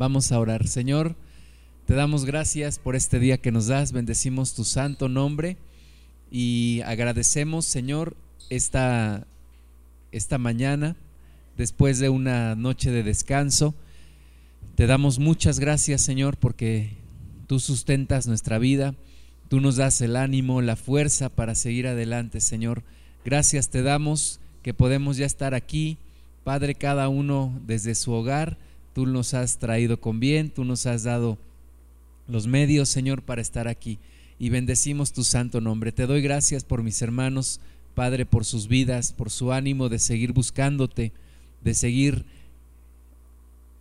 Vamos 0.00 0.32
a 0.32 0.40
orar. 0.40 0.66
Señor, 0.66 1.14
te 1.84 1.92
damos 1.92 2.24
gracias 2.24 2.78
por 2.78 2.96
este 2.96 3.18
día 3.18 3.36
que 3.36 3.52
nos 3.52 3.66
das, 3.66 3.92
bendecimos 3.92 4.54
tu 4.54 4.64
santo 4.64 5.10
nombre 5.10 5.58
y 6.30 6.80
agradecemos, 6.86 7.66
Señor, 7.66 8.16
esta, 8.48 9.26
esta 10.10 10.38
mañana, 10.38 10.96
después 11.58 11.98
de 11.98 12.08
una 12.08 12.54
noche 12.54 12.90
de 12.90 13.02
descanso. 13.02 13.74
Te 14.74 14.86
damos 14.86 15.18
muchas 15.18 15.60
gracias, 15.60 16.00
Señor, 16.00 16.38
porque 16.38 16.96
tú 17.46 17.60
sustentas 17.60 18.26
nuestra 18.26 18.56
vida, 18.58 18.94
tú 19.50 19.60
nos 19.60 19.76
das 19.76 20.00
el 20.00 20.16
ánimo, 20.16 20.62
la 20.62 20.76
fuerza 20.76 21.28
para 21.28 21.54
seguir 21.54 21.86
adelante, 21.86 22.40
Señor. 22.40 22.84
Gracias 23.22 23.68
te 23.68 23.82
damos 23.82 24.40
que 24.62 24.72
podemos 24.72 25.18
ya 25.18 25.26
estar 25.26 25.52
aquí, 25.52 25.98
Padre, 26.42 26.74
cada 26.74 27.10
uno 27.10 27.52
desde 27.66 27.94
su 27.94 28.12
hogar. 28.12 28.56
Tú 28.94 29.06
nos 29.06 29.34
has 29.34 29.58
traído 29.58 30.00
con 30.00 30.20
bien, 30.20 30.50
tú 30.50 30.64
nos 30.64 30.86
has 30.86 31.04
dado 31.04 31.38
los 32.28 32.46
medios, 32.46 32.88
Señor, 32.88 33.22
para 33.22 33.42
estar 33.42 33.68
aquí. 33.68 33.98
Y 34.38 34.48
bendecimos 34.48 35.12
tu 35.12 35.24
santo 35.24 35.60
nombre. 35.60 35.92
Te 35.92 36.06
doy 36.06 36.22
gracias 36.22 36.64
por 36.64 36.82
mis 36.82 37.02
hermanos, 37.02 37.60
Padre, 37.94 38.26
por 38.26 38.44
sus 38.44 38.68
vidas, 38.68 39.12
por 39.12 39.30
su 39.30 39.52
ánimo 39.52 39.88
de 39.88 39.98
seguir 39.98 40.32
buscándote, 40.32 41.12
de 41.62 41.74
seguir 41.74 42.24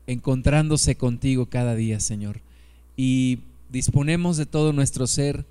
encontrándose 0.07 0.95
contigo 0.95 1.45
cada 1.45 1.75
día, 1.75 1.99
Señor. 1.99 2.41
Y 2.97 3.39
disponemos 3.69 4.37
de 4.37 4.45
todo 4.45 4.73
nuestro 4.73 5.07
ser 5.07 5.45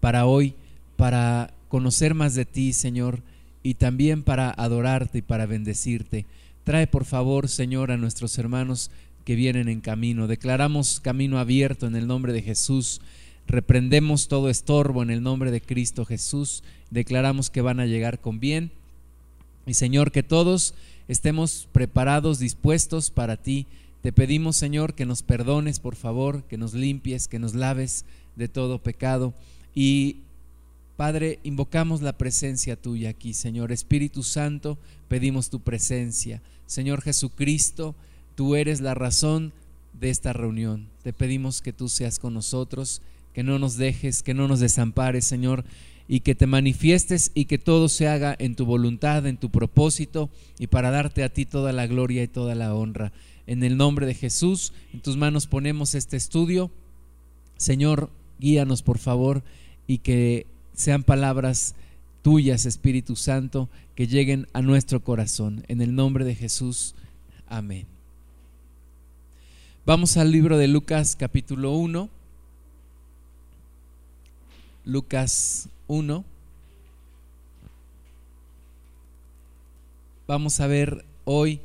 para 0.00 0.26
hoy, 0.26 0.54
para 0.96 1.52
conocer 1.68 2.14
más 2.14 2.34
de 2.34 2.46
ti, 2.46 2.72
Señor, 2.72 3.20
y 3.62 3.74
también 3.74 4.22
para 4.22 4.50
adorarte 4.50 5.18
y 5.18 5.22
para 5.22 5.46
bendecirte. 5.46 6.26
Trae 6.64 6.86
por 6.86 7.04
favor, 7.04 7.48
Señor, 7.48 7.90
a 7.90 7.96
nuestros 7.96 8.38
hermanos 8.38 8.90
que 9.24 9.34
vienen 9.34 9.68
en 9.68 9.80
camino. 9.80 10.26
Declaramos 10.26 11.00
camino 11.00 11.38
abierto 11.38 11.86
en 11.86 11.96
el 11.96 12.06
nombre 12.06 12.32
de 12.32 12.42
Jesús. 12.42 13.00
Reprendemos 13.46 14.28
todo 14.28 14.48
estorbo 14.48 15.02
en 15.02 15.10
el 15.10 15.22
nombre 15.22 15.50
de 15.50 15.60
Cristo 15.60 16.04
Jesús. 16.04 16.62
Declaramos 16.90 17.50
que 17.50 17.62
van 17.62 17.80
a 17.80 17.86
llegar 17.86 18.20
con 18.20 18.40
bien. 18.40 18.70
Y 19.66 19.74
Señor, 19.74 20.12
que 20.12 20.22
todos 20.22 20.74
estemos 21.08 21.68
preparados, 21.72 22.38
dispuestos 22.38 23.10
para 23.10 23.36
ti. 23.36 23.66
Te 24.02 24.12
pedimos, 24.12 24.56
Señor, 24.56 24.94
que 24.94 25.06
nos 25.06 25.22
perdones, 25.22 25.80
por 25.80 25.96
favor, 25.96 26.44
que 26.44 26.56
nos 26.56 26.74
limpies, 26.74 27.28
que 27.28 27.38
nos 27.38 27.54
laves 27.54 28.04
de 28.36 28.48
todo 28.48 28.78
pecado. 28.78 29.34
Y 29.74 30.16
Padre, 30.96 31.38
invocamos 31.44 32.02
la 32.02 32.12
presencia 32.12 32.76
tuya 32.76 33.10
aquí, 33.10 33.32
Señor. 33.32 33.72
Espíritu 33.72 34.22
Santo, 34.22 34.78
pedimos 35.08 35.50
tu 35.50 35.60
presencia. 35.60 36.42
Señor 36.70 37.02
Jesucristo, 37.02 37.96
tú 38.36 38.54
eres 38.54 38.80
la 38.80 38.94
razón 38.94 39.52
de 39.92 40.08
esta 40.08 40.32
reunión. 40.32 40.86
Te 41.02 41.12
pedimos 41.12 41.62
que 41.62 41.72
tú 41.72 41.88
seas 41.88 42.20
con 42.20 42.32
nosotros, 42.32 43.02
que 43.34 43.42
no 43.42 43.58
nos 43.58 43.76
dejes, 43.76 44.22
que 44.22 44.34
no 44.34 44.46
nos 44.46 44.60
desampares, 44.60 45.24
Señor, 45.24 45.64
y 46.06 46.20
que 46.20 46.36
te 46.36 46.46
manifiestes 46.46 47.32
y 47.34 47.46
que 47.46 47.58
todo 47.58 47.88
se 47.88 48.06
haga 48.06 48.36
en 48.38 48.54
tu 48.54 48.66
voluntad, 48.66 49.26
en 49.26 49.36
tu 49.36 49.50
propósito, 49.50 50.30
y 50.60 50.68
para 50.68 50.92
darte 50.92 51.24
a 51.24 51.32
ti 51.32 51.44
toda 51.44 51.72
la 51.72 51.88
gloria 51.88 52.22
y 52.22 52.28
toda 52.28 52.54
la 52.54 52.72
honra. 52.72 53.12
En 53.48 53.64
el 53.64 53.76
nombre 53.76 54.06
de 54.06 54.14
Jesús, 54.14 54.72
en 54.92 55.00
tus 55.00 55.16
manos 55.16 55.48
ponemos 55.48 55.96
este 55.96 56.16
estudio. 56.16 56.70
Señor, 57.56 58.10
guíanos 58.38 58.82
por 58.82 58.98
favor 58.98 59.42
y 59.88 59.98
que 59.98 60.46
sean 60.72 61.02
palabras 61.02 61.74
tuyas, 62.22 62.66
Espíritu 62.66 63.16
Santo, 63.16 63.68
que 63.94 64.06
lleguen 64.06 64.46
a 64.52 64.62
nuestro 64.62 65.02
corazón. 65.02 65.64
En 65.68 65.80
el 65.80 65.94
nombre 65.94 66.24
de 66.24 66.34
Jesús. 66.34 66.94
Amén. 67.48 67.86
Vamos 69.86 70.16
al 70.16 70.30
libro 70.30 70.58
de 70.58 70.68
Lucas 70.68 71.16
capítulo 71.16 71.72
1. 71.72 72.08
Lucas 74.84 75.68
1. 75.88 76.24
Vamos 80.26 80.60
a 80.60 80.66
ver 80.66 81.04
hoy 81.24 81.60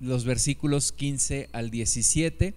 los 0.00 0.24
versículos 0.24 0.92
15 0.92 1.48
al 1.52 1.70
17 1.70 2.54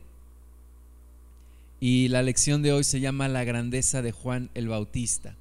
y 1.80 2.10
la 2.10 2.22
lección 2.22 2.62
de 2.62 2.74
hoy 2.74 2.84
se 2.84 3.00
llama 3.00 3.30
La 3.30 3.46
grandeza 3.46 4.02
de 4.02 4.12
Juan 4.12 4.50
el 4.54 4.68
Bautista. 4.68 5.36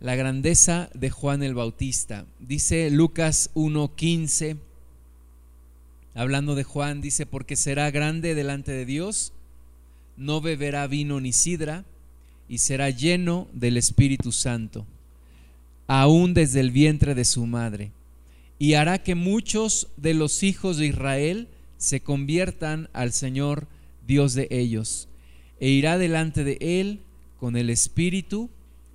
La 0.00 0.14
grandeza 0.14 0.90
de 0.94 1.10
Juan 1.10 1.42
el 1.42 1.54
Bautista. 1.54 2.24
Dice 2.38 2.88
Lucas 2.88 3.50
1:15, 3.54 4.56
hablando 6.14 6.54
de 6.54 6.62
Juan, 6.62 7.00
dice, 7.00 7.26
porque 7.26 7.56
será 7.56 7.90
grande 7.90 8.36
delante 8.36 8.70
de 8.70 8.86
Dios, 8.86 9.32
no 10.16 10.40
beberá 10.40 10.86
vino 10.86 11.20
ni 11.20 11.32
sidra, 11.32 11.84
y 12.48 12.58
será 12.58 12.90
lleno 12.90 13.48
del 13.52 13.76
Espíritu 13.76 14.30
Santo, 14.30 14.86
aún 15.88 16.32
desde 16.32 16.60
el 16.60 16.70
vientre 16.70 17.16
de 17.16 17.24
su 17.24 17.46
madre, 17.46 17.90
y 18.56 18.74
hará 18.74 19.02
que 19.02 19.16
muchos 19.16 19.88
de 19.96 20.14
los 20.14 20.44
hijos 20.44 20.76
de 20.76 20.86
Israel 20.86 21.48
se 21.76 22.02
conviertan 22.02 22.88
al 22.92 23.12
Señor 23.12 23.66
Dios 24.06 24.34
de 24.34 24.46
ellos, 24.52 25.08
e 25.58 25.70
irá 25.70 25.98
delante 25.98 26.44
de 26.44 26.56
él 26.60 27.00
con 27.40 27.56
el 27.56 27.68
espíritu 27.68 28.48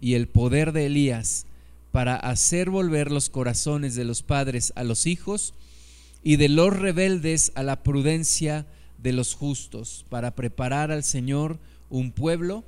y 0.04 0.16
el 0.16 0.28
poder 0.28 0.74
de 0.74 0.88
Elías, 0.88 1.46
para 1.94 2.18
hacer 2.18 2.70
volver 2.70 3.10
los 3.10 3.30
corazones 3.30 3.96
de 3.96 4.04
los 4.04 4.22
padres 4.22 4.74
a 4.76 4.84
los 4.84 5.06
hijos 5.06 5.54
y 6.24 6.36
de 6.36 6.50
los 6.50 6.76
rebeldes 6.76 7.54
a 7.56 7.64
la 7.64 7.84
prudencia 7.84 8.66
de 8.98 9.14
los 9.14 9.34
justos, 9.34 10.06
para 10.10 10.36
preparar 10.36 10.92
al 10.92 11.06
Señor 11.06 11.58
un 11.90 12.12
pueblo 12.12 12.66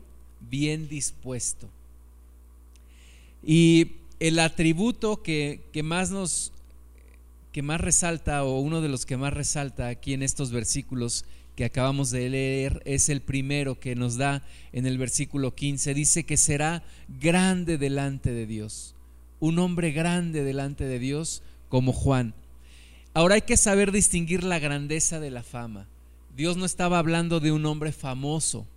bien 0.49 0.87
dispuesto. 0.87 1.67
Y 3.43 3.97
el 4.21 4.39
atributo 4.39 5.21
que, 5.21 5.59
que 5.73 5.83
más 5.83 6.11
nos 6.11 6.53
que 7.51 7.61
más 7.61 7.81
resalta 7.81 8.45
o 8.45 8.59
uno 8.61 8.79
de 8.79 8.87
los 8.87 9.05
que 9.05 9.17
más 9.17 9.33
resalta 9.33 9.89
aquí 9.89 10.13
en 10.13 10.23
estos 10.23 10.51
versículos 10.51 11.25
que 11.55 11.65
acabamos 11.65 12.11
de 12.11 12.29
leer 12.29 12.81
es 12.85 13.09
el 13.09 13.21
primero 13.21 13.79
que 13.79 13.95
nos 13.95 14.17
da 14.17 14.43
en 14.73 14.85
el 14.85 14.97
versículo 14.97 15.55
15. 15.55 15.93
Dice 15.93 16.23
que 16.25 16.37
será 16.37 16.83
grande 17.19 17.77
delante 17.77 18.31
de 18.31 18.45
Dios. 18.45 18.93
Un 19.39 19.59
hombre 19.59 19.91
grande 19.91 20.43
delante 20.43 20.83
de 20.83 20.99
Dios 20.99 21.41
como 21.69 21.93
Juan. 21.93 22.33
Ahora 23.13 23.35
hay 23.35 23.41
que 23.41 23.57
saber 23.57 23.93
distinguir 23.93 24.43
la 24.43 24.59
grandeza 24.59 25.19
de 25.19 25.31
la 25.31 25.43
fama. 25.43 25.87
Dios 26.35 26.57
no 26.57 26.65
estaba 26.65 26.99
hablando 26.99 27.39
de 27.39 27.53
un 27.53 27.65
hombre 27.65 27.93
famoso. 27.93 28.67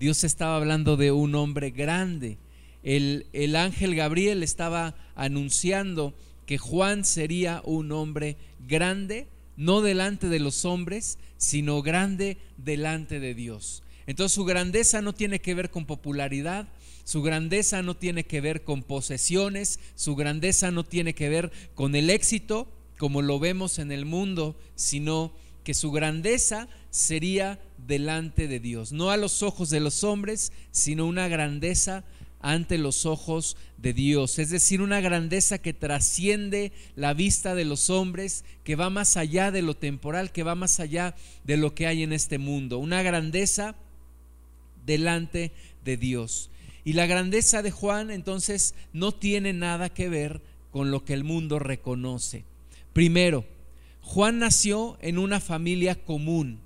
Dios 0.00 0.24
estaba 0.24 0.56
hablando 0.56 0.96
de 0.96 1.12
un 1.12 1.36
hombre 1.36 1.70
grande. 1.70 2.38
El, 2.82 3.26
el 3.32 3.54
ángel 3.54 3.94
Gabriel 3.94 4.42
estaba 4.42 4.96
anunciando 5.14 6.12
que 6.46 6.58
Juan 6.58 7.04
sería 7.04 7.62
un 7.64 7.92
hombre 7.92 8.36
grande 8.66 9.28
no 9.56 9.80
delante 9.80 10.28
de 10.28 10.40
los 10.40 10.64
hombres, 10.64 11.18
sino 11.36 11.82
grande 11.82 12.38
delante 12.56 13.20
de 13.20 13.34
Dios. 13.34 13.82
Entonces 14.06 14.34
su 14.34 14.44
grandeza 14.44 15.02
no 15.02 15.14
tiene 15.14 15.40
que 15.40 15.54
ver 15.54 15.70
con 15.70 15.84
popularidad, 15.84 16.68
su 17.04 17.22
grandeza 17.22 17.82
no 17.82 17.96
tiene 17.96 18.24
que 18.24 18.40
ver 18.40 18.64
con 18.64 18.82
posesiones, 18.82 19.80
su 19.94 20.16
grandeza 20.16 20.70
no 20.70 20.84
tiene 20.84 21.14
que 21.14 21.28
ver 21.28 21.52
con 21.74 21.94
el 21.94 22.10
éxito 22.10 22.68
como 22.98 23.22
lo 23.22 23.38
vemos 23.38 23.78
en 23.78 23.92
el 23.92 24.04
mundo, 24.04 24.56
sino 24.74 25.32
que 25.64 25.74
su 25.74 25.90
grandeza 25.90 26.68
sería 26.90 27.60
delante 27.86 28.48
de 28.48 28.60
Dios, 28.60 28.92
no 28.92 29.10
a 29.10 29.16
los 29.16 29.42
ojos 29.42 29.68
de 29.68 29.80
los 29.80 30.04
hombres, 30.04 30.52
sino 30.70 31.06
una 31.06 31.28
grandeza 31.28 32.04
ante 32.40 32.78
los 32.78 33.06
ojos 33.06 33.56
de 33.78 33.92
Dios, 33.92 34.38
es 34.38 34.50
decir, 34.50 34.80
una 34.80 35.00
grandeza 35.00 35.58
que 35.58 35.72
trasciende 35.72 36.72
la 36.94 37.14
vista 37.14 37.54
de 37.54 37.64
los 37.64 37.90
hombres, 37.90 38.44
que 38.64 38.76
va 38.76 38.90
más 38.90 39.16
allá 39.16 39.50
de 39.50 39.62
lo 39.62 39.74
temporal, 39.74 40.32
que 40.32 40.42
va 40.42 40.54
más 40.54 40.80
allá 40.80 41.14
de 41.44 41.56
lo 41.56 41.74
que 41.74 41.86
hay 41.86 42.02
en 42.02 42.12
este 42.12 42.38
mundo, 42.38 42.78
una 42.78 43.02
grandeza 43.02 43.74
delante 44.84 45.52
de 45.84 45.96
Dios. 45.96 46.50
Y 46.84 46.92
la 46.92 47.06
grandeza 47.06 47.62
de 47.62 47.70
Juan 47.70 48.10
entonces 48.10 48.74
no 48.92 49.12
tiene 49.12 49.52
nada 49.52 49.88
que 49.88 50.08
ver 50.08 50.40
con 50.70 50.90
lo 50.90 51.04
que 51.04 51.14
el 51.14 51.24
mundo 51.24 51.58
reconoce. 51.58 52.44
Primero, 52.92 53.44
Juan 54.02 54.38
nació 54.38 54.96
en 55.00 55.18
una 55.18 55.40
familia 55.40 55.96
común, 55.96 56.60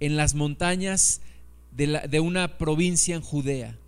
en 0.00 0.16
las 0.16 0.34
montañas 0.34 1.20
de, 1.70 2.00
de 2.08 2.20
una 2.20 2.58
provincia 2.58 3.14
en 3.14 3.22
Judea 3.22 3.78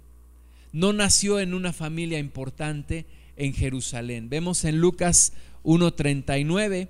no 0.73 0.93
nació 0.93 1.41
en 1.41 1.55
una 1.55 1.73
familia 1.73 2.19
importante 2.19 3.07
en 3.37 3.55
Jerusalén. 3.55 4.29
Vemos 4.29 4.65
en 4.65 4.81
Lucas 4.81 5.33
1.39, 5.65 6.89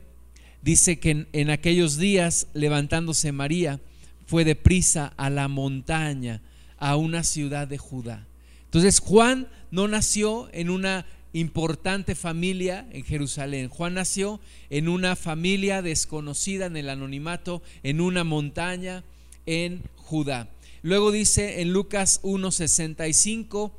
dice 0.62 0.98
que 0.98 1.26
en, 1.32 1.50
aquellos 1.50 1.96
días, 1.96 2.48
levantándose 2.54 3.32
María, 3.32 3.80
fue 4.26 4.44
deprisa 4.44 5.12
a 5.16 5.30
la 5.30 5.48
montaña, 5.48 6.42
a 6.76 6.96
una 6.96 7.24
ciudad 7.24 7.68
de 7.68 7.78
Judá. 7.78 8.26
Entonces 8.64 9.00
Juan 9.00 9.48
no 9.70 9.88
nació 9.88 10.48
en 10.52 10.70
una 10.70 11.06
importante 11.32 12.14
familia 12.14 12.86
en 12.92 13.04
Jerusalén. 13.04 13.68
Juan 13.68 13.94
nació 13.94 14.40
en 14.68 14.88
una 14.88 15.16
familia 15.16 15.82
desconocida 15.82 16.66
en 16.66 16.76
el 16.76 16.88
anonimato, 16.88 17.62
en 17.82 18.00
una 18.00 18.24
montaña 18.24 19.04
en 19.46 19.82
Judá. 19.96 20.48
Luego 20.82 21.12
dice 21.12 21.60
en 21.60 21.72
Lucas 21.72 22.20
1:65, 22.22 23.72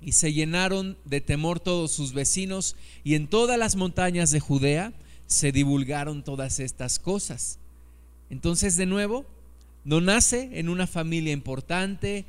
y 0.00 0.12
se 0.12 0.32
llenaron 0.32 0.96
de 1.04 1.20
temor 1.20 1.60
todos 1.60 1.92
sus 1.92 2.12
vecinos, 2.12 2.76
y 3.04 3.14
en 3.14 3.28
todas 3.28 3.58
las 3.58 3.76
montañas 3.76 4.30
de 4.30 4.40
Judea 4.40 4.92
se 5.26 5.52
divulgaron 5.52 6.22
todas 6.22 6.60
estas 6.60 6.98
cosas. 6.98 7.58
Entonces, 8.30 8.76
de 8.76 8.86
nuevo, 8.86 9.24
no 9.84 10.00
nace 10.00 10.50
en 10.54 10.68
una 10.68 10.86
familia 10.86 11.32
importante, 11.32 12.24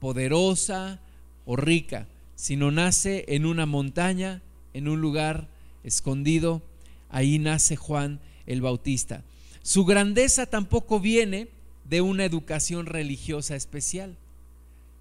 poderosa 0.00 1.00
o 1.46 1.56
rica, 1.56 2.06
sino 2.36 2.70
nace 2.70 3.24
en 3.28 3.46
una 3.46 3.66
montaña, 3.66 4.42
en 4.74 4.88
un 4.88 5.00
lugar 5.00 5.48
escondido. 5.84 6.62
Ahí 7.08 7.38
nace 7.38 7.76
Juan 7.76 8.20
el 8.46 8.60
Bautista. 8.60 9.22
Su 9.62 9.84
grandeza 9.84 10.46
tampoco 10.46 10.98
viene 10.98 11.48
de 11.92 12.00
una 12.00 12.24
educación 12.24 12.86
religiosa 12.86 13.54
especial. 13.54 14.16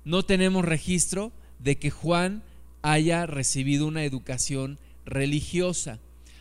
No 0.03 0.23
tenemos 0.23 0.65
registro 0.65 1.31
de 1.59 1.77
que 1.77 1.89
Juan 1.89 2.43
haya 2.81 3.25
recibido 3.25 3.87
una 3.87 4.03
educación 4.03 4.77
religiosa, 5.05 5.99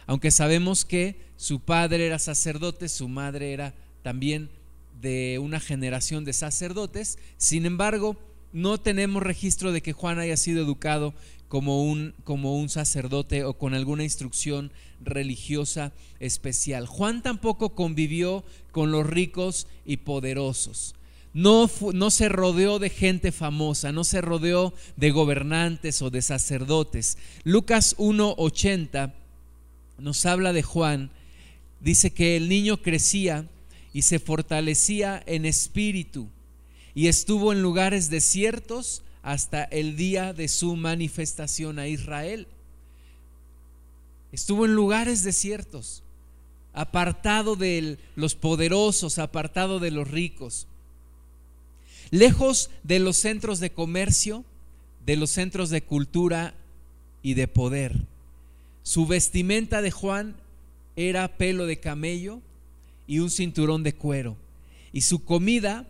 aunque 0.08 0.32
sabemos 0.32 0.84
que 0.84 1.20
su 1.36 1.60
padre 1.60 2.04
era 2.04 2.18
sacerdote, 2.18 2.88
su 2.88 3.08
madre 3.08 3.52
era 3.52 3.74
también 4.02 4.50
de 5.00 5.38
una 5.40 5.60
generación 5.60 6.24
de 6.24 6.32
sacerdotes, 6.32 7.20
sin 7.36 7.64
embargo, 7.64 8.16
no 8.52 8.78
tenemos 8.78 9.22
registro 9.22 9.70
de 9.70 9.82
que 9.82 9.92
Juan 9.92 10.18
haya 10.18 10.36
sido 10.36 10.64
educado 10.64 11.14
como 11.50 11.82
un, 11.82 12.14
como 12.22 12.56
un 12.56 12.68
sacerdote 12.68 13.42
o 13.42 13.54
con 13.54 13.74
alguna 13.74 14.04
instrucción 14.04 14.70
religiosa 15.00 15.92
especial. 16.20 16.86
Juan 16.86 17.24
tampoco 17.24 17.74
convivió 17.74 18.44
con 18.70 18.92
los 18.92 19.04
ricos 19.04 19.66
y 19.84 19.96
poderosos. 19.96 20.94
No, 21.34 21.68
no, 21.92 22.10
se 22.12 22.28
rodeó 22.28 22.78
de 22.78 22.88
gente 22.88 23.32
famosa, 23.32 23.90
no 23.90 24.04
se 24.04 24.20
rodeó 24.20 24.72
de 24.94 25.10
gobernantes 25.10 26.02
o 26.02 26.10
de 26.10 26.22
sacerdotes. 26.22 27.18
Lucas 27.42 27.96
1.80 27.98 29.12
nos 29.98 30.26
habla 30.26 30.52
de 30.52 30.62
Juan, 30.62 31.10
dice 31.80 32.12
que 32.12 32.36
el 32.36 32.48
niño 32.48 32.80
crecía 32.80 33.44
y 33.92 34.02
se 34.02 34.20
fortalecía 34.20 35.20
en 35.26 35.46
espíritu 35.46 36.28
y 36.94 37.08
estuvo 37.08 37.52
en 37.52 37.60
lugares 37.60 38.08
desiertos 38.08 39.02
hasta 39.22 39.64
el 39.64 39.96
día 39.96 40.32
de 40.32 40.48
su 40.48 40.76
manifestación 40.76 41.78
a 41.78 41.88
Israel. 41.88 42.46
Estuvo 44.32 44.64
en 44.64 44.74
lugares 44.74 45.24
desiertos, 45.24 46.02
apartado 46.72 47.56
de 47.56 47.98
los 48.16 48.34
poderosos, 48.34 49.18
apartado 49.18 49.80
de 49.80 49.90
los 49.90 50.08
ricos, 50.08 50.66
lejos 52.10 52.70
de 52.82 52.98
los 52.98 53.16
centros 53.16 53.60
de 53.60 53.70
comercio, 53.70 54.44
de 55.04 55.16
los 55.16 55.30
centros 55.30 55.70
de 55.70 55.82
cultura 55.82 56.54
y 57.22 57.34
de 57.34 57.48
poder. 57.48 57.96
Su 58.82 59.06
vestimenta 59.06 59.82
de 59.82 59.90
Juan 59.90 60.36
era 60.96 61.36
pelo 61.36 61.66
de 61.66 61.78
camello 61.80 62.40
y 63.06 63.18
un 63.18 63.30
cinturón 63.30 63.82
de 63.82 63.94
cuero. 63.94 64.36
Y 64.92 65.02
su 65.02 65.24
comida 65.24 65.86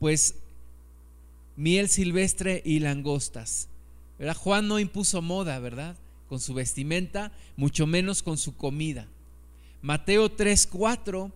pues 0.00 0.34
miel 1.60 1.90
silvestre 1.90 2.62
y 2.64 2.78
langostas. 2.78 3.68
¿verdad? 4.18 4.34
Juan 4.34 4.66
no 4.66 4.78
impuso 4.78 5.20
moda, 5.20 5.58
¿verdad? 5.58 5.94
Con 6.26 6.40
su 6.40 6.54
vestimenta, 6.54 7.32
mucho 7.56 7.86
menos 7.86 8.22
con 8.22 8.38
su 8.38 8.56
comida. 8.56 9.06
Mateo 9.82 10.34
3:4 10.34 11.30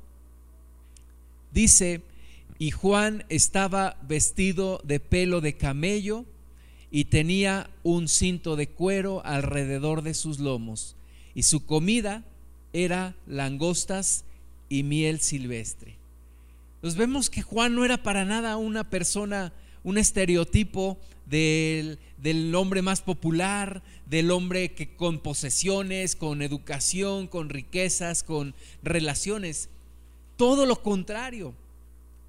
dice, 1.53 2.01
y 2.59 2.71
Juan 2.71 3.25
estaba 3.29 3.99
vestido 4.03 4.81
de 4.85 4.99
pelo 4.99 5.43
de 5.43 5.59
camello 5.59 6.25
y 6.91 7.07
tenía 7.07 7.69
un 7.83 8.09
cinto 8.09 8.57
de 8.57 8.69
cuero 8.69 9.23
alrededor 9.27 10.03
de 10.03 10.15
sus 10.15 10.39
lomos, 10.39 10.97
y 11.35 11.43
su 11.43 11.67
comida 11.67 12.25
era 12.73 13.15
langostas 13.27 14.25
y 14.71 14.85
miel 14.85 15.21
silvestre. 15.21 15.97
Nos 16.83 16.97
vemos 16.97 17.29
que 17.29 17.43
Juan 17.43 17.75
no 17.75 17.85
era 17.85 18.03
para 18.03 18.25
nada 18.25 18.57
una 18.57 18.89
persona, 18.89 19.53
un 19.85 19.99
estereotipo 19.99 20.99
del, 21.27 21.99
del, 22.19 22.55
hombre 22.55 22.83
más 22.83 23.03
popular, 23.03 23.83
del 24.07 24.31
hombre 24.31 24.73
que 24.73 24.97
con 24.97 25.19
posesiones, 25.21 26.17
con 26.17 26.43
educación, 26.43 27.29
con 27.29 27.51
riquezas, 27.51 28.23
con 28.23 28.55
relaciones. 28.83 29.69
Todo 30.37 30.67
lo 30.67 30.83
contrario, 30.83 31.55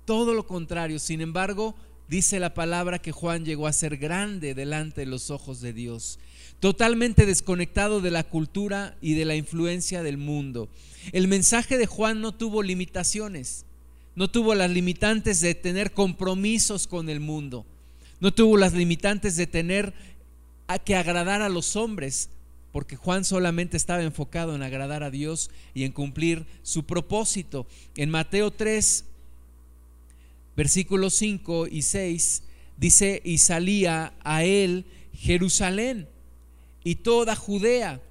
todo 0.05 0.33
lo 0.33 0.45
contrario. 0.45 0.99
Sin 0.99 1.21
embargo, 1.21 1.75
dice 2.07 2.39
la 2.39 2.53
palabra 2.53 2.99
que 2.99 3.11
Juan 3.11 3.45
llegó 3.45 3.67
a 3.67 3.73
ser 3.73 3.97
grande 3.97 4.53
delante 4.53 5.01
de 5.01 5.07
los 5.07 5.31
ojos 5.31 5.61
de 5.61 5.73
Dios, 5.73 6.19
totalmente 6.59 7.25
desconectado 7.25 8.01
de 8.01 8.11
la 8.11 8.23
cultura 8.23 8.97
y 9.01 9.13
de 9.13 9.25
la 9.25 9.35
influencia 9.35 10.03
del 10.03 10.17
mundo. 10.17 10.69
El 11.13 11.27
mensaje 11.27 11.77
de 11.77 11.87
Juan 11.87 12.21
no 12.21 12.33
tuvo 12.33 12.63
limitaciones 12.63 13.65
no 14.15 14.29
tuvo 14.29 14.55
las 14.55 14.71
limitantes 14.71 15.41
de 15.41 15.55
tener 15.55 15.91
compromisos 15.91 16.87
con 16.87 17.09
el 17.09 17.19
mundo, 17.19 17.65
no 18.19 18.33
tuvo 18.33 18.57
las 18.57 18.73
limitantes 18.73 19.35
de 19.35 19.45
tener 19.45 19.93
a 20.67 20.79
que 20.79 20.95
agradar 20.95 21.41
a 21.41 21.49
los 21.49 21.75
hombres, 21.75 22.29
porque 22.71 22.95
Juan 22.95 23.23
solamente 23.23 23.77
estaba 23.77 24.03
enfocado 24.03 24.55
en 24.55 24.63
agradar 24.63 25.03
a 25.03 25.11
Dios 25.11 25.49
y 25.73 25.83
en 25.83 25.91
cumplir 25.91 26.45
su 26.63 26.83
propósito. 26.83 27.67
En 27.95 28.09
Mateo 28.09 28.51
3, 28.51 29.05
versículos 30.55 31.13
5 31.13 31.67
y 31.67 31.81
6, 31.83 32.43
dice, 32.77 33.21
y 33.23 33.37
salía 33.37 34.13
a 34.23 34.43
él 34.43 34.85
Jerusalén 35.13 36.07
y 36.83 36.95
toda 36.95 37.35
Judea 37.35 38.01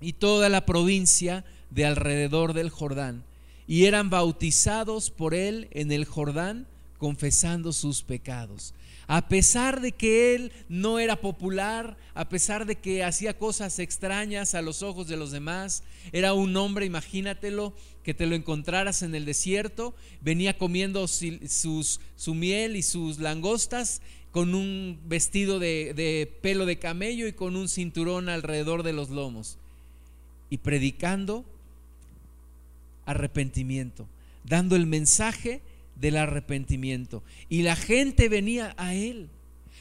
y 0.00 0.12
toda 0.12 0.48
la 0.48 0.66
provincia 0.66 1.44
de 1.70 1.86
alrededor 1.86 2.52
del 2.52 2.70
Jordán 2.70 3.25
y 3.66 3.84
eran 3.84 4.10
bautizados 4.10 5.10
por 5.10 5.34
él 5.34 5.68
en 5.72 5.92
el 5.92 6.04
Jordán 6.04 6.66
confesando 6.98 7.72
sus 7.72 8.02
pecados. 8.02 8.74
A 9.08 9.28
pesar 9.28 9.80
de 9.80 9.92
que 9.92 10.34
él 10.34 10.52
no 10.68 10.98
era 10.98 11.20
popular, 11.20 11.96
a 12.14 12.28
pesar 12.28 12.66
de 12.66 12.76
que 12.76 13.04
hacía 13.04 13.38
cosas 13.38 13.78
extrañas 13.78 14.54
a 14.54 14.62
los 14.62 14.82
ojos 14.82 15.06
de 15.06 15.16
los 15.16 15.30
demás, 15.30 15.84
era 16.12 16.32
un 16.32 16.56
hombre, 16.56 16.86
imagínatelo, 16.86 17.72
que 18.02 18.14
te 18.14 18.26
lo 18.26 18.34
encontraras 18.34 19.02
en 19.02 19.14
el 19.14 19.24
desierto, 19.24 19.94
venía 20.22 20.58
comiendo 20.58 21.06
su 21.06 22.34
miel 22.34 22.76
y 22.76 22.82
sus 22.82 23.18
langostas 23.18 24.00
con 24.32 24.54
un 24.54 24.98
vestido 25.06 25.58
de, 25.58 25.92
de 25.94 26.32
pelo 26.40 26.66
de 26.66 26.78
camello 26.78 27.26
y 27.26 27.32
con 27.32 27.56
un 27.56 27.68
cinturón 27.68 28.28
alrededor 28.28 28.82
de 28.82 28.92
los 28.92 29.10
lomos, 29.10 29.58
y 30.50 30.58
predicando 30.58 31.44
arrepentimiento, 33.06 34.06
dando 34.44 34.76
el 34.76 34.86
mensaje 34.86 35.62
del 35.94 36.16
arrepentimiento. 36.16 37.22
Y 37.48 37.62
la 37.62 37.76
gente 37.76 38.28
venía 38.28 38.74
a 38.76 38.94
Él. 38.94 39.30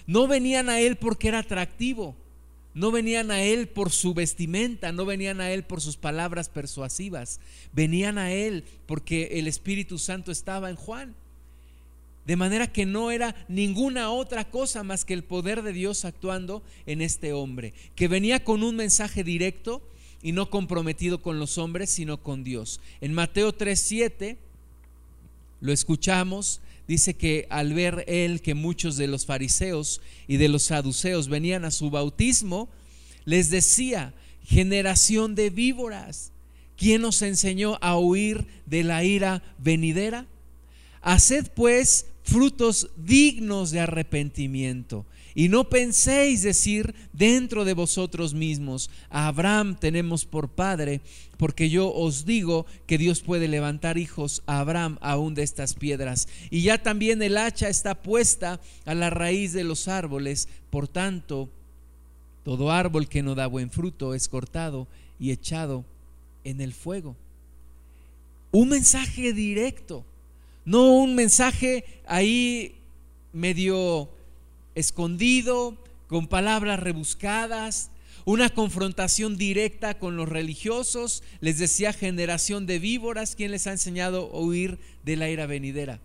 No 0.08 0.28
venían 0.28 0.70
a 0.70 0.80
Él 0.80 0.96
porque 0.96 1.28
era 1.28 1.40
atractivo, 1.40 2.16
no 2.76 2.92
venían 2.92 3.32
a 3.32 3.42
Él 3.42 3.68
por 3.68 3.92
su 3.92 4.14
vestimenta, 4.14 4.92
no 4.92 5.06
venían 5.06 5.42
a 5.42 5.50
Él 5.52 5.64
por 5.64 5.82
sus 5.82 5.98
palabras 5.98 6.50
persuasivas, 6.50 7.40
venían 7.74 8.18
a 8.18 8.32
Él 8.32 8.64
porque 8.86 9.40
el 9.40 9.48
Espíritu 9.48 9.98
Santo 9.98 10.32
estaba 10.32 10.70
en 10.70 10.76
Juan. 10.76 11.16
De 12.26 12.36
manera 12.36 12.72
que 12.72 12.86
no 12.86 13.12
era 13.12 13.36
ninguna 13.48 14.10
otra 14.10 14.50
cosa 14.50 14.84
más 14.84 15.06
que 15.06 15.14
el 15.14 15.24
poder 15.24 15.62
de 15.62 15.74
Dios 15.74 16.06
actuando 16.06 16.64
en 16.86 17.02
este 17.02 17.34
hombre, 17.34 17.74
que 17.96 18.08
venía 18.08 18.44
con 18.44 18.64
un 18.64 18.76
mensaje 18.76 19.24
directo 19.24 19.82
y 20.22 20.32
no 20.32 20.50
comprometido 20.50 21.22
con 21.22 21.40
los 21.40 21.58
hombres, 21.58 21.90
sino 21.90 22.22
con 22.22 22.44
Dios. 22.44 22.80
En 23.02 23.14
Mateo 23.14 23.54
3:7 23.54 24.38
lo 25.62 25.72
escuchamos, 25.72 26.62
dice 26.88 27.16
que 27.16 27.48
al 27.50 27.74
ver 27.74 28.04
él 28.08 28.42
que 28.42 28.54
muchos 28.54 28.98
de 28.98 29.08
los 29.08 29.26
fariseos 29.26 30.02
y 30.28 30.38
de 30.38 30.50
los 30.50 30.64
saduceos 30.64 31.28
venían 31.28 31.66
a 31.66 31.72
su 31.72 31.90
bautismo, 31.90 32.70
les 33.26 33.50
decía, 33.50 34.14
generación 34.46 35.34
de 35.36 35.50
víboras, 35.50 36.32
¿quién 36.78 37.02
nos 37.02 37.22
enseñó 37.22 37.78
a 37.82 37.98
huir 37.98 38.46
de 38.66 38.84
la 38.84 39.04
ira 39.04 39.42
venidera? 39.58 40.28
Haced 41.02 41.48
pues 41.56 42.06
frutos 42.24 42.90
dignos 42.98 43.72
de 43.72 43.80
arrepentimiento 43.80 45.06
y 45.36 45.50
no 45.50 45.68
penséis 45.70 46.42
decir 46.42 46.96
dentro 47.12 47.66
de 47.66 47.74
vosotros 47.74 48.34
mismos, 48.34 48.90
a 49.10 49.28
Abraham 49.28 49.76
tenemos 49.78 50.24
por 50.24 50.48
padre, 50.48 51.02
porque 51.38 51.70
yo 51.70 51.94
os 51.94 52.26
digo 52.26 52.66
que 52.88 52.98
Dios 52.98 53.20
puede 53.20 53.50
levantar 53.50 53.98
hijos 53.98 54.42
a 54.46 54.60
Abraham 54.60 54.98
aún 55.02 55.36
de 55.36 55.44
estas 55.44 55.74
piedras. 55.74 56.30
Y 56.50 56.62
ya 56.62 56.82
también 56.82 57.22
el 57.22 57.38
hacha 57.38 57.68
está 57.68 58.02
puesta 58.02 58.62
a 58.86 58.96
la 58.96 59.10
raíz 59.10 59.52
de 59.52 59.66
los 59.66 59.90
árboles, 59.90 60.48
por 60.70 60.88
tanto, 60.88 61.50
Todo 62.46 62.72
árbol 62.72 63.10
que 63.10 63.24
no 63.24 63.34
da 63.34 63.48
buen 63.48 63.72
fruto 63.72 64.14
es 64.14 64.30
cortado 64.30 64.88
y 65.20 65.32
echado 65.32 65.84
en 66.44 66.62
el 66.62 66.74
fuego. 66.74 67.16
Un 68.52 68.70
mensaje 68.70 69.34
directo, 69.34 70.06
no 70.64 70.94
un 70.94 71.16
mensaje 71.16 71.84
ahí 72.06 72.76
medio 73.34 74.10
escondido, 74.76 75.78
con 76.08 76.28
palabras 76.28 76.80
rebuscadas, 76.80 77.90
una 78.26 78.50
confrontación 78.50 79.38
directa 79.38 80.00
con 80.00 80.18
los 80.18 80.28
religiosos, 80.28 81.24
les 81.42 81.60
decía 81.60 81.94
generación 81.94 82.66
de 82.66 82.80
víboras, 82.80 83.36
quien 83.36 83.52
les 83.52 83.68
ha 83.68 83.72
enseñado 83.72 84.32
a 84.34 84.40
huir 84.40 84.80
de 85.04 85.16
la 85.16 85.30
ira 85.30 85.46
venidera. 85.46 86.00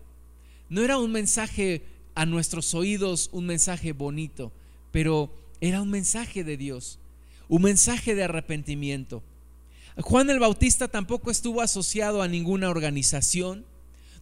No 0.69 0.83
era 0.83 0.97
un 0.97 1.11
mensaje 1.11 1.83
a 2.15 2.25
nuestros 2.25 2.73
oídos, 2.73 3.29
un 3.31 3.45
mensaje 3.45 3.93
bonito, 3.93 4.51
pero 4.91 5.33
era 5.61 5.81
un 5.81 5.89
mensaje 5.89 6.43
de 6.43 6.57
Dios, 6.57 6.99
un 7.47 7.63
mensaje 7.63 8.15
de 8.15 8.23
arrepentimiento. 8.23 9.23
Juan 9.97 10.29
el 10.29 10.39
Bautista 10.39 10.87
tampoco 10.87 11.31
estuvo 11.31 11.61
asociado 11.61 12.21
a 12.21 12.27
ninguna 12.27 12.69
organización, 12.69 13.65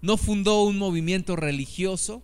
no 0.02 0.18
fundó 0.18 0.64
un 0.64 0.78
movimiento 0.78 1.36
religioso 1.36 2.24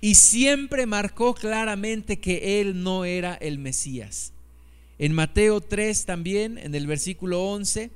y 0.00 0.14
siempre 0.14 0.86
marcó 0.86 1.34
claramente 1.34 2.18
que 2.18 2.60
él 2.60 2.82
no 2.82 3.04
era 3.04 3.34
el 3.34 3.58
Mesías. 3.58 4.32
En 4.98 5.12
Mateo 5.12 5.60
3 5.60 6.04
también, 6.04 6.58
en 6.58 6.74
el 6.74 6.86
versículo 6.86 7.42
11, 7.44 7.90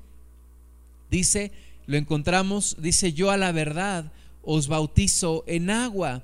dice, 1.11 1.53
lo 1.87 1.97
encontramos, 1.97 2.77
dice, 2.81 3.13
yo 3.13 3.31
a 3.31 3.37
la 3.37 3.53
verdad 3.53 4.11
os 4.43 4.69
bautizo 4.69 5.45
en 5.47 5.71
agua 5.71 6.23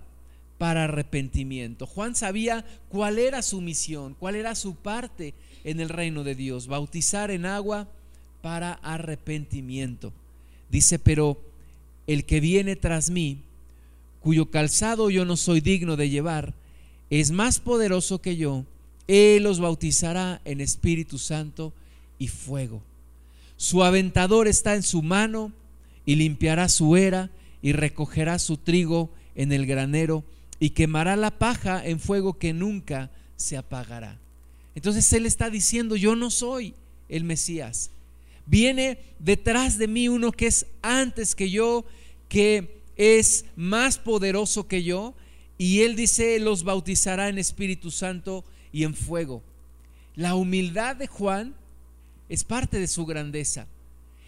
para 0.59 0.85
arrepentimiento. 0.85 1.87
Juan 1.87 2.15
sabía 2.15 2.65
cuál 2.89 3.19
era 3.19 3.43
su 3.43 3.61
misión, 3.61 4.15
cuál 4.19 4.37
era 4.37 4.55
su 4.55 4.75
parte 4.75 5.35
en 5.65 5.81
el 5.81 5.89
reino 5.89 6.25
de 6.25 6.35
Dios, 6.35 6.67
bautizar 6.67 7.31
en 7.31 7.47
agua 7.47 7.89
para 8.43 8.73
arrepentimiento. 8.73 10.13
Dice, 10.71 10.99
pero 10.99 11.41
el 12.07 12.25
que 12.25 12.41
viene 12.41 12.77
tras 12.77 13.11
mí, 13.11 13.43
cuyo 14.21 14.51
calzado 14.51 15.11
yo 15.11 15.25
no 15.25 15.37
soy 15.37 15.61
digno 15.61 15.97
de 15.97 16.11
llevar, 16.11 16.55
es 17.11 17.31
más 17.31 17.59
poderoso 17.59 18.21
que 18.21 18.37
yo 18.37 18.65
él 19.11 19.43
los 19.43 19.59
bautizará 19.59 20.41
en 20.45 20.61
Espíritu 20.61 21.19
Santo 21.19 21.73
y 22.17 22.29
fuego. 22.29 22.81
Su 23.57 23.83
aventador 23.83 24.47
está 24.47 24.77
en 24.77 24.85
su 24.85 25.03
mano 25.03 25.53
y 26.07 26.15
limpiará 26.15 26.69
su 26.69 26.97
era 26.97 27.29
y 27.61 27.73
recogerá 27.73 28.39
su 28.39 28.57
trigo 28.57 29.11
en 29.35 29.51
el 29.51 29.67
granero 29.67 30.23
y 30.61 30.71
quemará 30.71 31.17
la 31.17 31.33
paja 31.33 31.85
en 31.85 31.99
fuego 31.99 32.39
que 32.39 32.53
nunca 32.53 33.11
se 33.37 33.57
apagará. 33.57 34.17
Entonces 34.77 35.13
Él 35.13 35.27
está 35.27 35.51
diciendo, 35.51 35.97
yo 35.97 36.15
no 36.15 36.31
soy 36.31 36.75
el 37.09 37.25
Mesías. 37.25 37.91
Viene 38.47 38.99
detrás 39.19 39.77
de 39.77 39.89
mí 39.89 40.09
uno 40.09 40.31
que 40.31 40.47
es 40.47 40.67
antes 40.83 41.35
que 41.35 41.51
yo, 41.51 41.85
que 42.29 42.80
es 43.01 43.47
más 43.57 43.97
poderoso 43.97 44.69
que 44.69 44.83
yo. 44.83 45.15
Y 45.57 45.81
Él 45.81 45.97
dice, 45.97 46.39
los 46.39 46.65
bautizará 46.65 47.31
en 47.31 47.39
Espíritu 47.39 47.91
Santo 47.91 48.45
y 48.73 48.85
en 48.85 48.95
fuego. 48.95 49.43
La 50.17 50.35
humildad 50.35 50.97
de 50.97 51.07
Juan 51.07 51.55
es 52.29 52.45
parte 52.45 52.79
de 52.79 52.87
su 52.87 53.07
grandeza. 53.07 53.67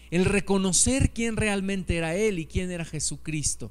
El 0.09 0.25
reconocer 0.25 1.11
quién 1.11 1.37
realmente 1.37 1.97
era 1.97 2.15
Él 2.15 2.39
y 2.39 2.47
quién 2.47 2.71
era 2.71 2.83
Jesucristo. 2.83 3.69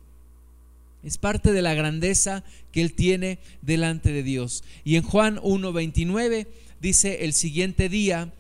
Es 1.02 1.18
parte 1.18 1.50
de 1.52 1.62
la 1.62 1.74
grandeza 1.74 2.44
que 2.70 2.80
Él 2.80 2.92
tiene 2.92 3.40
delante 3.60 4.12
de 4.12 4.22
Dios. 4.22 4.62
Y 4.84 4.94
en 4.94 5.02
Juan 5.02 5.38
1.29 5.38 6.46
dice, 6.80 7.24
el 7.24 7.32
siguiente 7.32 7.88
día 7.88 8.32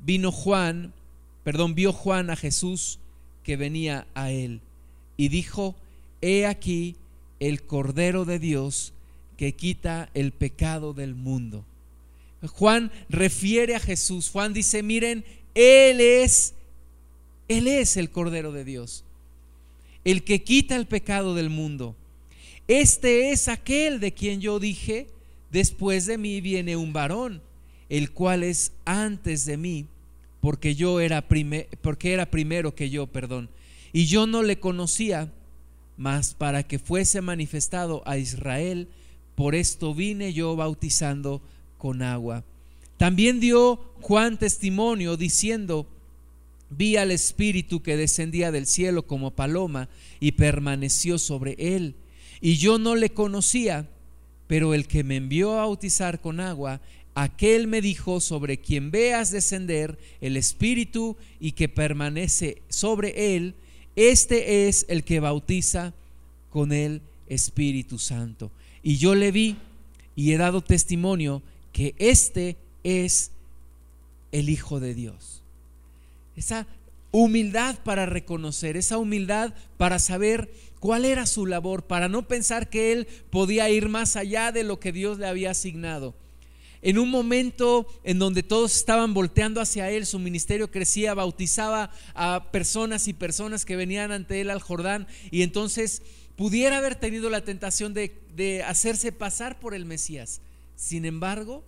vino 0.00 0.30
Juan, 0.30 0.92
perdón, 1.42 1.74
vio 1.74 1.94
Juan 1.94 2.28
a 2.28 2.36
Jesús 2.36 2.98
que 3.44 3.56
venía 3.56 4.06
a 4.14 4.30
Él 4.30 4.60
y 5.16 5.28
dijo, 5.28 5.74
he 6.20 6.46
aquí 6.46 6.96
el 7.40 7.62
Cordero 7.62 8.24
de 8.24 8.38
Dios 8.38 8.92
que 9.36 9.52
quita 9.52 10.10
el 10.14 10.32
pecado 10.32 10.94
del 10.94 11.14
mundo. 11.14 11.64
Juan 12.46 12.90
refiere 13.08 13.74
a 13.74 13.80
Jesús. 13.80 14.30
Juan 14.30 14.52
dice, 14.52 14.82
miren, 14.82 15.24
Él 15.54 16.00
es, 16.00 16.54
Él 17.48 17.66
es 17.66 17.96
el 17.96 18.10
Cordero 18.10 18.52
de 18.52 18.64
Dios, 18.64 19.04
el 20.04 20.22
que 20.22 20.42
quita 20.42 20.76
el 20.76 20.86
pecado 20.86 21.34
del 21.34 21.50
mundo. 21.50 21.96
Este 22.68 23.30
es 23.30 23.48
aquel 23.48 24.00
de 24.00 24.12
quien 24.12 24.40
yo 24.40 24.58
dije, 24.58 25.06
después 25.50 26.06
de 26.06 26.18
mí 26.18 26.40
viene 26.40 26.76
un 26.76 26.92
varón, 26.92 27.42
el 27.88 28.10
cual 28.10 28.42
es 28.42 28.72
antes 28.84 29.46
de 29.46 29.56
mí, 29.56 29.86
porque 30.40 30.74
yo 30.74 31.00
era, 31.00 31.26
porque 31.80 32.12
era 32.12 32.30
primero 32.30 32.74
que 32.74 32.90
yo, 32.90 33.06
perdón. 33.06 33.48
Y 33.92 34.06
yo 34.06 34.26
no 34.26 34.42
le 34.42 34.58
conocía, 34.58 35.32
mas 35.96 36.34
para 36.34 36.62
que 36.62 36.78
fuese 36.78 37.20
manifestado 37.20 38.02
a 38.06 38.18
Israel, 38.18 38.88
por 39.34 39.54
esto 39.54 39.94
vine 39.94 40.32
yo 40.32 40.56
bautizando 40.56 41.42
con 41.78 42.02
agua. 42.02 42.44
También 42.96 43.40
dio 43.40 43.76
Juan 44.00 44.38
testimonio 44.38 45.16
diciendo, 45.16 45.86
vi 46.70 46.96
al 46.96 47.10
Espíritu 47.10 47.82
que 47.82 47.96
descendía 47.96 48.50
del 48.50 48.66
cielo 48.66 49.06
como 49.06 49.32
paloma 49.32 49.88
y 50.20 50.32
permaneció 50.32 51.18
sobre 51.18 51.54
él. 51.58 51.94
Y 52.40 52.56
yo 52.56 52.78
no 52.78 52.96
le 52.96 53.10
conocía, 53.10 53.88
pero 54.46 54.74
el 54.74 54.86
que 54.86 55.04
me 55.04 55.16
envió 55.16 55.52
a 55.52 55.66
bautizar 55.66 56.20
con 56.20 56.40
agua, 56.40 56.80
aquel 57.14 57.66
me 57.66 57.80
dijo, 57.80 58.20
sobre 58.20 58.58
quien 58.58 58.90
veas 58.90 59.30
descender 59.30 59.98
el 60.20 60.36
Espíritu 60.36 61.16
y 61.40 61.52
que 61.52 61.68
permanece 61.68 62.62
sobre 62.68 63.36
él, 63.36 63.54
este 63.96 64.68
es 64.68 64.84
el 64.88 65.02
que 65.04 65.20
bautiza 65.20 65.94
con 66.50 66.72
el 66.72 67.00
Espíritu 67.28 67.98
Santo. 67.98 68.52
Y 68.82 68.98
yo 68.98 69.14
le 69.14 69.32
vi 69.32 69.56
y 70.14 70.32
he 70.32 70.36
dado 70.38 70.62
testimonio 70.62 71.42
que 71.72 71.94
este 71.98 72.56
es 72.84 73.32
el 74.32 74.48
Hijo 74.48 74.80
de 74.80 74.94
Dios. 74.94 75.42
Esa 76.36 76.66
humildad 77.10 77.78
para 77.82 78.06
reconocer, 78.06 78.76
esa 78.76 78.98
humildad 78.98 79.54
para 79.78 79.98
saber 79.98 80.50
cuál 80.80 81.04
era 81.04 81.26
su 81.26 81.46
labor, 81.46 81.84
para 81.84 82.08
no 82.08 82.28
pensar 82.28 82.68
que 82.68 82.92
él 82.92 83.08
podía 83.30 83.70
ir 83.70 83.88
más 83.88 84.16
allá 84.16 84.52
de 84.52 84.64
lo 84.64 84.78
que 84.78 84.92
Dios 84.92 85.18
le 85.18 85.26
había 85.26 85.50
asignado. 85.50 86.14
En 86.82 86.98
un 86.98 87.10
momento 87.10 87.86
en 88.04 88.18
donde 88.18 88.42
todos 88.42 88.76
estaban 88.76 89.14
volteando 89.14 89.60
hacia 89.60 89.90
él, 89.90 90.06
su 90.06 90.18
ministerio 90.18 90.70
crecía, 90.70 91.14
bautizaba 91.14 91.90
a 92.14 92.50
personas 92.52 93.08
y 93.08 93.12
personas 93.12 93.64
que 93.64 93.76
venían 93.76 94.12
ante 94.12 94.40
él 94.40 94.50
al 94.50 94.60
Jordán 94.60 95.06
y 95.30 95.42
entonces 95.42 96.02
pudiera 96.36 96.78
haber 96.78 96.94
tenido 96.94 97.30
la 97.30 97.42
tentación 97.42 97.94
de, 97.94 98.62
hacerse 98.64 99.10
pasar 99.10 99.58
por 99.58 99.74
el 99.74 99.86
Mesías. 99.86 100.40
Sin 100.76 101.04
embargo, 101.06 101.64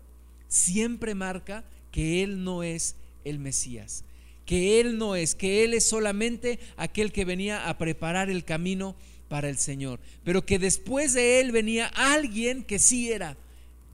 siempre 0.48 1.14
marca 1.14 1.64
que 1.90 2.22
Él 2.22 2.44
no 2.44 2.62
es 2.62 2.94
el 3.24 3.38
Mesías, 3.38 4.04
que 4.44 4.80
Él 4.80 4.98
no 4.98 5.16
es, 5.16 5.34
que 5.34 5.64
Él 5.64 5.72
es 5.72 5.88
solamente 5.88 6.58
aquel 6.76 7.10
que 7.10 7.24
venía 7.24 7.68
a 7.68 7.78
preparar 7.78 8.28
el 8.28 8.44
camino 8.44 8.94
para 9.28 9.48
el 9.48 9.58
Señor, 9.58 10.00
pero 10.24 10.44
que 10.44 10.58
después 10.58 11.14
de 11.14 11.40
Él 11.40 11.52
venía 11.52 11.86
alguien 11.86 12.62
que 12.62 12.78
sí 12.78 13.10
era, 13.10 13.36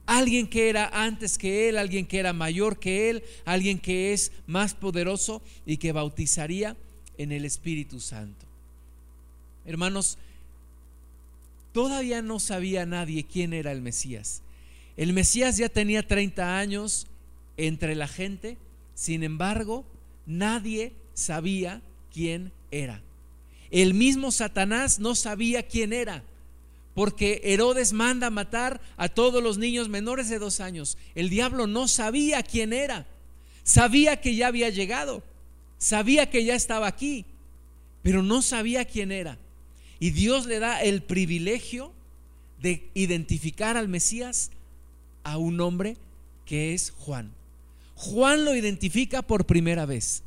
alguien 0.06 0.46
que 0.46 0.68
era 0.68 0.88
antes 0.92 1.38
que 1.38 1.68
Él, 1.68 1.78
alguien 1.78 2.06
que 2.06 2.18
era 2.18 2.32
mayor 2.32 2.78
que 2.78 3.10
Él, 3.10 3.24
alguien 3.44 3.78
que 3.78 4.12
es 4.12 4.32
más 4.46 4.74
poderoso 4.74 5.42
y 5.66 5.76
que 5.78 5.92
bautizaría 5.92 6.76
en 7.18 7.32
el 7.32 7.44
Espíritu 7.44 8.00
Santo. 8.00 8.46
Hermanos, 9.64 10.18
todavía 11.72 12.22
no 12.22 12.38
sabía 12.38 12.86
nadie 12.86 13.24
quién 13.24 13.52
era 13.52 13.72
el 13.72 13.80
Mesías. 13.80 14.42
El 14.96 15.12
Mesías 15.12 15.56
ya 15.56 15.68
tenía 15.68 16.06
30 16.06 16.58
años 16.58 17.06
entre 17.56 17.94
la 17.94 18.08
gente, 18.08 18.58
sin 18.94 19.22
embargo, 19.22 19.84
nadie 20.26 20.92
sabía 21.14 21.82
quién 22.12 22.52
era. 22.70 23.02
El 23.70 23.94
mismo 23.94 24.30
Satanás 24.30 25.00
no 25.00 25.14
sabía 25.14 25.64
quién 25.64 25.92
era, 25.92 26.22
porque 26.94 27.40
Herodes 27.44 27.92
manda 27.92 28.30
matar 28.30 28.80
a 28.96 29.08
todos 29.08 29.42
los 29.42 29.58
niños 29.58 29.88
menores 29.88 30.28
de 30.28 30.38
dos 30.38 30.60
años. 30.60 30.96
El 31.14 31.28
diablo 31.28 31.66
no 31.66 31.88
sabía 31.88 32.42
quién 32.42 32.72
era, 32.72 33.06
sabía 33.64 34.20
que 34.20 34.36
ya 34.36 34.46
había 34.46 34.70
llegado, 34.70 35.22
sabía 35.78 36.30
que 36.30 36.44
ya 36.44 36.54
estaba 36.54 36.86
aquí, 36.86 37.24
pero 38.02 38.22
no 38.22 38.42
sabía 38.42 38.84
quién 38.84 39.10
era. 39.12 39.38
Y 39.98 40.10
Dios 40.10 40.46
le 40.46 40.58
da 40.58 40.82
el 40.82 41.02
privilegio 41.02 41.92
de 42.60 42.88
identificar 42.94 43.76
al 43.76 43.88
Mesías 43.88 44.50
a 45.22 45.38
un 45.38 45.60
hombre 45.60 45.96
que 46.46 46.74
es 46.74 46.90
Juan. 46.90 47.32
Juan 47.96 48.44
lo 48.44 48.54
identifica 48.54 49.22
por 49.22 49.46
primera 49.46 49.86
vez. 49.86 50.22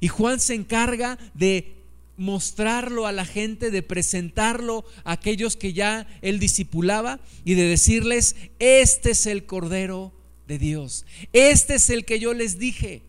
Y 0.00 0.08
Juan 0.08 0.40
se 0.40 0.54
encarga 0.54 1.18
de 1.34 1.81
mostrarlo 2.16 3.06
a 3.06 3.12
la 3.12 3.24
gente, 3.24 3.70
de 3.70 3.82
presentarlo 3.82 4.84
a 5.04 5.12
aquellos 5.12 5.56
que 5.56 5.72
ya 5.72 6.06
él 6.20 6.38
discipulaba 6.38 7.20
y 7.44 7.54
de 7.54 7.64
decirles, 7.64 8.36
este 8.58 9.12
es 9.12 9.26
el 9.26 9.46
Cordero 9.46 10.12
de 10.46 10.58
Dios. 10.58 11.06
Este 11.32 11.74
es 11.74 11.90
el 11.90 12.04
que 12.04 12.18
yo 12.18 12.34
les 12.34 12.58
dije. 12.58 13.02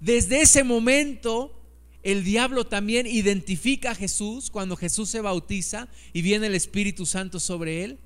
Desde 0.00 0.42
ese 0.42 0.64
momento, 0.64 1.58
el 2.02 2.22
diablo 2.22 2.66
también 2.66 3.06
identifica 3.06 3.92
a 3.92 3.94
Jesús 3.94 4.50
cuando 4.50 4.76
Jesús 4.76 5.08
se 5.08 5.20
bautiza 5.20 5.88
y 6.12 6.22
viene 6.22 6.46
el 6.46 6.54
Espíritu 6.54 7.06
Santo 7.06 7.40
sobre 7.40 7.84
él. 7.84 7.98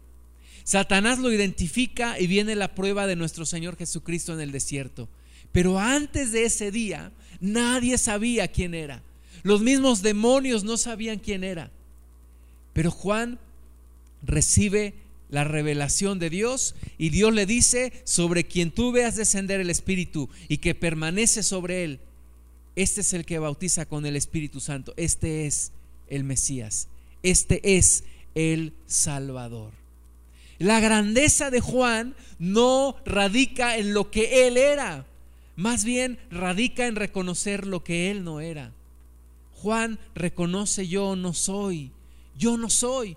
Satanás 0.65 1.19
lo 1.19 1.33
identifica 1.33 2.19
y 2.21 2.27
viene 2.27 2.55
la 2.55 2.75
prueba 2.75 3.07
de 3.07 3.17
nuestro 3.17 3.45
Señor 3.45 3.77
Jesucristo 3.77 4.33
en 4.33 4.41
el 4.41 4.53
desierto. 4.53 5.09
Pero 5.53 5.79
antes 5.79 6.33
de 6.33 6.45
ese 6.45 6.71
día, 6.71 7.13
nadie 7.41 7.99
sabía 7.99 8.49
quién 8.49 8.75
era. 8.75 9.03
Los 9.43 9.61
mismos 9.63 10.03
demonios 10.03 10.65
no 10.65 10.77
sabían 10.77 11.19
quién 11.19 11.45
era. 11.45 11.71
Pero 12.73 12.91
Juan 12.91 13.39
recibe 14.23 14.95
la 15.31 15.45
revelación 15.45 16.19
de 16.19 16.31
Dios 16.31 16.75
y 16.99 17.11
Dios 17.11 17.33
le 17.33 17.47
dice, 17.47 17.93
sobre 18.05 18.45
quien 18.45 18.71
tú 18.71 18.93
veas 18.93 19.17
descender 19.17 19.61
el 19.61 19.71
Espíritu 19.71 20.29
y 20.49 20.59
que 20.59 20.75
permanece 20.75 21.43
sobre 21.43 21.85
él, 21.85 22.01
este 22.77 23.01
es 23.01 23.13
el 23.13 23.25
que 23.25 23.39
bautiza 23.39 23.87
con 23.87 24.07
el 24.07 24.17
Espíritu 24.17 24.61
Santo, 24.61 24.93
este 24.97 25.47
es 25.47 25.73
el 26.09 26.25
Mesías, 26.25 26.89
este 27.23 27.77
es 27.77 28.05
el 28.35 28.73
Salvador. 28.87 29.73
La 30.59 30.81
grandeza 30.81 31.51
de 31.51 31.61
Juan 31.61 32.15
no 32.39 32.97
radica 33.05 33.77
en 33.77 33.95
lo 33.95 34.11
que 34.11 34.47
él 34.47 34.57
era, 34.57 35.07
más 35.57 35.85
bien 35.85 36.19
radica 36.31 36.87
en 36.87 36.97
reconocer 36.97 37.67
lo 37.67 37.83
que 37.85 38.11
él 38.11 38.25
no 38.25 38.41
era. 38.41 38.73
Juan 39.61 39.99
reconoce 40.15 40.89
yo 40.89 41.17
no 41.17 41.35
soy, 41.35 41.93
yo 42.37 42.57
no 42.57 42.71
soy. 42.71 43.17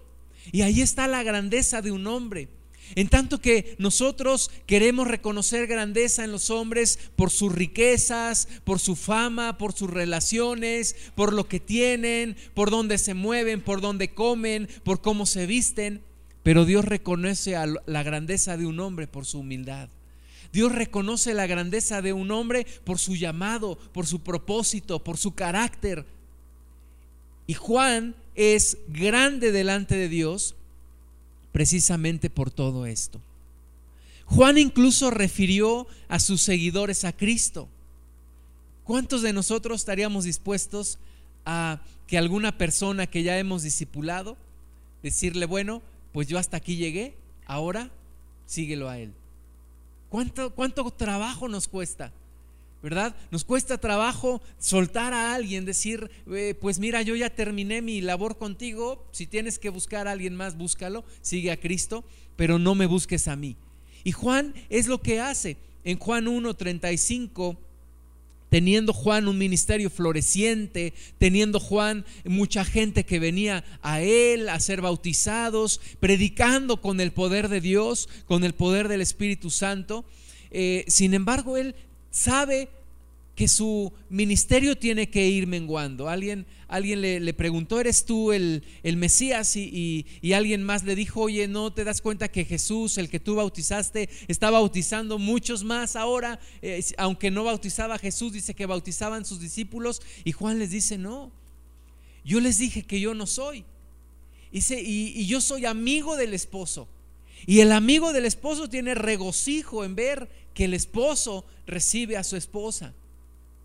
Y 0.52 0.62
ahí 0.62 0.82
está 0.82 1.08
la 1.08 1.24
grandeza 1.24 1.82
de 1.82 1.92
un 1.92 2.06
hombre. 2.06 2.50
En 2.96 3.08
tanto 3.08 3.40
que 3.40 3.76
nosotros 3.80 4.52
queremos 4.66 5.08
reconocer 5.08 5.68
grandeza 5.68 6.26
en 6.26 6.34
los 6.34 6.50
hombres 6.50 7.00
por 7.16 7.32
sus 7.32 7.54
riquezas, 7.54 8.50
por 8.66 8.80
su 8.80 8.98
fama, 8.98 9.58
por 9.58 9.72
sus 9.74 9.90
relaciones, 9.90 10.96
por 11.16 11.32
lo 11.32 11.48
que 11.48 11.62
tienen, 11.62 12.36
por 12.54 12.70
dónde 12.72 12.98
se 12.98 13.14
mueven, 13.14 13.62
por 13.62 13.80
dónde 13.80 14.14
comen, 14.14 14.68
por 14.84 15.02
cómo 15.02 15.26
se 15.26 15.48
visten. 15.48 16.02
Pero 16.44 16.66
Dios 16.66 16.84
reconoce 16.84 17.56
la 17.86 18.04
grandeza 18.04 18.58
de 18.58 18.66
un 18.66 18.82
hombre 18.82 19.08
por 19.08 19.26
su 19.26 19.40
humildad. 19.40 19.88
Dios 20.52 20.72
reconoce 20.72 21.34
la 21.34 21.48
grandeza 21.48 22.02
de 22.02 22.14
un 22.14 22.30
hombre 22.32 22.68
por 22.84 23.00
su 23.00 23.16
llamado, 23.16 23.76
por 23.92 24.06
su 24.06 24.20
propósito, 24.20 25.04
por 25.04 25.18
su 25.18 25.34
carácter. 25.34 26.06
Y 27.48 27.54
Juan 27.54 28.16
es 28.36 28.78
grande 28.88 29.52
delante 29.52 29.96
de 29.96 30.10
Dios 30.10 30.56
precisamente 31.52 32.30
por 32.30 32.52
todo 32.52 32.86
esto. 32.86 33.22
Juan 34.26 34.58
incluso 34.58 35.12
refirió 35.12 35.88
a 36.08 36.20
sus 36.20 36.42
seguidores 36.42 37.06
a 37.06 37.14
Cristo. 37.14 37.68
¿Cuántos 38.84 39.22
de 39.22 39.34
nosotros 39.34 39.82
estaríamos 39.82 40.24
dispuestos 40.24 40.98
a 41.46 41.82
que 42.08 42.18
alguna 42.18 42.58
persona 42.58 43.08
que 43.08 43.24
ya 43.24 43.38
hemos 43.38 43.64
discipulado, 43.64 44.38
decirle, 45.02 45.46
bueno, 45.46 45.82
pues 46.12 46.28
yo 46.28 46.40
hasta 46.40 46.58
aquí 46.58 46.78
llegué, 46.78 47.14
ahora 47.46 47.92
síguelo 48.46 48.90
a 48.90 48.98
él? 48.98 49.14
¿Cuánto, 50.10 50.54
cuánto 50.54 50.90
trabajo 50.92 51.48
nos 51.48 51.68
cuesta? 51.68 52.12
¿Verdad? 52.84 53.16
Nos 53.32 53.46
cuesta 53.46 53.78
trabajo 53.78 54.42
soltar 54.60 55.14
a 55.14 55.34
alguien, 55.34 55.64
decir, 55.64 56.12
eh, 56.30 56.54
pues 56.60 56.80
mira, 56.80 57.02
yo 57.02 57.16
ya 57.16 57.30
terminé 57.30 57.82
mi 57.82 58.02
labor 58.02 58.38
contigo, 58.38 59.08
si 59.14 59.26
tienes 59.26 59.58
que 59.58 59.70
buscar 59.70 60.06
a 60.06 60.12
alguien 60.12 60.36
más, 60.36 60.58
búscalo, 60.58 61.06
sigue 61.22 61.50
a 61.52 61.60
Cristo, 61.60 62.04
pero 62.36 62.60
no 62.60 62.76
me 62.76 62.86
busques 62.86 63.30
a 63.30 63.38
mí. 63.38 63.56
Y 64.04 64.12
Juan 64.12 64.54
es 64.70 64.88
lo 64.88 65.02
que 65.02 65.22
hace. 65.22 65.56
En 65.86 65.98
Juan 65.98 66.26
1.35, 66.26 67.58
teniendo 68.50 68.92
Juan 68.92 69.30
un 69.30 69.38
ministerio 69.38 69.90
floreciente, 69.90 70.94
teniendo 71.18 71.62
Juan 71.62 72.04
mucha 72.26 72.66
gente 72.66 73.06
que 73.06 73.18
venía 73.18 73.64
a 73.82 74.02
él 74.02 74.50
a 74.50 74.60
ser 74.60 74.82
bautizados, 74.82 75.80
predicando 76.02 76.82
con 76.82 77.00
el 77.00 77.14
poder 77.14 77.48
de 77.48 77.62
Dios, 77.62 78.10
con 78.26 78.44
el 78.44 78.54
poder 78.54 78.90
del 78.90 79.00
Espíritu 79.00 79.50
Santo. 79.50 80.04
Eh, 80.52 80.84
sin 80.88 81.14
embargo, 81.14 81.58
él 81.58 81.76
sabe 82.14 82.70
que 83.36 83.48
su 83.48 83.92
ministerio 84.10 84.78
tiene 84.78 85.10
que 85.10 85.28
ir 85.28 85.48
menguando. 85.48 86.08
Alguien, 86.08 86.46
alguien 86.68 87.02
le, 87.02 87.34
preguntó, 87.34 87.80
¿eres 87.80 88.06
tú 88.06 88.32
el, 88.32 88.64
Mesías? 88.84 89.56
Y, 89.56 90.06
alguien 90.34 90.64
más 90.64 90.84
le 90.84 90.96
dijo, 90.96 91.22
oye, 91.22 91.48
¿no 91.48 91.74
te 91.74 91.84
das 91.84 92.02
cuenta 92.02 92.28
que 92.28 92.46
Jesús, 92.46 93.00
el 93.00 93.10
que 93.10 93.20
tú 93.20 93.36
bautizaste, 93.36 94.08
está 94.28 94.52
bautizando 94.52 95.18
muchos 95.18 95.64
más 95.64 95.96
ahora? 95.96 96.40
Eh, 96.62 96.84
aunque 96.98 97.32
no 97.32 97.44
bautizaba 97.44 97.96
a 97.96 98.00
Jesús, 98.00 98.32
dice 98.32 98.54
que 98.54 98.68
bautizaban 98.68 99.26
sus 99.26 99.40
discípulos. 99.40 100.04
Y 100.24 100.32
Juan 100.32 100.60
les 100.60 100.70
dice, 100.70 101.00
no, 101.00 101.32
yo 102.24 102.40
les 102.40 102.60
dije 102.60 102.84
que 102.84 103.00
yo 103.00 103.16
no 103.16 103.26
soy. 103.26 103.66
Y 104.52 105.26
yo 105.26 105.42
soy 105.42 105.66
amigo 105.66 106.16
del 106.16 106.36
esposo. 106.36 106.88
Y 107.46 107.60
el 107.60 107.72
amigo 107.72 108.14
del 108.14 108.26
esposo 108.26 108.70
tiene 108.70 108.96
regocijo 108.96 109.84
en 109.84 109.96
ver 109.96 110.30
que 110.54 110.66
el 110.66 110.74
esposo 110.74 111.46
recibe 111.66 112.18
a 112.18 112.24
su 112.24 112.36
esposa. 112.36 112.94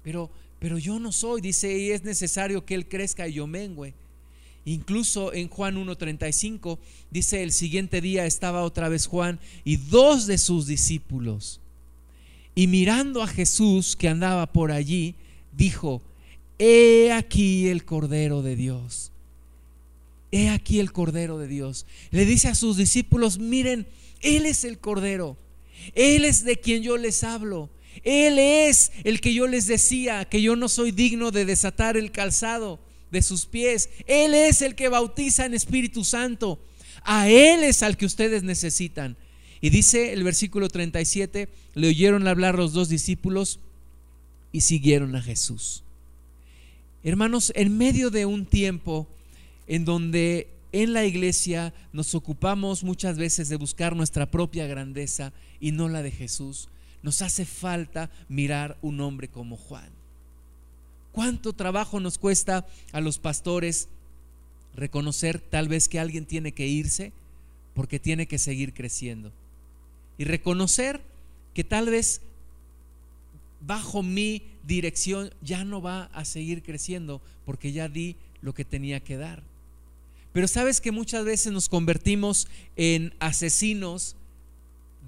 Pero, 0.03 0.31
pero 0.59 0.79
yo 0.79 0.99
no 0.99 1.13
soy, 1.13 1.41
dice, 1.41 1.77
y 1.79 1.91
es 1.91 2.05
necesario 2.05 2.65
que 2.65 2.75
él 2.75 2.89
crezca 2.89 3.29
y 3.29 3.35
yo 3.35 3.47
mengüe. 3.47 3.95
Incluso 4.65 5.33
en 5.33 5.49
Juan 5.49 5.77
1.35 5.77 6.79
dice, 7.11 7.43
el 7.43 7.53
siguiente 7.53 8.01
día 8.01 8.27
estaba 8.27 8.63
otra 8.63 8.89
vez 8.89 9.07
Juan 9.07 9.41
y 9.65 9.77
dos 9.77 10.27
de 10.27 10.39
sus 10.39 10.67
discípulos. 10.67 11.61
Y 12.55 12.67
mirando 12.67 13.23
a 13.23 13.29
Jesús 13.29 13.97
que 13.97 14.09
andaba 14.09 14.53
por 14.53 14.73
allí, 14.73 15.15
dijo, 15.57 16.03
he 16.59 17.13
aquí 17.13 17.69
el 17.69 17.85
Cordero 17.85 18.43
de 18.43 18.57
Dios. 18.57 19.11
He 20.33 20.51
aquí 20.51 20.81
el 20.81 20.93
Cordero 20.93 21.39
de 21.39 21.47
Dios. 21.47 21.87
Le 22.11 22.27
dice 22.27 22.49
a 22.49 22.55
sus 22.55 22.77
discípulos, 22.77 23.39
miren, 23.39 23.87
Él 24.21 24.45
es 24.45 24.65
el 24.65 24.79
Cordero 24.79 25.37
él 25.95 26.25
es 26.25 26.45
de 26.45 26.59
quien 26.59 26.83
yo 26.83 26.97
les 26.97 27.25
hablo. 27.25 27.71
Él 28.05 28.39
es 28.39 28.93
el 29.05 29.21
que 29.21 29.35
yo 29.35 29.47
les 29.47 29.67
decía 29.67 30.25
que 30.25 30.41
yo 30.41 30.57
no 30.57 30.69
soy 30.69 30.93
digno 30.93 31.31
de 31.31 31.45
desatar 31.45 31.97
el 31.97 32.13
calzado 32.13 32.79
de 33.11 33.23
sus 33.23 33.47
pies. 33.47 33.91
Él 34.07 34.35
es 34.35 34.63
el 34.63 34.75
que 34.75 34.89
bautiza 34.89 35.47
en 35.47 35.55
Espíritu 35.55 36.05
Santo. 36.05 36.61
A 37.03 37.29
Él 37.29 37.65
es 37.65 37.83
al 37.83 37.97
que 37.97 38.07
ustedes 38.07 38.43
necesitan. 38.43 39.17
Y 39.61 39.71
dice 39.71 40.13
el 40.13 40.23
versículo 40.23 40.69
37, 40.69 41.49
le 41.75 41.89
oyeron 41.89 42.29
hablar 42.29 42.57
los 42.57 42.73
dos 42.73 42.89
discípulos 42.89 43.59
y 44.53 44.61
siguieron 44.61 45.17
a 45.17 45.23
Jesús. 45.23 45.83
Hermanos, 47.03 47.53
en 47.57 47.77
medio 47.77 48.11
de 48.11 48.27
un 48.27 48.47
tiempo 48.47 49.09
en 49.67 49.85
donde 49.85 50.49
en 50.73 50.93
la 50.93 51.05
iglesia 51.05 51.73
nos 51.93 52.15
ocupamos 52.15 52.85
muchas 52.85 53.17
veces 53.17 53.49
de 53.49 53.57
buscar 53.57 53.97
nuestra 53.97 54.31
propia 54.31 54.67
grandeza 54.67 55.33
y 55.61 55.73
no 55.73 55.89
la 55.89 56.03
de 56.03 56.11
Jesús, 56.11 56.69
nos 57.03 57.23
hace 57.23 57.45
falta 57.45 58.11
mirar 58.29 58.77
un 58.83 59.01
hombre 59.01 59.29
como 59.29 59.57
Juan. 59.57 59.91
¿Cuánto 61.13 61.53
trabajo 61.53 62.01
nos 62.01 62.19
cuesta 62.19 62.67
a 62.93 63.01
los 63.01 63.19
pastores 63.19 63.89
reconocer 64.75 65.41
tal 65.41 65.69
vez 65.69 65.89
que 65.89 65.99
alguien 65.99 66.27
tiene 66.27 66.53
que 66.53 66.67
irse 66.67 67.13
porque 67.75 67.99
tiene 67.99 68.27
que 68.27 68.39
seguir 68.39 68.75
creciendo? 68.75 69.33
Y 70.19 70.25
reconocer 70.25 71.01
que 71.55 71.65
tal 71.65 71.87
vez 71.87 72.21
bajo 73.61 74.03
mi 74.03 74.43
dirección 74.65 75.31
ya 75.43 75.65
no 75.65 75.81
va 75.81 76.05
a 76.13 76.25
seguir 76.25 76.63
creciendo 76.63 77.21
porque 77.45 77.73
ya 77.73 77.89
di 77.89 78.17
lo 78.43 78.55
que 78.55 78.65
tenía 78.65 79.01
que 79.01 79.17
dar. 79.17 79.43
Pero 80.33 80.49
sabes 80.49 80.81
que 80.81 80.93
muchas 80.93 81.25
veces 81.25 81.53
nos 81.53 81.69
convertimos 81.69 82.49
en 82.77 83.15
asesinos 83.19 84.17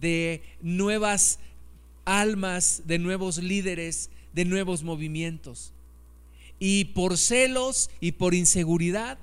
de 0.01 0.43
nuevas 0.63 1.39
almas, 2.05 2.83
de 2.87 2.99
nuevos 2.99 3.39
líderes, 3.39 4.11
de 4.33 4.45
nuevos 4.45 4.83
movimientos. 4.83 5.73
Y 6.59 6.87
por 6.87 7.17
celos 7.17 7.91
y 8.01 8.13
por 8.13 8.35
inseguridad 8.35 9.19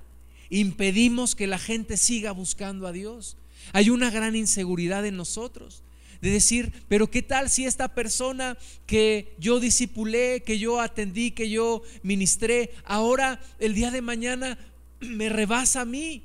impedimos 0.49 1.35
que 1.35 1.47
la 1.47 1.59
gente 1.59 1.97
siga 1.97 2.31
buscando 2.31 2.87
a 2.87 2.91
Dios. 2.91 3.37
Hay 3.73 3.89
una 3.89 4.09
gran 4.09 4.35
inseguridad 4.35 5.05
en 5.05 5.17
nosotros 5.17 5.81
de 6.21 6.31
decir, 6.31 6.71
pero 6.87 7.11
¿qué 7.11 7.21
tal 7.21 7.49
si 7.49 7.65
esta 7.65 7.89
persona 7.89 8.57
que 8.85 9.35
yo 9.39 9.59
disipulé, 9.59 10.41
que 10.43 10.57
yo 10.57 10.79
atendí, 10.81 11.31
que 11.31 11.49
yo 11.49 11.83
ministré, 12.01 12.71
ahora 12.85 13.39
el 13.59 13.75
día 13.75 13.91
de 13.91 14.01
mañana 14.01 14.57
me 14.99 15.29
rebasa 15.29 15.81
a 15.81 15.85
mí. 15.85 16.23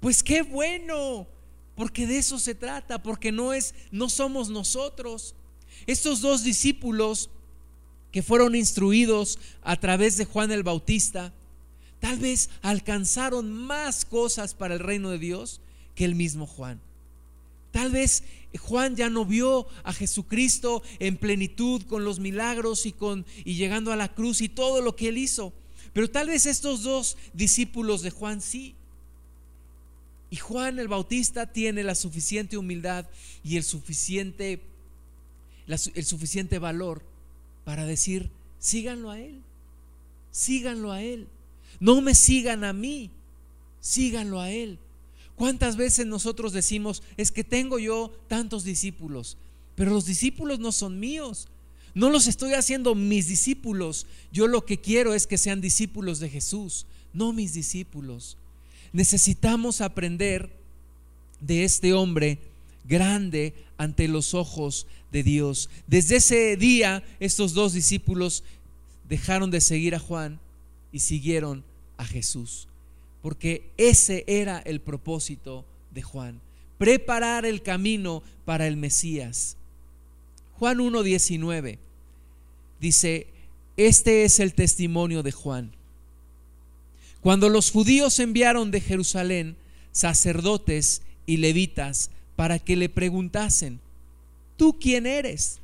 Pues 0.00 0.22
qué 0.22 0.42
bueno, 0.42 1.26
porque 1.76 2.06
de 2.06 2.18
eso 2.18 2.38
se 2.38 2.54
trata, 2.54 3.02
porque 3.02 3.32
no 3.32 3.52
es 3.52 3.74
no 3.90 4.08
somos 4.08 4.48
nosotros. 4.48 5.34
Estos 5.86 6.20
dos 6.20 6.42
discípulos 6.42 7.30
que 8.10 8.22
fueron 8.22 8.54
instruidos 8.54 9.38
a 9.62 9.76
través 9.76 10.16
de 10.16 10.24
Juan 10.24 10.52
el 10.52 10.62
Bautista, 10.62 11.32
tal 11.98 12.18
vez 12.18 12.50
alcanzaron 12.60 13.52
más 13.52 14.04
cosas 14.04 14.54
para 14.54 14.74
el 14.74 14.80
reino 14.80 15.10
de 15.10 15.18
Dios 15.18 15.60
que 15.94 16.04
el 16.04 16.14
mismo 16.14 16.46
Juan. 16.46 16.80
Tal 17.70 17.90
vez 17.90 18.22
Juan 18.58 18.96
ya 18.96 19.08
no 19.08 19.24
vio 19.24 19.66
a 19.82 19.92
Jesucristo 19.94 20.82
en 20.98 21.16
plenitud 21.16 21.82
con 21.86 22.04
los 22.04 22.20
milagros 22.20 22.84
y 22.84 22.92
con 22.92 23.24
y 23.44 23.54
llegando 23.54 23.92
a 23.92 23.96
la 23.96 24.14
cruz 24.14 24.42
y 24.42 24.48
todo 24.48 24.82
lo 24.82 24.94
que 24.94 25.08
él 25.08 25.18
hizo. 25.18 25.54
Pero 25.92 26.10
tal 26.10 26.28
vez 26.28 26.46
estos 26.46 26.82
dos 26.82 27.16
discípulos 27.32 28.02
de 28.02 28.10
Juan 28.10 28.40
sí. 28.40 28.74
Y 30.30 30.36
Juan 30.36 30.78
el 30.78 30.88
Bautista 30.88 31.52
tiene 31.52 31.82
la 31.82 31.94
suficiente 31.94 32.56
humildad 32.56 33.06
y 33.44 33.58
el 33.58 33.64
suficiente, 33.64 34.62
el 35.66 36.04
suficiente 36.04 36.58
valor 36.58 37.02
para 37.64 37.84
decir, 37.84 38.30
síganlo 38.58 39.10
a 39.10 39.20
Él, 39.20 39.42
síganlo 40.30 40.90
a 40.92 41.02
Él. 41.02 41.28
No 41.80 42.00
me 42.00 42.14
sigan 42.14 42.64
a 42.64 42.72
mí, 42.72 43.10
síganlo 43.80 44.40
a 44.40 44.50
Él. 44.50 44.78
¿Cuántas 45.36 45.76
veces 45.76 46.06
nosotros 46.06 46.52
decimos, 46.52 47.02
es 47.16 47.30
que 47.30 47.44
tengo 47.44 47.78
yo 47.78 48.10
tantos 48.28 48.64
discípulos, 48.64 49.36
pero 49.74 49.90
los 49.90 50.06
discípulos 50.06 50.60
no 50.60 50.72
son 50.72 50.98
míos? 50.98 51.48
No 51.94 52.10
los 52.10 52.26
estoy 52.26 52.54
haciendo 52.54 52.94
mis 52.94 53.28
discípulos. 53.28 54.06
Yo 54.32 54.46
lo 54.46 54.64
que 54.64 54.80
quiero 54.80 55.14
es 55.14 55.26
que 55.26 55.38
sean 55.38 55.60
discípulos 55.60 56.20
de 56.20 56.30
Jesús, 56.30 56.86
no 57.12 57.32
mis 57.32 57.54
discípulos. 57.54 58.36
Necesitamos 58.92 59.80
aprender 59.80 60.50
de 61.40 61.64
este 61.64 61.92
hombre 61.92 62.38
grande 62.84 63.54
ante 63.76 64.08
los 64.08 64.34
ojos 64.34 64.86
de 65.10 65.22
Dios. 65.22 65.68
Desde 65.86 66.16
ese 66.16 66.56
día 66.56 67.02
estos 67.20 67.52
dos 67.52 67.72
discípulos 67.72 68.42
dejaron 69.08 69.50
de 69.50 69.60
seguir 69.60 69.94
a 69.94 69.98
Juan 69.98 70.40
y 70.92 71.00
siguieron 71.00 71.64
a 71.96 72.04
Jesús. 72.04 72.68
Porque 73.20 73.70
ese 73.76 74.24
era 74.26 74.58
el 74.60 74.80
propósito 74.80 75.64
de 75.92 76.02
Juan, 76.02 76.40
preparar 76.78 77.44
el 77.44 77.62
camino 77.62 78.22
para 78.44 78.66
el 78.66 78.76
Mesías. 78.76 79.56
Juan 80.62 80.78
1.19 80.78 81.78
dice, 82.80 83.26
este 83.76 84.22
es 84.22 84.38
el 84.38 84.54
testimonio 84.54 85.24
de 85.24 85.32
Juan. 85.32 85.72
Cuando 87.20 87.48
los 87.48 87.72
judíos 87.72 88.20
enviaron 88.20 88.70
de 88.70 88.80
Jerusalén 88.80 89.56
sacerdotes 89.90 91.02
y 91.26 91.38
levitas 91.38 92.12
para 92.36 92.60
que 92.60 92.76
le 92.76 92.88
preguntasen, 92.88 93.80
¿tú 94.56 94.78
quién 94.78 95.04
eres? 95.04 95.58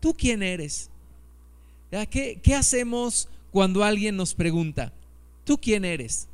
¿Tú 0.00 0.14
quién 0.14 0.42
eres? 0.42 0.90
¿Qué, 2.10 2.40
¿Qué, 2.42 2.54
hacemos 2.56 3.28
cuando 3.52 3.84
alguien 3.84 4.16
nos 4.16 4.34
pregunta, 4.34 4.92
¿tú 5.44 5.58
quién 5.58 5.84
eres? 5.84 6.26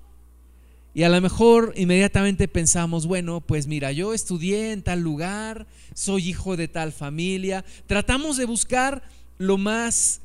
Y 0.94 1.02
a 1.02 1.08
lo 1.08 1.20
mejor 1.20 1.72
inmediatamente 1.76 2.46
pensamos, 2.46 3.06
bueno, 3.06 3.40
pues 3.40 3.66
mira, 3.66 3.90
yo 3.90 4.14
estudié 4.14 4.70
en 4.70 4.82
tal 4.82 5.00
lugar, 5.00 5.66
soy 5.92 6.28
hijo 6.28 6.56
de 6.56 6.68
tal 6.68 6.92
familia. 6.92 7.64
Tratamos 7.88 8.36
de 8.36 8.44
buscar 8.44 9.02
lo 9.38 9.58
más 9.58 10.20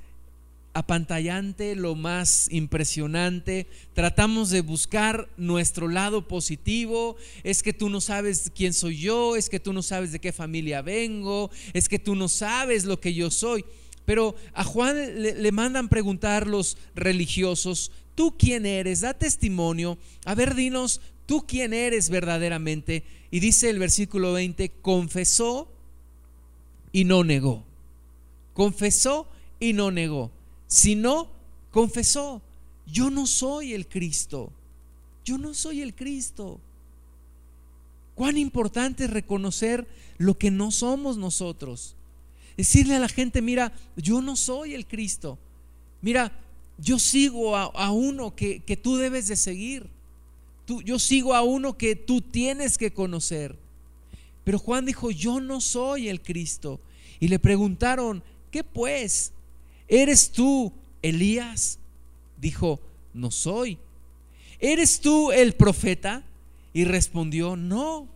apantallante, 0.74 1.76
lo 1.76 1.96
más 1.96 2.48
impresionante. 2.52 3.66
Tratamos 3.94 4.52
de 4.52 4.62
buscar 4.62 5.28
nuestro 5.38 5.88
lado 5.88 6.28
positivo. 6.28 7.18
Es 7.44 7.64
que 7.64 7.74
tú 7.74 7.90
no 7.90 8.00
sabes 8.00 8.52
quién 8.56 8.74
soy 8.74 9.00
yo, 9.00 9.36
es 9.36 9.50
que 9.50 9.60
tú 9.60 9.74
no 9.74 9.82
sabes 9.82 10.12
de 10.12 10.20
qué 10.20 10.32
familia 10.32 10.84
vengo, 10.84 11.50
es 11.74 11.90
que 11.90 11.98
tú 11.98 12.14
no 12.14 12.30
sabes 12.30 12.86
lo 12.86 13.00
que 13.00 13.16
yo 13.16 13.32
soy. 13.32 13.66
Pero 14.06 14.36
a 14.54 14.64
Juan 14.64 15.22
le, 15.22 15.52
mandan 15.52 15.88
preguntar 15.90 16.48
los 16.48 16.78
religiosos, 16.96 17.92
¿tú 18.16 18.36
quién 18.38 18.66
eres? 18.66 19.02
Da 19.02 19.14
testimonio. 19.14 19.98
A 20.26 20.36
ver, 20.36 20.56
dinos, 20.56 21.02
¿tú 21.26 21.46
quién 21.48 21.74
eres 21.74 22.10
verdaderamente? 22.10 23.04
Y 23.32 23.40
dice 23.40 23.70
el 23.70 23.80
versículo 23.80 24.34
20, 24.34 24.70
confesó 24.82 25.68
y 26.92 27.04
no 27.04 27.24
negó. 27.24 27.64
Confesó 28.54 29.28
y 29.60 29.74
no 29.74 29.92
negó 29.92 30.32
sino 30.70 31.28
confesó, 31.72 32.42
yo 32.86 33.10
no 33.10 33.28
soy 33.28 33.74
el 33.74 33.88
Cristo, 33.88 34.52
yo 35.26 35.38
no 35.38 35.54
soy 35.54 35.82
el 35.82 35.94
Cristo. 35.94 36.62
Cuán 38.16 38.38
importante 38.38 39.06
es 39.06 39.10
reconocer 39.10 39.88
lo 40.18 40.38
que 40.38 40.52
no 40.52 40.72
somos 40.72 41.18
nosotros. 41.18 41.96
Decirle 42.60 42.98
a 42.98 43.00
la 43.00 43.08
gente, 43.08 43.42
mira, 43.42 43.72
yo 43.96 44.22
no 44.22 44.36
soy 44.36 44.74
el 44.74 44.86
Cristo. 44.86 45.40
Mira, 46.02 46.38
yo 46.78 47.00
sigo 47.00 47.56
a, 47.56 47.90
uno 47.90 48.36
que, 48.36 48.60
tú 48.84 48.98
debes 48.98 49.30
de 49.30 49.38
seguir. 49.38 49.88
Tú, 50.66 50.82
yo 50.82 51.00
sigo 51.00 51.34
a 51.34 51.42
uno 51.42 51.78
que 51.78 51.96
tú 51.96 52.20
tienes 52.20 52.78
que 52.78 52.92
conocer. 52.92 53.56
Pero 54.44 54.60
Juan 54.60 54.86
dijo, 54.86 55.10
yo 55.10 55.40
no 55.40 55.62
soy 55.62 56.10
el 56.10 56.22
Cristo. 56.22 56.82
Y 57.22 57.30
le 57.30 57.40
preguntaron, 57.40 58.22
¿qué 58.52 58.66
pues? 58.66 59.32
¿Eres 59.88 60.30
tú 60.30 60.74
Elías? 61.02 61.80
Dijo, 62.42 62.82
no 63.14 63.32
soy. 63.32 63.78
¿Eres 64.60 65.00
tú 65.00 65.32
el 65.32 65.54
profeta? 65.54 66.26
Y 66.74 66.84
respondió, 66.84 67.56
no. 67.56 68.10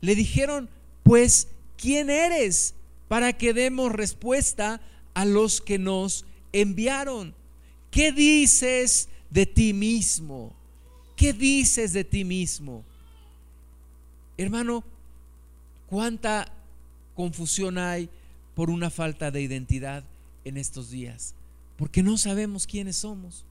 Le 0.00 0.16
dijeron, 0.16 0.68
pues, 1.04 1.46
¿quién 1.76 2.10
eres? 2.10 2.74
Para 3.08 3.32
que 3.32 3.52
demos 3.52 3.92
respuesta 3.92 4.80
a 5.14 5.24
los 5.24 5.60
que 5.60 5.78
nos 5.78 6.24
enviaron. 6.52 7.34
¿Qué 7.90 8.12
dices 8.12 9.08
de 9.30 9.46
ti 9.46 9.72
mismo? 9.72 10.54
¿Qué 11.16 11.32
dices 11.32 11.92
de 11.92 12.04
ti 12.04 12.24
mismo? 12.24 12.84
Hermano, 14.36 14.84
¿cuánta 15.88 16.52
confusión 17.16 17.78
hay 17.78 18.08
por 18.54 18.70
una 18.70 18.90
falta 18.90 19.30
de 19.30 19.42
identidad? 19.42 20.04
en 20.48 20.56
estos 20.56 20.90
días, 20.90 21.34
porque 21.76 22.02
no 22.02 22.16
sabemos 22.16 22.66
quiénes 22.66 22.96
somos, 22.96 23.44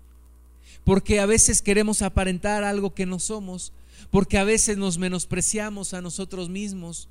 porque 0.84 1.20
a 1.20 1.26
veces 1.26 1.62
queremos 1.62 2.02
aparentar 2.02 2.64
algo 2.64 2.94
que 2.94 3.06
no 3.06 3.20
somos, 3.20 3.72
porque 4.12 4.38
a 4.38 4.44
veces 4.44 4.78
nos 4.78 4.98
menospreciamos 4.98 5.94
a 5.94 6.02
nosotros 6.02 6.50
mismos 6.50 7.08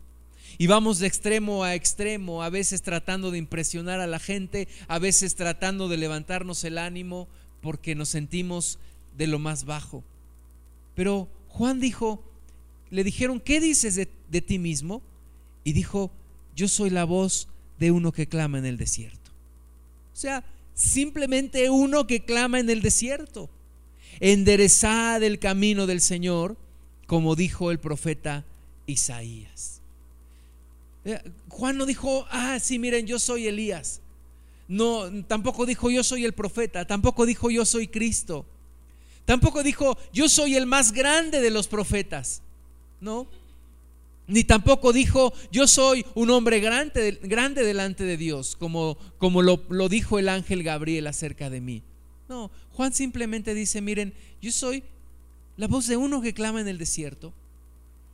y 0.59 0.67
vamos 0.67 0.99
de 0.99 1.07
extremo 1.07 1.65
a 1.65 1.75
extremo, 1.75 2.43
a 2.43 2.51
veces 2.51 2.83
tratando 2.83 3.31
de 3.31 3.39
impresionar 3.39 4.01
a 4.01 4.07
la 4.07 4.19
gente, 4.19 4.69
a 4.89 4.99
veces 4.99 5.35
tratando 5.35 5.89
de 5.89 5.97
levantarnos 5.97 6.65
el 6.65 6.79
ánimo 6.79 7.29
porque 7.61 7.95
nos 7.95 8.09
sentimos 8.09 8.79
de 9.17 9.27
lo 9.27 9.39
más 9.39 9.65
bajo. 9.65 10.03
Pero 10.95 11.29
Juan 11.49 11.81
dijo, 11.81 12.23
le 12.91 13.05
dijeron, 13.05 13.41
¿qué 13.41 13.61
dices 13.61 13.95
de, 13.95 14.09
de 14.31 14.41
ti 14.41 14.59
mismo? 14.59 15.03
Y 15.65 15.73
dijo, 15.73 16.11
yo 16.55 16.69
soy 16.69 16.91
la 16.91 17.05
voz 17.05 17.49
de 17.79 17.91
uno 17.91 18.13
que 18.13 18.27
clama 18.27 18.59
en 18.59 18.67
el 18.67 18.77
desierto. 18.77 19.31
O 20.13 20.17
sea, 20.17 20.45
simplemente 20.75 21.69
uno 21.71 22.07
que 22.07 22.25
clama 22.25 22.61
en 22.61 22.71
el 22.71 22.83
desierto. 22.83 23.51
Enderezad 24.21 25.23
el 25.23 25.39
camino 25.39 25.87
del 25.87 26.01
Señor, 26.01 26.57
como 27.07 27.37
dijo 27.37 27.71
el 27.71 27.79
profeta 27.79 28.45
Isaías. 28.87 29.76
Eh, 31.07 31.23
Juan 31.49 31.79
no 31.79 31.87
dijo, 31.87 32.27
ah, 32.31 32.59
sí, 32.61 32.79
miren, 32.79 33.07
yo 33.07 33.19
soy 33.19 33.47
Elías. 33.47 34.03
No, 34.69 35.11
tampoco 35.25 35.65
dijo 35.65 35.89
yo 35.91 36.03
soy 36.03 36.25
el 36.25 36.35
profeta, 36.35 36.85
tampoco 36.85 37.25
dijo 37.25 37.51
yo 37.51 37.65
soy 37.65 37.87
Cristo. 37.87 38.45
Tampoco 39.25 39.63
dijo 39.63 39.97
yo 40.13 40.29
soy 40.29 40.57
el 40.57 40.67
más 40.67 40.93
grande 40.93 41.41
de 41.41 41.51
los 41.51 41.69
profetas. 41.69 42.43
No, 43.01 43.27
ni 44.27 44.43
tampoco 44.43 44.93
dijo, 44.93 45.33
yo 45.53 45.69
soy 45.69 46.05
un 46.15 46.31
hombre 46.31 46.61
grande, 46.61 47.19
grande 47.23 47.65
delante 47.65 48.05
de 48.05 48.17
Dios, 48.17 48.57
como, 48.57 48.99
como 49.19 49.43
lo, 49.43 49.63
lo 49.69 49.89
dijo 49.89 50.19
el 50.19 50.29
ángel 50.29 50.63
Gabriel 50.63 51.07
acerca 51.07 51.49
de 51.49 51.61
mí. 51.61 51.83
No, 52.29 52.51
Juan 52.73 52.93
simplemente 52.93 53.55
dice, 53.55 53.81
miren, 53.81 54.13
yo 54.43 54.51
soy 54.51 54.83
la 55.57 55.69
voz 55.69 55.87
de 55.87 55.97
uno 55.97 56.21
que 56.21 56.35
clama 56.35 56.61
en 56.61 56.69
el 56.69 56.79
desierto. 56.79 57.33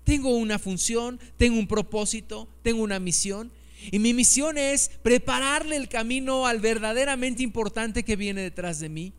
Tengo 0.05 0.37
una 0.37 0.59
función, 0.59 1.21
tengo 1.37 1.59
un 1.59 1.67
propósito, 1.67 2.49
tengo 2.63 2.83
una 2.83 2.99
misión. 2.99 3.51
Y 3.91 3.99
mi 3.99 4.15
misión 4.15 4.59
es 4.59 4.91
prepararle 5.03 5.77
el 5.77 5.89
camino 5.89 6.47
al 6.47 6.61
verdaderamente 6.61 7.43
importante 7.43 8.05
que 8.05 8.17
viene 8.17 8.43
detrás 8.43 8.79
de 8.81 8.89
mí 8.89 9.13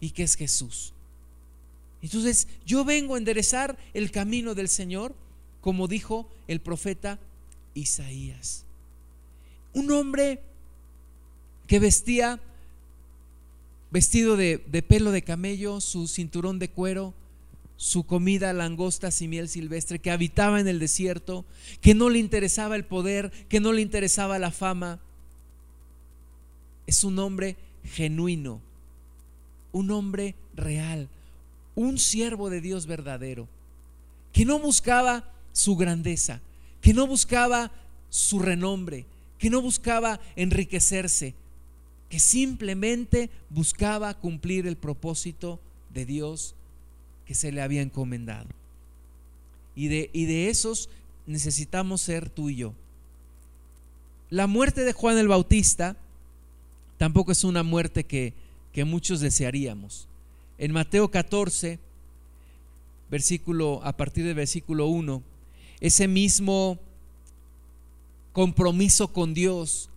y 0.00 0.10
que 0.10 0.22
es 0.22 0.36
Jesús. 0.36 0.92
Entonces 2.02 2.48
yo 2.64 2.84
vengo 2.84 3.14
a 3.14 3.18
enderezar 3.18 3.76
el 3.94 4.10
camino 4.10 4.54
del 4.54 4.68
Señor 4.68 5.14
como 5.60 5.88
dijo 5.88 6.28
el 6.46 6.60
profeta 6.60 7.18
Isaías. 7.74 8.64
Un 9.74 9.90
hombre 9.90 10.40
que 11.66 11.80
vestía 11.80 12.38
vestido 13.90 14.36
de, 14.36 14.58
pelo 14.86 15.10
de 15.10 15.22
camello, 15.22 15.80
su 15.80 16.06
cinturón 16.06 16.60
de 16.60 16.70
cuero, 16.70 17.14
su 17.76 18.04
comida 18.04 18.52
langostas 18.52 19.20
y 19.20 19.28
miel 19.28 19.48
silvestre, 19.48 19.98
que 19.98 20.10
habitaba 20.10 20.60
en 20.60 20.68
el 20.68 20.78
desierto, 20.78 21.44
que 21.80 21.94
no 21.94 22.08
le 22.08 22.18
interesaba 22.18 22.76
el 22.76 22.84
poder, 22.84 23.30
que 23.48 23.60
no 23.60 23.72
le 23.72 23.82
interesaba 23.82 24.38
la 24.38 24.50
fama. 24.50 24.98
Es 26.86 27.04
un 27.04 27.18
hombre 27.18 27.56
genuino, 27.84 28.60
un 29.72 29.90
hombre 29.90 30.34
real, 30.54 31.08
un 31.74 31.98
siervo 31.98 32.48
de 32.48 32.60
Dios 32.60 32.86
verdadero, 32.86 33.46
que 34.32 34.44
no 34.44 34.58
buscaba 34.58 35.30
su 35.52 35.76
grandeza, 35.76 36.40
que 36.80 36.94
no 36.94 37.06
buscaba 37.06 37.70
su 38.08 38.38
renombre, 38.38 39.04
que 39.38 39.50
no 39.50 39.60
buscaba 39.60 40.20
enriquecerse, 40.34 41.34
que 42.08 42.20
simplemente 42.20 43.28
buscaba 43.50 44.14
cumplir 44.14 44.66
el 44.66 44.76
propósito 44.76 45.60
de 45.92 46.06
Dios 46.06 46.54
que 47.26 47.34
se 47.34 47.52
le 47.52 47.60
había 47.60 47.82
encomendado. 47.82 48.48
Y 49.74 49.88
de, 49.88 50.10
y 50.12 50.24
de 50.24 50.48
esos 50.48 50.88
necesitamos 51.26 52.00
ser 52.00 52.30
tú 52.30 52.48
y 52.48 52.56
yo. 52.56 52.72
La 54.30 54.46
muerte 54.46 54.84
de 54.84 54.92
Juan 54.92 55.18
el 55.18 55.28
Bautista 55.28 55.96
tampoco 56.98 57.32
es 57.32 57.44
una 57.44 57.62
muerte 57.62 58.04
que, 58.04 58.32
que 58.72 58.84
muchos 58.84 59.20
desearíamos. 59.20 60.08
En 60.58 60.72
Mateo 60.72 61.10
14, 61.10 61.78
versículo, 63.10 63.80
a 63.84 63.96
partir 63.96 64.24
del 64.24 64.34
versículo 64.34 64.86
1, 64.86 65.22
ese 65.80 66.08
mismo 66.08 66.78
compromiso 68.32 69.08
con 69.12 69.34
Dios, 69.34 69.90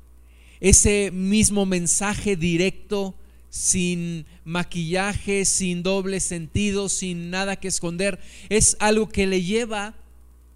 ese 0.60 1.12
mismo 1.12 1.66
mensaje 1.66 2.36
directo, 2.36 3.16
sin 3.50 4.26
maquillaje, 4.46 5.46
sin 5.46 5.84
doble 5.84 6.20
sentido, 6.20 6.90
sin 6.90 7.30
nada 7.30 7.56
que 7.56 7.68
esconder, 7.68 8.20
es 8.50 8.78
algo 8.80 9.10
que 9.10 9.28
le 9.28 9.44
lleva 9.44 9.96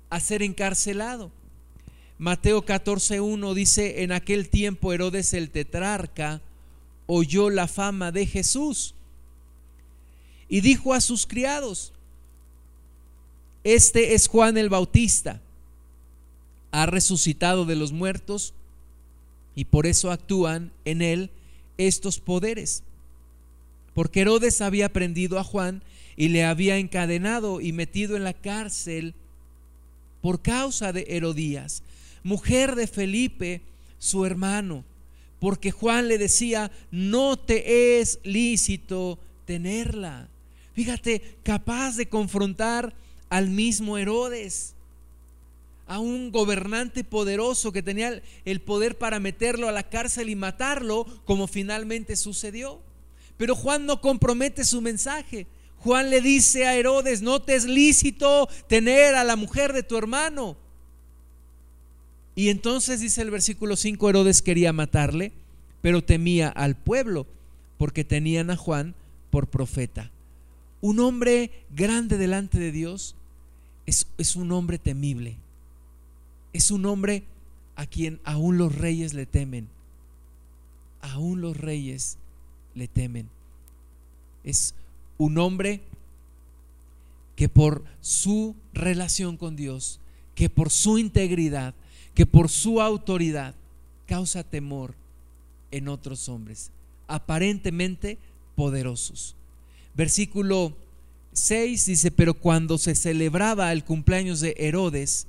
a 0.09 0.19
ser 0.19 0.43
encarcelado. 0.43 1.31
Mateo 2.17 2.63
14.1 2.63 3.53
dice, 3.53 4.03
en 4.03 4.11
aquel 4.11 4.49
tiempo 4.49 4.93
Herodes 4.93 5.33
el 5.33 5.49
tetrarca 5.49 6.41
oyó 7.07 7.49
la 7.49 7.67
fama 7.67 8.11
de 8.11 8.25
Jesús 8.25 8.93
y 10.47 10.61
dijo 10.61 10.93
a 10.93 11.01
sus 11.01 11.25
criados, 11.25 11.91
este 13.63 14.13
es 14.13 14.27
Juan 14.27 14.57
el 14.57 14.69
Bautista, 14.69 15.41
ha 16.71 16.85
resucitado 16.85 17.65
de 17.65 17.75
los 17.75 17.91
muertos 17.91 18.53
y 19.55 19.65
por 19.65 19.87
eso 19.87 20.11
actúan 20.11 20.71
en 20.85 21.01
él 21.01 21.29
estos 21.77 22.19
poderes. 22.19 22.83
Porque 23.93 24.21
Herodes 24.21 24.61
había 24.61 24.91
prendido 24.91 25.39
a 25.39 25.43
Juan 25.43 25.83
y 26.15 26.29
le 26.29 26.43
había 26.43 26.77
encadenado 26.77 27.61
y 27.61 27.71
metido 27.71 28.15
en 28.15 28.23
la 28.23 28.33
cárcel 28.33 29.13
por 30.21 30.41
causa 30.41 30.93
de 30.93 31.05
Herodías, 31.09 31.83
mujer 32.23 32.75
de 32.75 32.87
Felipe, 32.87 33.61
su 33.99 34.25
hermano, 34.25 34.83
porque 35.39 35.71
Juan 35.71 36.07
le 36.07 36.17
decía, 36.17 36.71
no 36.91 37.37
te 37.37 37.99
es 37.99 38.19
lícito 38.23 39.19
tenerla. 39.45 40.29
Fíjate, 40.73 41.21
capaz 41.43 41.97
de 41.97 42.07
confrontar 42.07 42.93
al 43.29 43.49
mismo 43.49 43.97
Herodes, 43.97 44.72
a 45.87 45.99
un 45.99 46.31
gobernante 46.31 47.03
poderoso 47.03 47.71
que 47.71 47.83
tenía 47.83 48.21
el 48.45 48.61
poder 48.61 48.97
para 48.97 49.19
meterlo 49.19 49.67
a 49.67 49.73
la 49.73 49.89
cárcel 49.89 50.29
y 50.29 50.35
matarlo, 50.35 51.05
como 51.25 51.47
finalmente 51.47 52.15
sucedió. 52.15 52.79
Pero 53.37 53.55
Juan 53.55 53.85
no 53.85 53.99
compromete 54.01 54.63
su 54.63 54.81
mensaje. 54.81 55.47
Juan 55.79 56.09
le 56.09 56.21
dice 56.21 56.65
a 56.65 56.75
Herodes, 56.75 57.21
no 57.21 57.41
te 57.41 57.55
es 57.55 57.65
lícito 57.65 58.47
tener 58.67 59.15
a 59.15 59.23
la 59.23 59.35
mujer 59.35 59.73
de 59.73 59.83
tu 59.83 59.97
hermano. 59.97 60.55
Y 62.35 62.49
entonces 62.49 63.01
dice 63.01 63.21
el 63.21 63.31
versículo 63.31 63.75
5, 63.75 64.09
Herodes 64.09 64.41
quería 64.41 64.71
matarle, 64.71 65.33
pero 65.81 66.03
temía 66.03 66.47
al 66.47 66.75
pueblo, 66.75 67.27
porque 67.77 68.05
tenían 68.05 68.49
a 68.49 68.55
Juan 68.55 68.95
por 69.29 69.47
profeta. 69.47 70.09
Un 70.79 70.99
hombre 70.99 71.51
grande 71.75 72.17
delante 72.17 72.59
de 72.59 72.71
Dios 72.71 73.15
es, 73.85 74.07
es 74.17 74.35
un 74.35 74.51
hombre 74.53 74.79
temible. 74.79 75.35
Es 76.53 76.71
un 76.71 76.85
hombre 76.85 77.23
a 77.75 77.85
quien 77.85 78.19
aún 78.23 78.57
los 78.57 78.75
reyes 78.75 79.13
le 79.13 79.25
temen. 79.25 79.67
Aún 81.01 81.41
los 81.41 81.57
reyes 81.57 82.17
le 82.75 82.87
temen. 82.87 83.27
Es 84.43 84.73
un 85.17 85.37
hombre 85.37 85.81
que 87.35 87.49
por 87.49 87.83
su 88.01 88.55
relación 88.73 89.37
con 89.37 89.55
Dios, 89.55 89.99
que 90.35 90.49
por 90.49 90.69
su 90.69 90.97
integridad, 90.97 91.73
que 92.13 92.25
por 92.25 92.49
su 92.49 92.81
autoridad, 92.81 93.55
causa 94.07 94.43
temor 94.43 94.93
en 95.71 95.87
otros 95.87 96.29
hombres, 96.29 96.69
aparentemente 97.07 98.17
poderosos. 98.55 99.35
Versículo 99.95 100.73
6 101.33 101.85
dice, 101.85 102.11
pero 102.11 102.33
cuando 102.33 102.77
se 102.77 102.95
celebraba 102.95 103.71
el 103.71 103.83
cumpleaños 103.83 104.39
de 104.39 104.55
Herodes, 104.57 105.25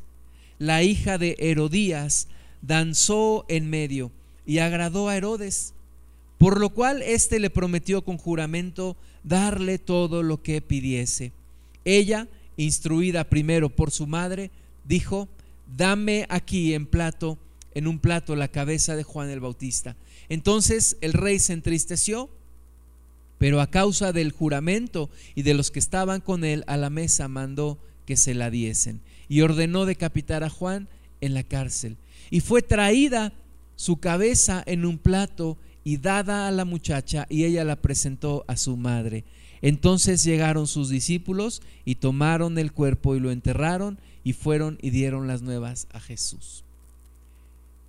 la 0.59 0.83
hija 0.83 1.19
de 1.19 1.37
Herodías 1.39 2.29
danzó 2.63 3.45
en 3.49 3.69
medio 3.69 4.11
y 4.47 4.59
agradó 4.59 5.09
a 5.09 5.17
Herodes, 5.17 5.75
por 6.39 6.61
lo 6.61 6.71
cual 6.71 7.03
éste 7.03 7.39
le 7.39 7.51
prometió 7.51 8.03
con 8.03 8.19
juramento 8.19 8.97
darle 9.23 9.79
todo 9.79 10.23
lo 10.23 10.43
que 10.43 10.61
pidiese. 10.61 11.33
Ella, 11.85 12.29
instruida 12.57 13.25
primero 13.25 13.69
por 13.69 13.91
su 13.91 14.07
madre, 14.07 14.51
dijo, 14.85 15.29
dame 15.77 16.27
aquí 16.29 16.75
en 16.75 16.87
plato, 16.87 17.39
en 17.75 17.87
un 17.87 17.99
plato 17.99 18.37
la 18.37 18.49
cabeza 18.49 18.97
de 18.97 19.03
Juan 19.03 19.31
el 19.31 19.41
Bautista. 19.41 19.97
Entonces 20.29 20.97
el 21.01 21.13
rey 21.13 21.39
se 21.39 21.53
entristeció, 21.53 22.31
pero 23.39 23.61
a 23.61 23.71
causa 23.71 24.13
del 24.13 24.33
juramento 24.33 25.11
y 25.35 25.43
de 25.43 25.55
los 25.55 25.71
que 25.71 25.79
estaban 25.79 26.21
con 26.21 26.45
él 26.45 26.65
a 26.67 26.77
la 26.77 26.91
mesa 26.91 27.29
mandó 27.29 27.79
que 28.07 28.17
se 28.17 28.35
la 28.35 28.51
diesen 28.51 29.01
y 29.29 29.41
ordenó 29.41 29.87
decapitar 29.87 30.45
a 30.45 30.51
Juan 30.51 30.89
en 31.21 31.35
la 31.35 31.43
cárcel. 31.43 31.97
Y 32.31 32.41
fue 32.41 32.63
traída 32.63 33.33
su 33.77 33.99
cabeza 33.99 34.63
en 34.67 34.85
un 34.85 34.99
plato 34.99 35.59
y 35.85 35.99
dada 35.99 36.49
a 36.49 36.51
la 36.51 36.65
muchacha 36.65 37.27
y 37.29 37.45
ella 37.45 37.65
la 37.65 37.77
presentó 37.77 38.45
a 38.49 38.57
su 38.57 38.77
madre. 38.77 39.25
Entonces 39.63 40.25
llegaron 40.25 40.67
sus 40.67 40.89
discípulos 40.89 41.63
y 41.85 41.97
tomaron 41.97 42.59
el 42.59 42.73
cuerpo 42.73 43.17
y 43.17 43.21
lo 43.21 43.31
enterraron 43.31 43.99
y 44.23 44.33
fueron 44.33 44.79
y 44.83 44.91
dieron 44.91 45.27
las 45.27 45.43
nuevas 45.43 45.87
a 45.93 46.01
Jesús. 46.01 46.65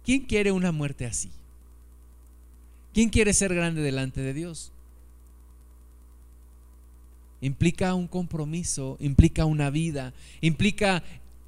¿Quién 0.03 0.21
quiere 0.21 0.51
una 0.51 0.71
muerte 0.71 1.05
así? 1.05 1.31
¿Quién 2.93 3.09
quiere 3.09 3.33
ser 3.33 3.53
grande 3.53 3.81
delante 3.81 4.21
de 4.21 4.33
Dios? 4.33 4.71
Implica 7.41 7.93
un 7.93 8.07
compromiso, 8.07 8.97
implica 8.99 9.45
una 9.45 9.69
vida, 9.69 10.13
implica 10.41 11.03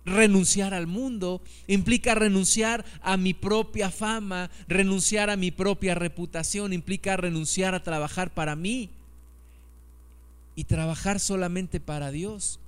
renunciar 0.08 0.74
al 0.74 0.88
mundo, 0.88 1.41
implica 1.67 2.15
renunciar 2.15 2.86
a 3.02 3.17
mi 3.17 3.34
propia 3.34 3.91
fama, 3.91 4.50
renunciar 4.67 5.30
a 5.30 5.36
mi 5.36 5.52
propia 5.52 5.96
reputación, 5.96 6.72
implica 6.74 7.17
renunciar 7.17 7.76
a 7.76 7.84
trabajar 7.84 8.34
para 8.34 8.56
mí 8.56 8.89
y 10.56 10.63
trabajar 10.63 11.20
solamente 11.20 11.80
para 11.80 12.10
Dios. 12.12 12.60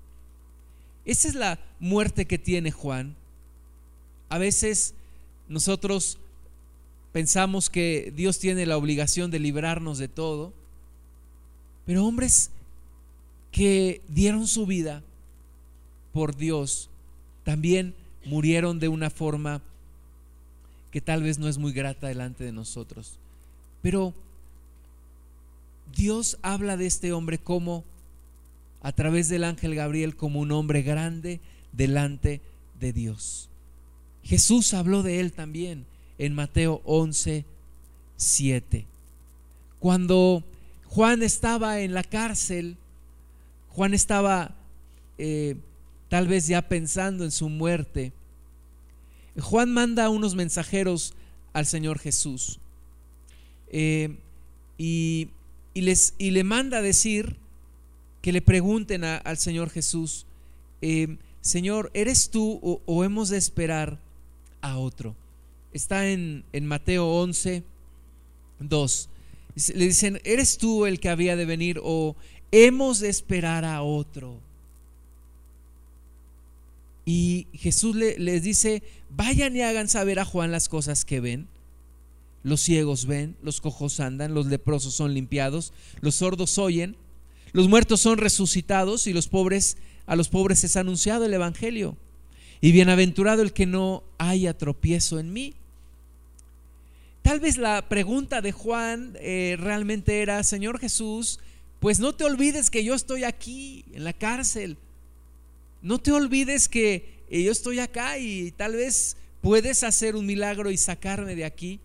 Esa 1.06 1.30
es 1.30 1.36
la 1.36 1.60
muerte 1.80 2.26
que 2.26 2.38
tiene 2.38 2.72
Juan. 2.72 3.16
A 4.28 4.38
veces 4.38 4.94
nosotros 5.48 6.18
pensamos 7.14 7.70
que 7.70 8.14
Dios 8.16 8.38
tiene 8.38 8.66
la 8.66 8.78
obligación 8.78 9.32
de 9.32 9.40
librarnos 9.40 9.98
de 9.98 10.10
todo, 10.10 10.54
pero 11.86 12.06
hombres 12.06 12.52
que 13.52 14.02
dieron 14.10 14.46
su 14.46 14.66
vida 14.66 15.02
por 16.12 16.36
Dios 16.36 16.89
también 17.50 17.96
murieron 18.26 18.78
de 18.78 18.90
una 18.90 19.10
forma 19.10 19.64
que 20.92 21.02
tal 21.02 21.24
vez 21.24 21.40
no 21.40 21.48
es 21.48 21.58
muy 21.58 21.74
grata 21.74 22.06
delante 22.06 22.44
de 22.44 22.52
nosotros. 22.52 23.18
Pero 23.82 24.14
Dios 25.96 26.38
habla 26.44 26.78
de 26.78 26.86
este 26.86 27.12
hombre 27.12 27.40
como, 27.40 27.84
a 28.84 28.92
través 28.92 29.30
del 29.30 29.44
ángel 29.44 29.74
Gabriel, 29.74 30.16
como 30.16 30.42
un 30.42 30.52
hombre 30.52 30.84
grande 30.84 31.40
delante 31.72 32.40
de 32.80 32.94
Dios. 32.94 33.50
Jesús 34.24 34.76
habló 34.76 35.02
de 35.02 35.20
él 35.20 35.32
también 35.32 35.88
en 36.20 36.36
Mateo 36.36 36.84
11, 36.86 37.46
7. 38.16 38.86
Cuando 39.80 40.44
Juan 40.86 41.24
estaba 41.24 41.80
en 41.80 41.96
la 41.96 42.04
cárcel, 42.04 42.78
Juan 43.70 43.96
estaba 43.96 44.54
eh, 45.18 45.56
tal 46.10 46.28
vez 46.28 46.48
ya 46.48 46.62
pensando 46.68 47.24
en 47.24 47.32
su 47.32 47.50
muerte, 47.50 48.12
Juan 49.40 49.72
manda 49.72 50.10
unos 50.10 50.36
mensajeros 50.36 51.14
al 51.54 51.66
Señor 51.66 52.00
Jesús 52.00 52.60
eh, 53.70 54.18
y, 54.78 55.30
les, 55.74 56.14
y, 56.18 56.32
le 56.32 56.44
manda 56.44 56.82
decir 56.82 57.36
que 58.22 58.32
le 58.32 58.42
pregunten 58.42 59.04
al 59.04 59.38
Señor 59.38 59.70
Jesús, 59.70 60.26
eh, 60.82 61.18
Señor, 61.42 61.92
¿eres 61.94 62.30
tú 62.30 62.60
o, 62.86 63.04
hemos 63.04 63.30
de 63.30 63.38
esperar 63.38 64.00
a 64.62 64.78
otro? 64.78 65.16
Está 65.74 66.10
en, 66.10 66.44
en 66.52 66.66
Mateo 66.66 67.08
11, 67.08 67.64
2. 68.60 69.10
Le 69.74 69.86
dicen, 69.86 70.20
¿eres 70.24 70.58
tú 70.58 70.86
el 70.86 71.00
que 71.00 71.10
había 71.10 71.36
de 71.36 71.46
venir 71.46 71.80
o 71.84 72.16
hemos 72.52 73.00
de 73.00 73.10
esperar 73.10 73.66
a 73.66 73.82
otro? 73.84 74.40
Y 77.06 77.48
Jesús 77.54 77.96
les 77.96 78.44
dice, 78.44 78.84
vayan 79.10 79.56
y 79.56 79.62
hagan 79.62 79.88
saber 79.88 80.20
a 80.20 80.26
Juan 80.26 80.52
las 80.52 80.70
cosas 80.70 81.06
que 81.06 81.20
ven. 81.20 81.48
Los 82.44 82.62
ciegos 82.62 83.06
ven, 83.06 83.36
los 83.42 83.62
cojos 83.62 84.00
andan, 84.00 84.34
los 84.34 84.46
leprosos 84.46 84.94
son 84.94 85.14
limpiados, 85.14 85.74
los 86.00 86.16
sordos 86.16 86.58
oyen, 86.58 86.96
los 87.52 87.68
muertos 87.68 88.00
son 88.00 88.18
resucitados 88.18 89.08
y 89.08 89.14
los 89.14 89.28
pobres 89.28 89.78
a 90.06 90.16
los 90.16 90.30
pobres 90.30 90.64
es 90.64 90.76
anunciado 90.76 91.26
el 91.26 91.34
evangelio. 91.34 91.96
Y 92.62 92.72
bienaventurado 92.72 93.42
el 93.42 93.54
que 93.54 93.66
no 93.66 94.04
haya 94.18 94.58
tropiezo 94.58 95.20
en 95.20 95.32
mí. 95.32 95.54
Tal 97.22 97.40
vez 97.40 97.58
la 97.58 97.88
pregunta 97.88 98.42
de 98.42 98.52
Juan 98.52 99.16
eh, 99.20 99.56
realmente 99.60 100.22
era, 100.22 100.44
Señor 100.44 100.80
Jesús, 100.80 101.40
pues 101.80 102.00
no 102.00 102.14
te 102.14 102.24
olvides 102.24 102.70
que 102.70 102.84
yo 102.84 102.96
estoy 102.96 103.24
aquí 103.24 103.86
en 103.94 104.04
la 104.04 104.14
cárcel. 104.14 104.78
No 105.82 106.00
te 106.00 106.12
olvides 106.12 106.68
que 106.68 107.20
eh, 107.30 107.44
yo 107.44 107.52
estoy 107.52 107.80
acá 107.80 108.18
y 108.18 108.52
tal 108.52 108.74
vez 108.74 109.18
puedes 109.42 109.84
hacer 109.84 110.16
un 110.16 110.26
milagro 110.26 110.72
y 110.72 110.78
sacarme 110.78 111.36
de 111.36 111.46
aquí. 111.46 111.80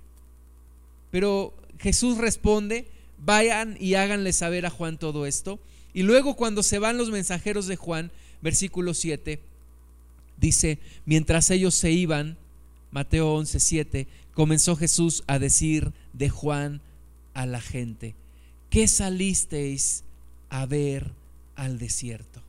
Pero 1.10 1.54
Jesús 1.78 2.18
responde, 2.18 2.86
vayan 3.18 3.76
y 3.78 3.94
háganle 3.94 4.32
saber 4.32 4.66
a 4.66 4.70
Juan 4.70 4.98
todo 4.98 5.26
esto. 5.26 5.60
Y 5.92 6.02
luego 6.02 6.34
cuando 6.34 6.62
se 6.62 6.78
van 6.78 6.98
los 6.98 7.10
mensajeros 7.10 7.66
de 7.66 7.76
Juan, 7.76 8.10
versículo 8.42 8.94
7, 8.94 9.38
dice, 10.36 10.78
mientras 11.06 11.50
ellos 11.50 11.74
se 11.74 11.92
iban, 11.92 12.36
Mateo 12.90 13.32
11, 13.34 13.60
7, 13.60 14.06
comenzó 14.32 14.76
Jesús 14.76 15.22
a 15.26 15.38
decir 15.38 15.92
de 16.12 16.30
Juan 16.30 16.80
a 17.32 17.46
la 17.46 17.60
gente, 17.60 18.14
¿qué 18.70 18.88
salisteis 18.88 20.02
a 20.50 20.66
ver 20.66 21.12
al 21.54 21.78
desierto? 21.78 22.42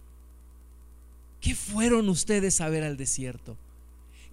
¿Qué 1.45 1.53
fueron 1.53 2.09
ustedes 2.09 2.59
a 2.59 2.69
ver 2.69 2.83
al 2.83 2.97
desierto? 2.97 3.55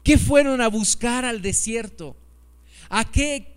¿Qué 0.02 0.16
fueron 0.16 0.62
a 0.62 0.68
buscar 0.68 1.26
al 1.26 1.42
desierto? 1.42 2.16
¿A 2.88 3.04
qué, 3.04 3.48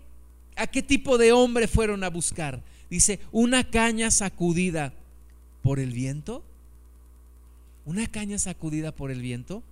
a 0.56 0.66
qué 0.66 0.82
tipo 0.82 1.16
de 1.16 1.32
hombre 1.32 1.66
fueron 1.66 2.04
a 2.04 2.10
buscar? 2.10 2.60
Dice, 2.90 3.18
una 3.32 3.64
caña 3.64 4.10
sacudida 4.10 4.92
por 5.62 5.80
el 5.80 5.92
viento. 5.92 6.44
Una 7.86 8.06
caña 8.06 8.38
sacudida 8.38 8.92
por 8.92 9.10
el 9.10 9.22
viento. 9.22 9.62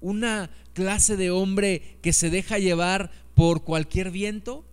Una 0.00 0.48
clase 0.72 1.16
de 1.16 1.32
hombre 1.32 1.96
que 2.00 2.12
se 2.12 2.30
deja 2.30 2.60
llevar 2.60 3.10
por 3.34 3.64
cualquier 3.64 4.12
viento. 4.12 4.64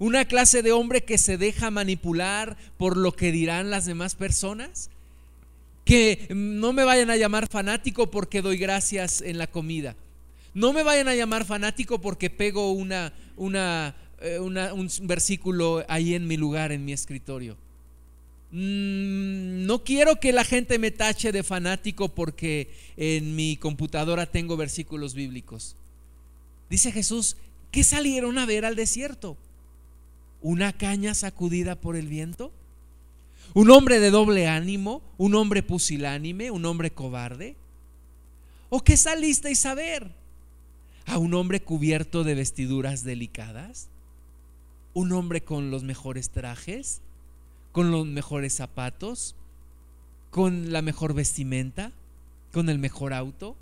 Una 0.00 0.24
clase 0.24 0.64
de 0.64 0.72
hombre 0.72 1.04
que 1.04 1.18
se 1.18 1.38
deja 1.38 1.70
manipular 1.70 2.56
por 2.78 2.96
lo 2.96 3.12
que 3.12 3.30
dirán 3.30 3.70
las 3.70 3.84
demás 3.84 4.16
personas. 4.16 4.90
Que 5.94 6.26
no 6.34 6.72
me 6.72 6.82
vayan 6.82 7.08
a 7.10 7.16
llamar 7.16 7.46
fanático 7.46 8.10
porque 8.10 8.42
doy 8.42 8.56
gracias 8.56 9.20
en 9.20 9.38
la 9.38 9.46
comida. 9.46 9.94
No 10.52 10.72
me 10.72 10.82
vayan 10.82 11.06
a 11.06 11.14
llamar 11.14 11.44
fanático 11.44 12.00
porque 12.00 12.30
pego 12.30 12.72
una, 12.72 13.12
eh, 14.20 14.40
un 14.40 14.90
versículo 15.02 15.84
ahí 15.86 16.16
en 16.16 16.26
mi 16.26 16.36
lugar, 16.36 16.72
en 16.72 16.84
mi 16.84 16.92
escritorio. 16.92 17.56
Mm, 18.50 19.66
no 19.66 19.84
quiero 19.84 20.18
que 20.18 20.32
la 20.32 20.42
gente 20.42 20.80
me 20.80 20.90
tache 20.90 21.30
de 21.30 21.44
fanático 21.44 22.08
porque 22.08 22.74
en 22.96 23.36
mi 23.36 23.56
computadora 23.56 24.26
tengo 24.26 24.56
versículos 24.56 25.14
bíblicos. 25.14 25.76
Dice 26.68 26.90
Jesús, 26.90 27.36
¿qué 27.70 27.84
salieron 27.84 28.38
a 28.38 28.46
ver 28.46 28.64
al 28.64 28.74
desierto? 28.74 29.36
¿Una 30.42 30.72
caña 30.72 31.14
sacudida 31.14 31.76
por 31.76 31.94
el 31.94 32.08
viento? 32.08 32.52
Un 33.54 33.70
hombre 33.70 34.00
de 34.00 34.10
doble 34.10 34.48
ánimo, 34.48 35.00
un 35.16 35.36
hombre 35.36 35.62
pusilánime, 35.62 36.50
un 36.50 36.66
hombre 36.66 36.92
cobarde. 36.92 37.56
¿O 38.68 38.82
qué 38.82 38.96
salisteis 38.96 39.64
a 39.64 39.74
ver? 39.74 40.10
¿A 41.06 41.18
un 41.18 41.34
hombre 41.34 41.62
cubierto 41.62 42.24
de 42.24 42.34
vestiduras 42.34 43.04
delicadas? 43.04 43.88
¿Un 44.92 45.12
hombre 45.12 45.42
con 45.42 45.70
los 45.70 45.84
mejores 45.84 46.30
trajes? 46.30 47.00
¿Con 47.70 47.92
los 47.92 48.06
mejores 48.06 48.54
zapatos? 48.54 49.36
¿Con 50.30 50.72
la 50.72 50.82
mejor 50.82 51.14
vestimenta? 51.14 51.92
¿Con 52.52 52.68
el 52.68 52.80
mejor 52.80 53.12
auto? 53.12 53.56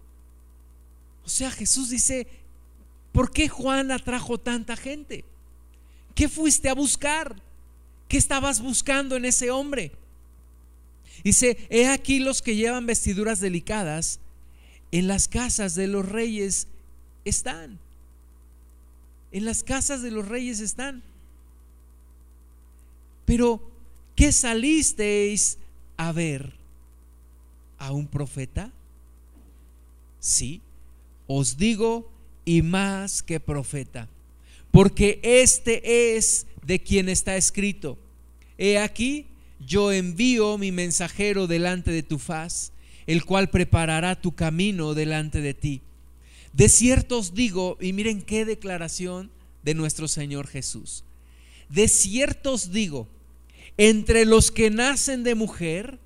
O 1.24 1.28
sea, 1.28 1.50
Jesús 1.50 1.90
dice, 1.90 2.26
¿por 3.12 3.30
qué 3.30 3.48
Juan 3.48 3.90
atrajo 3.90 4.38
tanta 4.38 4.74
gente? 4.74 5.26
¿Qué 6.14 6.30
fuiste 6.30 6.70
a 6.70 6.74
buscar? 6.74 7.36
¿Qué 8.12 8.18
estabas 8.18 8.60
buscando 8.60 9.16
en 9.16 9.24
ese 9.24 9.50
hombre? 9.50 9.90
Dice, 11.24 11.56
he 11.70 11.88
aquí 11.88 12.18
los 12.18 12.42
que 12.42 12.54
llevan 12.54 12.84
vestiduras 12.84 13.40
delicadas, 13.40 14.20
en 14.90 15.08
las 15.08 15.28
casas 15.28 15.74
de 15.74 15.86
los 15.86 16.06
reyes 16.06 16.68
están. 17.24 17.78
En 19.30 19.46
las 19.46 19.64
casas 19.64 20.02
de 20.02 20.10
los 20.10 20.28
reyes 20.28 20.60
están. 20.60 21.02
Pero, 23.24 23.62
¿qué 24.14 24.30
salisteis 24.30 25.56
a 25.96 26.12
ver? 26.12 26.52
¿A 27.78 27.92
un 27.92 28.06
profeta? 28.06 28.70
Sí, 30.20 30.60
os 31.26 31.56
digo, 31.56 32.10
y 32.44 32.60
más 32.60 33.22
que 33.22 33.40
profeta, 33.40 34.06
porque 34.70 35.18
este 35.22 36.14
es 36.14 36.46
de 36.66 36.78
quien 36.78 37.08
está 37.08 37.36
escrito, 37.36 37.98
he 38.62 38.78
aquí, 38.78 39.26
yo 39.58 39.90
envío 39.90 40.56
mi 40.56 40.70
mensajero 40.70 41.48
delante 41.48 41.90
de 41.90 42.04
tu 42.04 42.20
faz, 42.20 42.72
el 43.08 43.24
cual 43.24 43.50
preparará 43.50 44.20
tu 44.20 44.36
camino 44.36 44.94
delante 44.94 45.40
de 45.40 45.52
ti. 45.52 45.82
De 46.52 46.68
cierto 46.68 47.18
os 47.18 47.34
digo, 47.34 47.76
y 47.80 47.92
miren 47.92 48.22
qué 48.22 48.44
declaración 48.44 49.32
de 49.64 49.74
nuestro 49.74 50.06
Señor 50.06 50.46
Jesús. 50.46 51.02
De 51.68 51.88
cierto 51.88 52.52
os 52.52 52.70
digo, 52.70 53.08
entre 53.78 54.26
los 54.26 54.52
que 54.52 54.70
nacen 54.70 55.24
de 55.24 55.34
mujer, 55.34 55.98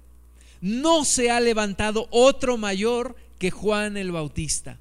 no 0.62 1.04
se 1.04 1.30
ha 1.30 1.40
levantado 1.40 2.08
otro 2.10 2.56
mayor 2.56 3.16
que 3.38 3.50
Juan 3.50 3.98
el 3.98 4.12
Bautista. 4.12 4.78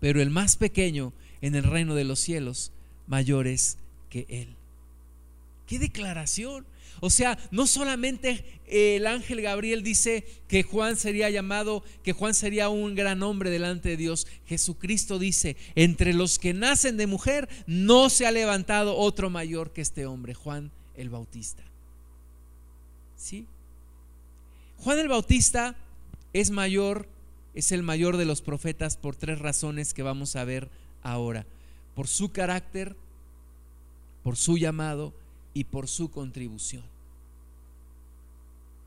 Pero 0.00 0.20
el 0.20 0.28
más 0.28 0.56
pequeño 0.56 1.14
en 1.40 1.54
el 1.54 1.64
reino 1.64 1.94
de 1.94 2.04
los 2.04 2.20
cielos, 2.20 2.72
mayor 3.06 3.46
es 3.46 3.78
que 4.10 4.26
él. 4.28 4.56
¡Qué 5.72 5.78
declaración! 5.78 6.66
O 7.00 7.08
sea, 7.08 7.38
no 7.50 7.66
solamente 7.66 8.60
el 8.66 9.06
ángel 9.06 9.40
Gabriel 9.40 9.82
dice 9.82 10.26
que 10.48 10.64
Juan 10.64 10.96
sería 10.96 11.30
llamado, 11.30 11.82
que 12.02 12.12
Juan 12.12 12.34
sería 12.34 12.68
un 12.68 12.94
gran 12.94 13.22
hombre 13.22 13.48
delante 13.48 13.88
de 13.88 13.96
Dios. 13.96 14.26
Jesucristo 14.44 15.18
dice, 15.18 15.56
entre 15.74 16.12
los 16.12 16.38
que 16.38 16.52
nacen 16.52 16.98
de 16.98 17.06
mujer 17.06 17.48
no 17.66 18.10
se 18.10 18.26
ha 18.26 18.32
levantado 18.32 18.98
otro 18.98 19.30
mayor 19.30 19.72
que 19.72 19.80
este 19.80 20.04
hombre, 20.04 20.34
Juan 20.34 20.70
el 20.94 21.08
Bautista. 21.08 21.62
¿Sí? 23.16 23.46
Juan 24.76 24.98
el 24.98 25.08
Bautista 25.08 25.74
es 26.34 26.50
mayor, 26.50 27.08
es 27.54 27.72
el 27.72 27.82
mayor 27.82 28.18
de 28.18 28.26
los 28.26 28.42
profetas 28.42 28.98
por 28.98 29.16
tres 29.16 29.38
razones 29.38 29.94
que 29.94 30.02
vamos 30.02 30.36
a 30.36 30.44
ver 30.44 30.68
ahora. 31.02 31.46
Por 31.94 32.08
su 32.08 32.30
carácter, 32.30 32.94
por 34.22 34.36
su 34.36 34.58
llamado 34.58 35.14
y 35.54 35.64
por 35.64 35.88
su 35.88 36.10
contribución. 36.10 36.82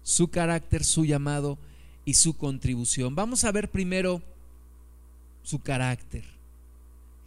Su 0.03 0.29
carácter, 0.29 0.83
su 0.83 1.05
llamado 1.05 1.57
y 2.05 2.13
su 2.13 2.37
contribución. 2.37 3.15
Vamos 3.15 3.43
a 3.43 3.51
ver 3.51 3.69
primero 3.69 4.21
su 5.43 5.59
carácter. 5.59 6.23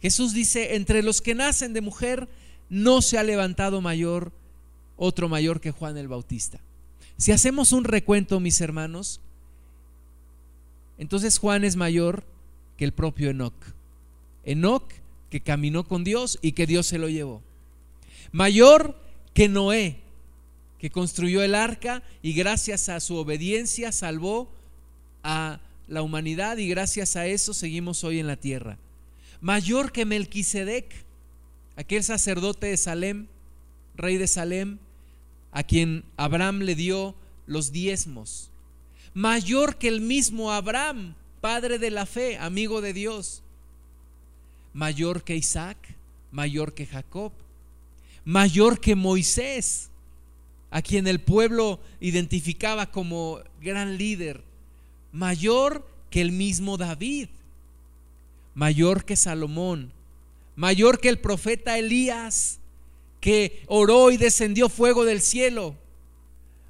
Jesús 0.01 0.33
dice, 0.33 0.75
entre 0.75 1.03
los 1.03 1.21
que 1.21 1.35
nacen 1.35 1.73
de 1.73 1.81
mujer 1.81 2.29
no 2.69 3.01
se 3.01 3.17
ha 3.17 3.23
levantado 3.23 3.81
mayor, 3.81 4.31
otro 4.97 5.27
mayor 5.27 5.59
que 5.59 5.71
Juan 5.71 5.97
el 5.97 6.07
Bautista. 6.07 6.59
Si 7.17 7.31
hacemos 7.31 7.73
un 7.73 7.83
recuento, 7.83 8.39
mis 8.39 8.61
hermanos, 8.61 9.19
entonces 10.97 11.37
Juan 11.37 11.63
es 11.63 11.75
mayor 11.75 12.23
que 12.77 12.85
el 12.85 12.93
propio 12.93 13.29
Enoch. 13.29 13.55
Enoch 14.45 14.89
que 15.29 15.41
caminó 15.41 15.85
con 15.85 16.03
Dios 16.03 16.39
y 16.41 16.53
que 16.53 16.65
Dios 16.65 16.87
se 16.87 16.97
lo 16.97 17.09
llevó. 17.09 17.41
Mayor 18.31 18.95
que 19.33 19.47
Noé, 19.47 19.99
que 20.79 20.89
construyó 20.89 21.43
el 21.43 21.55
arca 21.55 22.03
y 22.21 22.33
gracias 22.33 22.89
a 22.89 22.99
su 22.99 23.15
obediencia 23.15 23.91
salvó 23.91 24.49
a 25.23 25.59
la 25.87 26.01
humanidad 26.01 26.57
y 26.57 26.69
gracias 26.69 27.15
a 27.15 27.27
eso 27.27 27.53
seguimos 27.53 28.03
hoy 28.03 28.19
en 28.19 28.27
la 28.27 28.37
tierra. 28.37 28.77
Mayor 29.41 29.91
que 29.91 30.05
Melquisedec, 30.05 30.85
aquel 31.75 32.03
sacerdote 32.03 32.67
de 32.67 32.77
Salem, 32.77 33.27
rey 33.95 34.17
de 34.17 34.27
Salem, 34.27 34.77
a 35.51 35.63
quien 35.63 36.03
Abraham 36.17 36.59
le 36.59 36.75
dio 36.75 37.15
los 37.47 37.71
diezmos. 37.71 38.49
Mayor 39.13 39.77
que 39.77 39.87
el 39.87 40.01
mismo 40.01 40.51
Abraham, 40.51 41.15
padre 41.41 41.79
de 41.79 41.89
la 41.89 42.05
fe, 42.05 42.37
amigo 42.37 42.81
de 42.81 42.93
Dios. 42.93 43.41
Mayor 44.73 45.23
que 45.23 45.35
Isaac, 45.35 45.77
mayor 46.31 46.73
que 46.73 46.85
Jacob, 46.85 47.31
mayor 48.25 48.79
que 48.79 48.95
Moisés, 48.95 49.89
a 50.71 50.81
quien 50.81 51.07
el 51.07 51.19
pueblo 51.19 51.79
identificaba 51.99 52.91
como 52.91 53.39
gran 53.61 53.97
líder, 53.97 54.43
mayor 55.11 55.87
que 56.09 56.21
el 56.21 56.31
mismo 56.31 56.77
David, 56.77 57.29
mayor 58.53 59.05
que 59.05 59.15
Salomón, 59.15 59.91
mayor 60.55 60.99
que 60.99 61.09
el 61.09 61.19
profeta 61.19 61.77
Elías, 61.77 62.59
que 63.19 63.63
oró 63.67 64.11
y 64.11 64.17
descendió 64.17 64.69
fuego 64.69 65.05
del 65.05 65.21
cielo, 65.21 65.75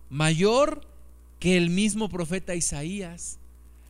mayor 0.10 0.82
que 1.39 1.58
el 1.58 1.70
mismo 1.70 2.10
profeta 2.10 2.56
Isaías, 2.56 3.39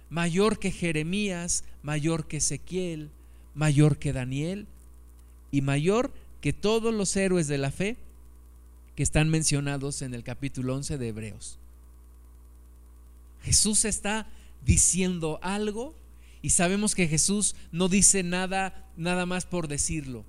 mayor 0.10 0.60
que 0.60 0.72
Jeremías, 0.72 1.64
mayor 1.84 2.28
que 2.28 2.38
Ezequiel, 2.38 3.10
mayor 3.54 3.98
que 3.98 4.14
Daniel 4.14 4.68
y 5.52 5.62
mayor 5.62 6.12
que 6.42 6.54
todos 6.54 6.94
los 6.94 7.16
héroes 7.16 7.48
de 7.48 7.58
la 7.58 7.72
fe 7.72 7.98
que 8.96 9.04
están 9.04 9.30
mencionados 9.30 10.02
en 10.02 10.14
el 10.14 10.24
capítulo 10.24 10.76
11 10.76 10.98
de 10.98 11.08
Hebreos. 11.08 11.58
Jesús 13.44 13.86
está 13.86 14.28
diciendo 14.66 15.40
algo 15.42 15.96
y 16.42 16.52
sabemos 16.52 16.96
que 16.96 17.08
Jesús 17.08 17.56
no 17.72 17.88
dice 17.90 18.24
nada 18.24 18.86
nada 18.98 19.26
más 19.26 19.46
por 19.46 19.68
decirlo. 19.68 20.26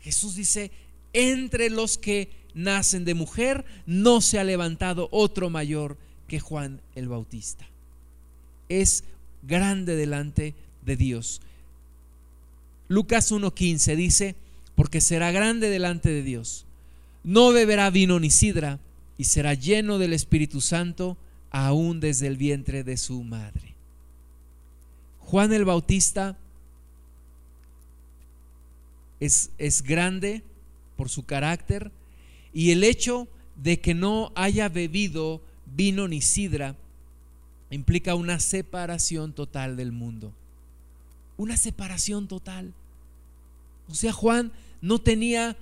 Jesús 0.00 0.34
dice, 0.34 0.70
entre 1.12 1.70
los 1.70 1.98
que 1.98 2.30
nacen 2.54 3.04
de 3.04 3.14
mujer 3.14 3.64
no 3.86 4.20
se 4.20 4.38
ha 4.38 4.44
levantado 4.44 5.08
otro 5.12 5.50
mayor 5.50 5.96
que 6.26 6.40
Juan 6.40 6.80
el 6.94 7.08
Bautista. 7.08 7.66
Es 8.68 9.04
grande 9.42 9.96
delante 9.96 10.54
de 10.84 10.96
Dios. 10.96 11.40
Lucas 12.88 13.30
1.15 13.30 13.96
dice, 13.96 14.34
porque 14.78 15.00
será 15.00 15.32
grande 15.32 15.70
delante 15.70 16.08
de 16.08 16.22
Dios. 16.22 16.64
No 17.24 17.50
beberá 17.50 17.90
vino 17.90 18.20
ni 18.20 18.30
sidra 18.30 18.78
y 19.16 19.24
será 19.24 19.54
lleno 19.54 19.98
del 19.98 20.12
Espíritu 20.12 20.60
Santo 20.60 21.16
aún 21.50 21.98
desde 21.98 22.28
el 22.28 22.36
vientre 22.36 22.84
de 22.84 22.96
su 22.96 23.24
madre. 23.24 23.74
Juan 25.18 25.52
el 25.52 25.64
Bautista 25.64 26.38
es, 29.18 29.50
es 29.58 29.82
grande 29.82 30.44
por 30.96 31.08
su 31.08 31.24
carácter 31.24 31.90
y 32.54 32.70
el 32.70 32.84
hecho 32.84 33.26
de 33.56 33.80
que 33.80 33.94
no 33.94 34.30
haya 34.36 34.68
bebido 34.68 35.42
vino 35.74 36.06
ni 36.06 36.22
sidra 36.22 36.76
implica 37.70 38.14
una 38.14 38.38
separación 38.38 39.32
total 39.32 39.76
del 39.76 39.90
mundo. 39.90 40.32
Una 41.36 41.56
separación 41.56 42.28
total. 42.28 42.72
O 43.88 43.94
sea, 43.94 44.12
Juan 44.12 44.52
no 44.80 45.00
tenía 45.00 45.56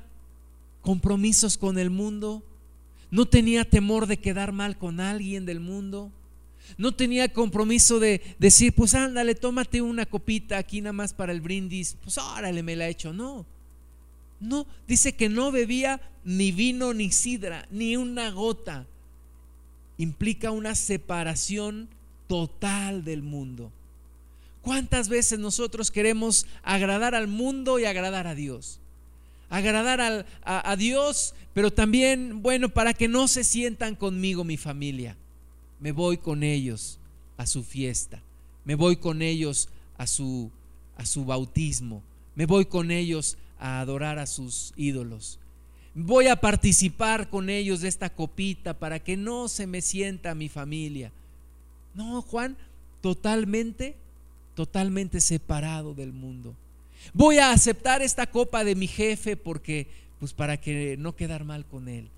compromisos 0.83 1.59
con 1.59 1.79
el 1.79 1.91
mundo, 1.91 2.43
no 3.11 3.27
tenía 3.27 3.65
temor 3.65 4.07
de 4.07 4.19
quedar 4.19 4.53
mal 4.53 4.79
con 4.79 5.01
alguien 5.01 5.47
del 5.47 5.61
mundo, 5.61 6.11
no 6.79 6.95
tenía 6.95 7.33
compromiso 7.33 8.01
de 8.01 8.21
decir, 8.39 8.75
pues 8.75 8.95
ándale, 8.95 9.35
tómate 9.35 9.81
una 9.83 10.07
copita 10.07 10.59
aquí 10.59 10.81
nada 10.81 10.93
más 10.93 11.15
para 11.15 11.33
el 11.33 11.41
brindis, 11.41 11.97
pues 12.03 12.19
órale, 12.19 12.63
me 12.63 12.77
la 12.77 12.87
he 12.87 12.91
hecho. 12.91 13.13
No, 13.13 13.47
no, 14.41 14.67
dice 14.87 15.15
que 15.15 15.29
no 15.29 15.53
bebía 15.53 16.01
ni 16.25 16.53
vino 16.53 16.93
ni 16.93 17.11
sidra, 17.13 17.67
ni 17.71 17.97
una 17.97 18.31
gota. 18.31 18.87
Implica 19.99 20.51
una 20.51 20.75
separación 20.75 21.89
total 22.27 23.05
del 23.05 23.23
mundo. 23.23 23.73
¿Cuántas 24.61 25.09
veces 25.09 25.39
nosotros 25.39 25.91
queremos 25.91 26.47
agradar 26.63 27.15
al 27.15 27.29
mundo 27.29 27.79
y 27.79 27.85
agradar 27.85 28.27
a 28.27 28.35
Dios? 28.35 28.81
Agradar 29.49 30.01
a, 30.01 30.71
a 30.71 30.77
Dios, 30.77 31.35
pero 31.55 31.73
también, 31.73 32.43
bueno, 32.43 32.69
para 32.69 32.95
que 32.95 33.09
no 33.09 33.29
se 33.29 33.45
sientan 33.45 33.95
conmigo 33.95 34.45
mi 34.45 34.57
familia. 34.57 35.17
Me 35.81 35.93
voy 35.93 36.19
con 36.19 36.43
ellos 36.43 36.99
a 37.37 37.47
su 37.47 37.63
fiesta. 37.63 38.23
Me 38.65 38.75
voy 38.75 38.97
con 38.97 39.23
ellos 39.23 39.69
a 39.97 40.07
su, 40.07 40.51
a 40.97 41.07
su 41.07 41.25
bautismo. 41.25 42.03
Me 42.35 42.47
voy 42.47 42.67
con 42.67 42.91
ellos 42.91 43.37
a 43.59 43.81
adorar 43.81 44.19
a 44.19 44.27
sus 44.27 44.73
ídolos. 44.77 45.39
Voy 45.95 46.27
a 46.27 46.37
participar 46.37 47.31
con 47.31 47.49
ellos 47.49 47.81
de 47.81 47.89
esta 47.89 48.11
copita 48.11 48.75
para 48.75 48.99
que 48.99 49.17
no 49.17 49.49
se 49.49 49.67
me 49.67 49.81
sienta 49.81 50.35
mi 50.35 50.49
familia. 50.49 51.11
No, 51.95 52.21
Juan, 52.21 52.57
totalmente, 53.01 53.97
totalmente 54.55 55.21
separado 55.21 55.95
del 55.95 56.13
mundo. 56.13 56.55
Voy 57.13 57.39
a 57.39 57.53
aceptar 57.53 58.03
esta 58.03 58.27
copa 58.27 58.65
de 58.65 58.75
mi 58.75 58.87
jefe 58.87 59.37
porque, 59.37 59.87
pues 60.19 60.33
para 60.33 60.57
que 60.57 60.97
no 60.99 61.17
quedar 61.17 61.45
mal 61.45 61.65
con 61.65 61.89
él. 61.89 62.09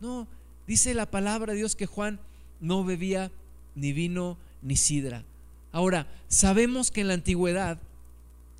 No, 0.00 0.26
dice 0.66 0.94
la 0.94 1.06
palabra 1.06 1.52
de 1.52 1.58
Dios 1.58 1.76
que 1.76 1.86
Juan 1.86 2.20
no 2.60 2.84
bebía 2.84 3.30
ni 3.74 3.92
vino 3.92 4.36
ni 4.62 4.76
sidra. 4.76 5.24
Ahora, 5.72 6.06
sabemos 6.28 6.90
que 6.90 7.02
en 7.02 7.08
la 7.08 7.14
antigüedad 7.14 7.78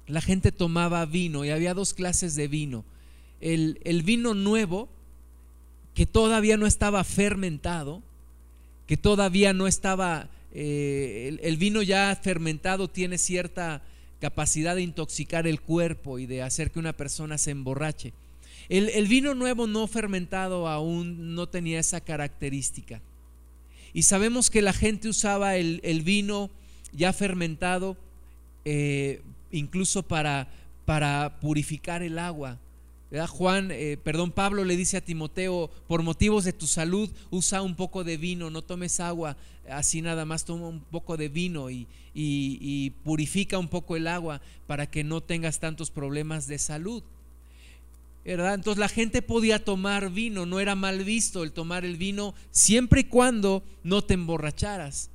la 0.06 0.20
gente 0.20 0.52
tomaba 0.52 1.04
vino 1.06 1.44
y 1.44 1.50
había 1.50 1.74
dos 1.74 1.94
clases 1.94 2.34
de 2.34 2.48
vino. 2.48 2.84
El, 3.40 3.80
el 3.84 4.02
vino 4.02 4.34
nuevo, 4.34 4.88
que 5.94 6.06
todavía 6.06 6.56
no 6.56 6.66
estaba 6.66 7.02
fermentado, 7.04 8.02
que 8.90 8.96
todavía 8.96 9.52
no 9.52 9.68
estaba, 9.68 10.28
eh, 10.52 11.38
el, 11.42 11.56
vino 11.58 11.80
ya 11.80 12.18
fermentado 12.20 12.88
tiene 12.88 13.18
cierta 13.18 13.82
capacidad 14.20 14.76
de 14.76 14.82
intoxicar 14.82 15.46
el 15.46 15.60
cuerpo 15.60 16.18
y 16.18 16.26
de 16.26 16.42
hacer 16.42 16.70
que 16.70 16.78
una 16.78 16.92
persona 16.92 17.38
se 17.38 17.50
emborrache. 17.50 18.12
El, 18.68 18.88
el, 18.90 19.08
vino 19.08 19.34
nuevo 19.34 19.66
no 19.66 19.86
fermentado 19.88 20.68
aún 20.68 21.34
no 21.34 21.48
tenía 21.48 21.80
esa 21.80 22.00
característica. 22.00 23.00
Y 23.92 24.02
sabemos 24.02 24.50
que 24.50 24.62
la 24.62 24.72
gente 24.72 25.08
usaba 25.08 25.56
el, 25.56 25.80
el 25.82 26.02
vino 26.02 26.50
ya 26.92 27.12
fermentado 27.12 27.96
eh, 28.64 29.22
incluso 29.50 30.02
para, 30.02 30.48
para 30.84 31.40
purificar 31.40 32.02
el 32.02 32.18
agua. 32.18 32.58
Juan, 33.28 33.70
eh, 33.72 33.98
perdón, 34.02 34.30
Pablo 34.30 34.64
le 34.64 34.76
dice 34.76 34.96
a 34.96 35.04
Timoteo, 35.04 35.68
por 35.88 36.02
motivos 36.02 36.44
de 36.44 36.52
tu 36.52 36.68
salud, 36.68 37.10
usa 37.30 37.60
un 37.60 37.74
poco 37.74 38.04
de 38.04 38.16
vino, 38.16 38.50
no 38.50 38.62
tomes 38.62 39.00
agua 39.00 39.36
así 39.68 40.00
nada 40.00 40.24
más, 40.24 40.44
toma 40.44 40.68
un 40.68 40.80
poco 40.80 41.16
de 41.16 41.28
vino 41.28 41.70
y, 41.70 41.86
y 42.14 42.90
purifica 43.04 43.58
un 43.58 43.68
poco 43.68 43.96
el 43.96 44.06
agua 44.06 44.40
para 44.66 44.88
que 44.88 45.04
no 45.04 45.20
tengas 45.20 45.58
tantos 45.60 45.90
problemas 45.90 46.46
de 46.46 46.58
salud. 46.58 47.02
¿verdad? 48.24 48.54
Entonces 48.54 48.78
la 48.78 48.88
gente 48.88 49.22
podía 49.22 49.64
tomar 49.64 50.10
vino, 50.10 50.46
no 50.46 50.60
era 50.60 50.74
mal 50.74 51.04
visto 51.04 51.42
el 51.42 51.52
tomar 51.52 51.84
el 51.84 51.96
vino 51.96 52.34
siempre 52.50 53.00
y 53.00 53.04
cuando 53.04 53.64
no 53.82 54.02
te 54.02 54.14
emborracharas. 54.14 55.10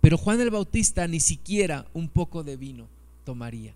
Pero 0.00 0.18
Juan 0.18 0.40
el 0.40 0.50
Bautista 0.50 1.06
ni 1.08 1.20
siquiera 1.20 1.86
un 1.94 2.08
poco 2.08 2.44
de 2.44 2.56
vino 2.56 2.86
tomaría. 3.24 3.74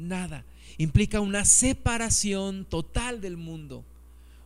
Nada. 0.00 0.44
Implica 0.78 1.20
una 1.20 1.44
separación 1.44 2.64
total 2.64 3.20
del 3.20 3.36
mundo. 3.36 3.84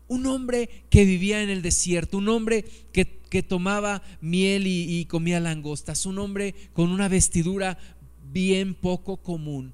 Un 0.08 0.26
hombre 0.26 0.68
que 0.90 1.04
vivía 1.04 1.42
en 1.42 1.48
el 1.48 1.62
desierto, 1.62 2.18
un 2.18 2.28
hombre 2.28 2.64
que, 2.92 3.04
tomaba 3.42 4.00
miel 4.20 4.68
y, 4.68 5.00
y 5.00 5.06
comía 5.06 5.40
langostas, 5.40 6.06
un 6.06 6.20
hombre 6.20 6.54
con 6.72 6.90
una 6.90 7.08
vestidura 7.08 7.78
bien 8.32 8.74
poco 8.74 9.16
común. 9.16 9.72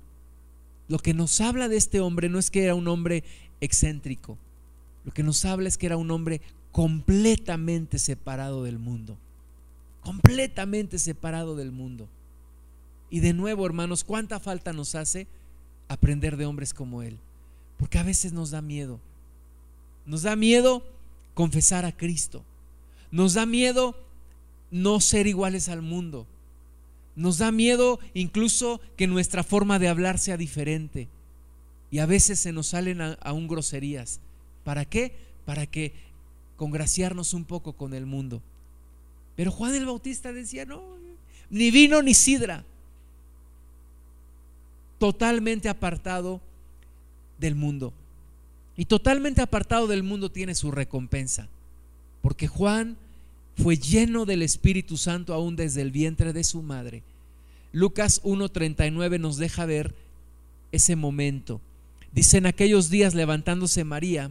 Lo 0.89 0.99
que 0.99 1.13
nos 1.13 1.41
habla 1.43 1.69
de 1.69 1.77
este 1.77 2.01
hombre 2.01 2.31
no 2.31 2.39
es 2.39 2.51
que 2.51 2.65
era 2.65 2.75
un 2.75 2.89
hombre 2.89 3.23
excéntrico, 3.61 4.39
lo 5.05 5.13
que 5.13 5.23
nos 5.23 5.45
habla 5.45 5.69
es 5.69 5.77
que 5.77 5.87
era 5.87 5.97
un 5.97 6.11
hombre 6.11 6.41
completamente 6.73 7.99
separado 7.99 8.65
del 8.65 8.79
mundo, 8.79 9.17
completamente 10.03 10.99
separado 10.99 11.55
del 11.55 11.71
mundo. 11.71 12.09
Y 13.11 13.21
de 13.21 13.35
nuevo, 13.35 13.67
hermanos, 13.67 14.05
¿cuánta 14.05 14.41
falta 14.41 14.73
nos 14.73 14.95
hace 14.95 15.27
aprender 15.91 16.37
de 16.37 16.47
hombres 16.47 16.73
como 16.73 17.03
Él? 17.03 17.19
Porque 17.77 17.99
a 17.99 18.05
veces 18.05 18.33
nos 18.33 18.53
da 18.53 18.63
miedo. 18.63 19.01
Nos 20.07 20.23
da 20.23 20.37
miedo 20.37 20.87
confesar 21.35 21.85
a 21.85 21.97
Cristo. 21.97 22.45
Nos 23.11 23.35
da 23.35 23.45
miedo 23.45 23.97
no 24.71 25.01
ser 25.01 25.27
iguales 25.27 25.69
al 25.69 25.83
mundo. 25.83 26.27
Nos 27.17 27.39
da 27.39 27.51
miedo 27.51 27.99
incluso 28.15 28.81
que 28.97 29.09
nuestra 29.09 29.43
forma 29.43 29.79
de 29.79 29.89
hablar 29.89 30.19
sea 30.19 30.37
diferente. 30.37 31.09
Y 31.91 31.99
a 31.99 32.07
veces 32.07 32.39
se 32.39 32.53
nos 32.53 32.69
salen 32.69 33.01
aún 33.21 33.49
groserías. 33.49 34.21
¿Para 34.63 34.85
qué? 34.85 35.13
Para 35.45 35.67
que 35.67 35.93
congraciarnos 36.57 37.35
un 37.35 37.45
poco 37.45 37.73
con 37.73 37.95
el 37.95 38.07
mundo. 38.07 38.43
Pero 39.35 39.51
Juan 39.51 39.75
el 39.75 39.87
Bautista 39.87 40.33
decía, 40.33 40.65
no, 40.67 40.83
ni 41.51 41.73
vino 41.73 42.01
ni 42.01 42.15
sidra 42.15 42.65
totalmente 45.01 45.71
apartado 45.71 46.41
del 47.39 47.57
mundo. 47.57 47.93
Y 48.77 48.85
totalmente 48.85 49.41
apartado 49.41 49.89
del 49.89 50.03
mundo 50.03 50.31
tiene 50.31 50.55
su 50.55 50.71
recompensa. 50.71 51.49
Porque 52.23 52.47
Juan 52.47 52.97
fue 53.57 53.79
lleno 53.79 54.27
del 54.27 54.43
Espíritu 54.43 54.99
Santo 54.99 55.33
aún 55.33 55.57
desde 55.57 55.81
el 55.81 55.91
vientre 55.91 56.33
de 56.35 56.45
su 56.45 56.63
madre. 56.63 57.03
Lucas 57.73 58.23
1.39 58.25 59.19
nos 59.19 59.39
deja 59.39 59.65
ver 59.65 59.95
ese 60.71 60.97
momento. 60.97 61.63
Dice, 62.13 62.37
en 62.37 62.47
aquellos 62.47 62.91
días 62.91 63.15
levantándose 63.15 63.85
María, 63.85 64.31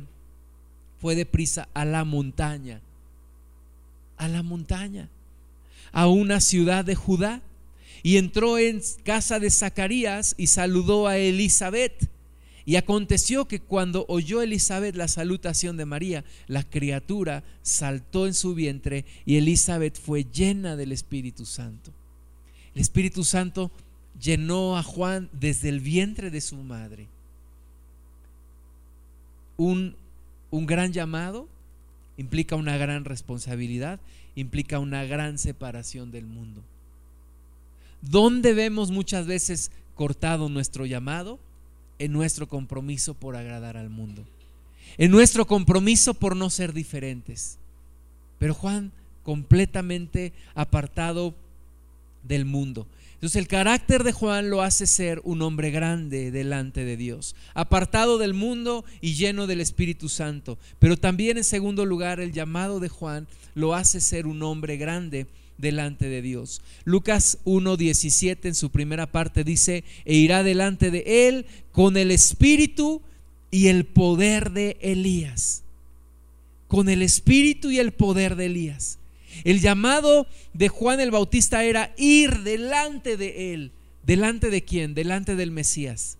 fue 1.02 1.16
deprisa 1.16 1.68
a 1.74 1.84
la 1.84 2.04
montaña, 2.04 2.80
a 4.18 4.28
la 4.28 4.44
montaña, 4.44 5.10
a 5.92 6.08
una 6.08 6.42
ciudad 6.42 6.86
de 6.86 6.94
Judá 6.94 7.42
y 8.04 8.18
entró 8.18 8.58
en 8.58 8.82
casa 9.04 9.40
de 9.40 9.50
Zacarías 9.50 10.36
y 10.38 10.48
saludó 10.48 11.08
a 11.08 11.18
Elizabeth. 11.18 12.10
Y 12.66 12.76
aconteció 12.76 13.48
que 13.48 13.60
cuando 13.60 14.06
oyó 14.08 14.42
Elizabeth 14.42 14.96
la 14.96 15.08
salutación 15.08 15.76
de 15.76 15.86
María, 15.86 16.24
la 16.48 16.64
criatura 16.64 17.44
saltó 17.64 18.28
en 18.28 18.36
su 18.36 18.54
vientre 18.54 19.06
y 19.26 19.38
Elizabeth 19.38 20.00
fue 20.00 20.24
llena 20.24 20.76
del 20.76 20.92
Espíritu 20.92 21.46
Santo. 21.46 21.92
El 22.76 22.82
Espíritu 22.82 23.24
Santo 23.24 23.72
llenó 24.22 24.78
a 24.78 24.84
Juan 24.84 25.30
desde 25.34 25.70
el 25.70 25.80
vientre 25.80 26.30
de 26.30 26.42
su 26.42 26.58
madre. 26.58 27.08
Un, 29.58 29.96
un 30.52 30.66
gran 30.66 30.94
llamado 30.94 31.48
implica 32.18 32.56
una 32.56 32.78
gran 32.78 33.06
responsabilidad, 33.06 34.00
implica 34.36 34.78
una 34.78 35.06
gran 35.06 35.38
separación 35.38 36.12
del 36.12 36.26
mundo. 36.26 36.62
¿Dónde 38.02 38.54
vemos 38.54 38.92
muchas 38.92 39.28
veces 39.28 39.72
cortado 39.96 40.50
nuestro 40.50 40.86
llamado? 40.86 41.40
En 41.98 42.14
nuestro 42.14 42.48
compromiso 42.48 43.14
por 43.14 43.36
agradar 43.36 43.76
al 43.76 43.90
mundo. 43.90 44.24
En 44.98 45.12
nuestro 45.12 45.46
compromiso 45.46 46.14
por 46.14 46.36
no 46.36 46.50
ser 46.50 46.74
diferentes. 46.74 47.58
Pero 48.38 48.54
Juan 48.54 48.92
completamente 49.24 50.34
apartado 50.56 51.36
del 52.24 52.46
mundo. 52.46 52.88
Entonces 53.20 53.36
el 53.36 53.50
carácter 53.50 54.06
de 54.06 54.14
Juan 54.14 54.50
lo 54.50 54.62
hace 54.62 54.88
ser 54.88 55.20
un 55.26 55.42
hombre 55.42 55.72
grande 55.72 56.32
delante 56.32 56.86
de 56.86 56.96
Dios, 56.96 57.36
apartado 57.54 58.18
del 58.18 58.34
mundo 58.34 58.86
y 59.02 59.16
lleno 59.16 59.46
del 59.46 59.60
Espíritu 59.60 60.08
Santo. 60.08 60.58
Pero 60.80 60.96
también 60.96 61.38
en 61.38 61.44
segundo 61.44 61.86
lugar 61.86 62.22
el 62.22 62.32
llamado 62.32 62.80
de 62.80 62.88
Juan 62.88 63.28
lo 63.56 63.76
hace 63.76 64.00
ser 64.00 64.26
un 64.26 64.42
hombre 64.42 64.78
grande 64.78 65.28
delante 65.60 66.10
de 66.10 66.22
Dios. 66.22 66.62
Lucas 66.86 67.38
1.17 67.46 68.46
en 68.46 68.56
su 68.56 68.72
primera 68.72 69.12
parte 69.12 69.44
dice, 69.44 69.84
e 70.06 70.16
irá 70.16 70.44
delante 70.44 70.90
de 70.90 71.28
él 71.28 71.46
con 71.72 71.98
el 71.98 72.12
espíritu 72.12 73.02
y 73.52 73.68
el 73.68 73.86
poder 73.86 74.52
de 74.52 74.78
Elías. 74.82 75.64
Con 76.68 76.90
el 76.90 77.02
espíritu 77.02 77.72
y 77.72 77.80
el 77.80 77.92
poder 77.92 78.36
de 78.36 78.48
Elías. 78.48 79.00
El 79.44 79.60
llamado 79.60 80.28
de 80.54 80.70
Juan 80.70 81.00
el 81.00 81.12
Bautista 81.12 81.64
era 81.64 81.94
ir 81.98 82.40
delante 82.40 83.18
de 83.18 83.54
él. 83.54 83.72
¿Delante 84.04 84.50
de 84.50 84.64
quién? 84.64 84.94
Delante 84.94 85.36
del 85.36 85.52
Mesías. 85.52 86.18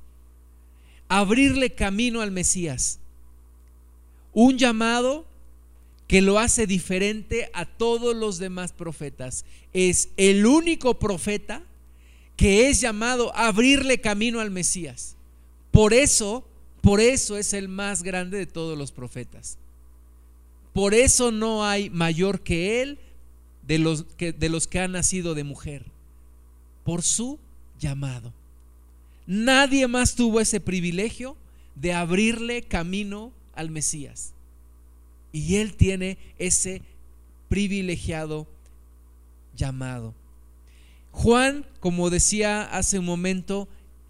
Abrirle 1.08 1.74
camino 1.74 2.22
al 2.22 2.32
Mesías. 2.32 3.00
Un 4.34 4.58
llamado 4.58 5.26
que 6.10 6.24
lo 6.24 6.40
hace 6.40 6.66
diferente 6.66 7.52
a 7.54 7.66
todos 7.66 8.16
los 8.16 8.40
demás 8.40 8.74
profetas. 8.74 9.46
Es 9.74 10.10
el 10.18 10.48
único 10.48 10.98
profeta 10.98 11.62
que 12.36 12.68
es 12.68 12.82
llamado 12.82 13.32
a 13.36 13.46
abrirle 13.46 14.02
camino 14.02 14.40
al 14.40 14.50
Mesías. 14.50 15.16
Por 15.70 15.94
eso, 15.94 16.44
por 16.82 17.00
eso 17.00 17.38
es 17.38 17.54
el 17.54 17.70
más 17.70 18.02
grande 18.02 18.40
de 18.40 18.48
todos 18.48 18.76
los 18.76 18.92
profetas. 18.92 19.60
Por 20.74 20.96
eso 20.96 21.32
no 21.32 21.64
hay 21.64 21.92
mayor 21.92 22.42
que 22.42 22.82
él 22.82 22.98
de 23.68 23.78
los 23.78 24.06
que, 24.18 24.34
de 24.34 24.50
los 24.50 24.66
que 24.66 24.80
han 24.80 24.94
nacido 24.94 25.36
de 25.36 25.44
mujer. 25.44 25.86
Por 26.86 27.04
su 27.04 27.38
llamado. 27.80 28.34
Nadie 29.28 29.88
más 29.88 30.16
tuvo 30.16 30.40
ese 30.40 30.60
privilegio 30.60 31.38
de 31.76 31.94
abrirle 31.94 32.64
camino 32.64 33.32
al 33.54 33.70
Mesías. 33.70 34.34
Y 35.32 35.56
Él 35.58 35.76
tiene 35.76 36.18
ese 36.38 36.82
privilegiado 37.48 38.48
llamado. 39.56 40.14
Juan, 41.12 41.66
como 41.80 42.10
decía 42.10 42.64
hace 42.64 43.00
un 43.00 43.06
momento, 43.06 43.68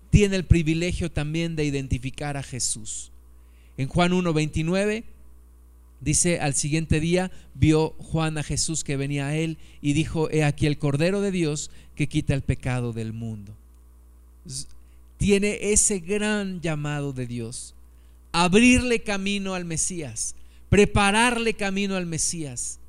tiene 0.09 0.35
el 0.35 0.45
privilegio 0.45 1.11
también 1.11 1.55
de 1.55 1.65
identificar 1.65 2.37
a 2.37 2.43
Jesús. 2.43 3.11
En 3.77 3.87
Juan 3.87 4.11
1.29 4.11 5.03
dice, 6.01 6.39
al 6.39 6.53
siguiente 6.53 6.99
día 6.99 7.31
vio 7.53 7.95
Juan 7.99 8.37
a 8.37 8.43
Jesús 8.43 8.83
que 8.83 8.97
venía 8.97 9.27
a 9.27 9.35
él 9.35 9.57
y 9.81 9.93
dijo, 9.93 10.29
he 10.31 10.43
aquí 10.43 10.67
el 10.67 10.77
Cordero 10.77 11.21
de 11.21 11.31
Dios 11.31 11.71
que 11.95 12.07
quita 12.07 12.33
el 12.33 12.41
pecado 12.41 12.93
del 12.93 13.13
mundo. 13.13 13.53
Tiene 15.17 15.71
ese 15.71 15.99
gran 15.99 16.61
llamado 16.61 17.13
de 17.13 17.27
Dios, 17.27 17.75
abrirle 18.31 19.01
camino 19.01 19.53
al 19.53 19.65
Mesías, 19.65 20.35
prepararle 20.69 21.55
camino 21.55 21.95
al 21.95 22.05
Mesías, 22.05 22.79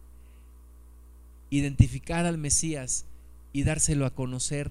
identificar 1.51 2.27
al 2.27 2.39
Mesías 2.39 3.05
y 3.53 3.65
dárselo 3.65 4.07
a 4.07 4.15
conocer 4.15 4.71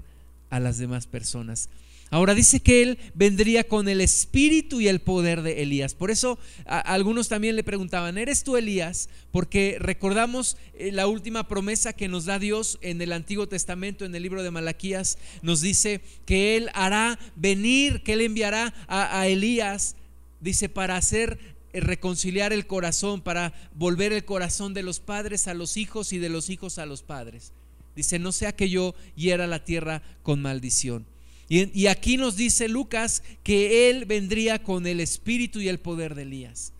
a 0.49 0.59
las 0.59 0.77
demás 0.77 1.07
personas. 1.07 1.69
Ahora 2.11 2.33
dice 2.33 2.59
que 2.59 2.81
él 2.81 2.97
vendría 3.13 3.67
con 3.67 3.87
el 3.87 4.01
espíritu 4.01 4.81
y 4.81 4.87
el 4.87 4.99
poder 4.99 5.43
de 5.43 5.61
Elías. 5.61 5.93
Por 5.93 6.09
eso 6.09 6.39
algunos 6.65 7.29
también 7.29 7.55
le 7.55 7.63
preguntaban, 7.63 8.17
¿eres 8.17 8.43
tú 8.43 8.57
Elías? 8.57 9.09
Porque 9.31 9.77
recordamos 9.79 10.57
eh, 10.73 10.91
la 10.91 11.05
última 11.05 11.47
promesa 11.47 11.93
que 11.93 12.07
nos 12.07 12.25
da 12.25 12.39
Dios 12.39 12.79
en 12.81 12.99
el 13.03 13.13
Antiguo 13.13 13.47
Testamento, 13.47 14.05
en 14.05 14.15
el 14.15 14.23
libro 14.23 14.41
de 14.41 14.49
Malaquías, 14.49 15.19
nos 15.43 15.61
dice 15.61 16.01
que 16.25 16.57
él 16.57 16.71
hará 16.73 17.19
venir, 17.35 18.01
que 18.01 18.13
él 18.13 18.21
enviará 18.21 18.73
a, 18.87 19.19
a 19.19 19.27
Elías, 19.27 19.95
dice, 20.41 20.67
para 20.67 20.97
hacer 20.97 21.58
reconciliar 21.79 22.53
el 22.53 22.67
corazón, 22.67 23.21
para 23.21 23.53
volver 23.75 24.13
el 24.13 24.25
corazón 24.25 24.73
de 24.73 24.83
los 24.83 24.99
padres 24.99 25.47
a 25.47 25.53
los 25.53 25.77
hijos 25.77 26.13
y 26.13 26.17
de 26.17 26.29
los 26.29 26.49
hijos 26.49 26.77
a 26.77 26.85
los 26.85 27.01
padres. 27.01 27.51
Dice, 27.95 28.19
no 28.19 28.31
sea 28.31 28.55
que 28.55 28.69
yo 28.69 28.95
hiera 29.15 29.47
la 29.47 29.63
tierra 29.63 30.01
con 30.23 30.41
maldición. 30.41 31.05
Y, 31.49 31.77
y 31.77 31.87
aquí 31.87 32.17
nos 32.17 32.35
dice 32.35 32.67
Lucas 32.67 33.23
que 33.43 33.89
él 33.89 34.05
vendría 34.05 34.63
con 34.63 34.87
el 34.87 34.99
espíritu 34.99 35.59
y 35.59 35.67
el 35.67 35.79
poder 35.79 36.15
de 36.15 36.21
Elías. 36.23 36.73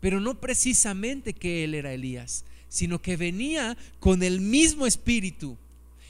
Pero 0.00 0.20
no 0.20 0.40
precisamente 0.40 1.32
que 1.32 1.64
él 1.64 1.74
era 1.74 1.92
Elías, 1.92 2.44
sino 2.68 3.00
que 3.00 3.16
venía 3.16 3.76
con 4.00 4.22
el 4.22 4.40
mismo 4.40 4.86
espíritu. 4.86 5.56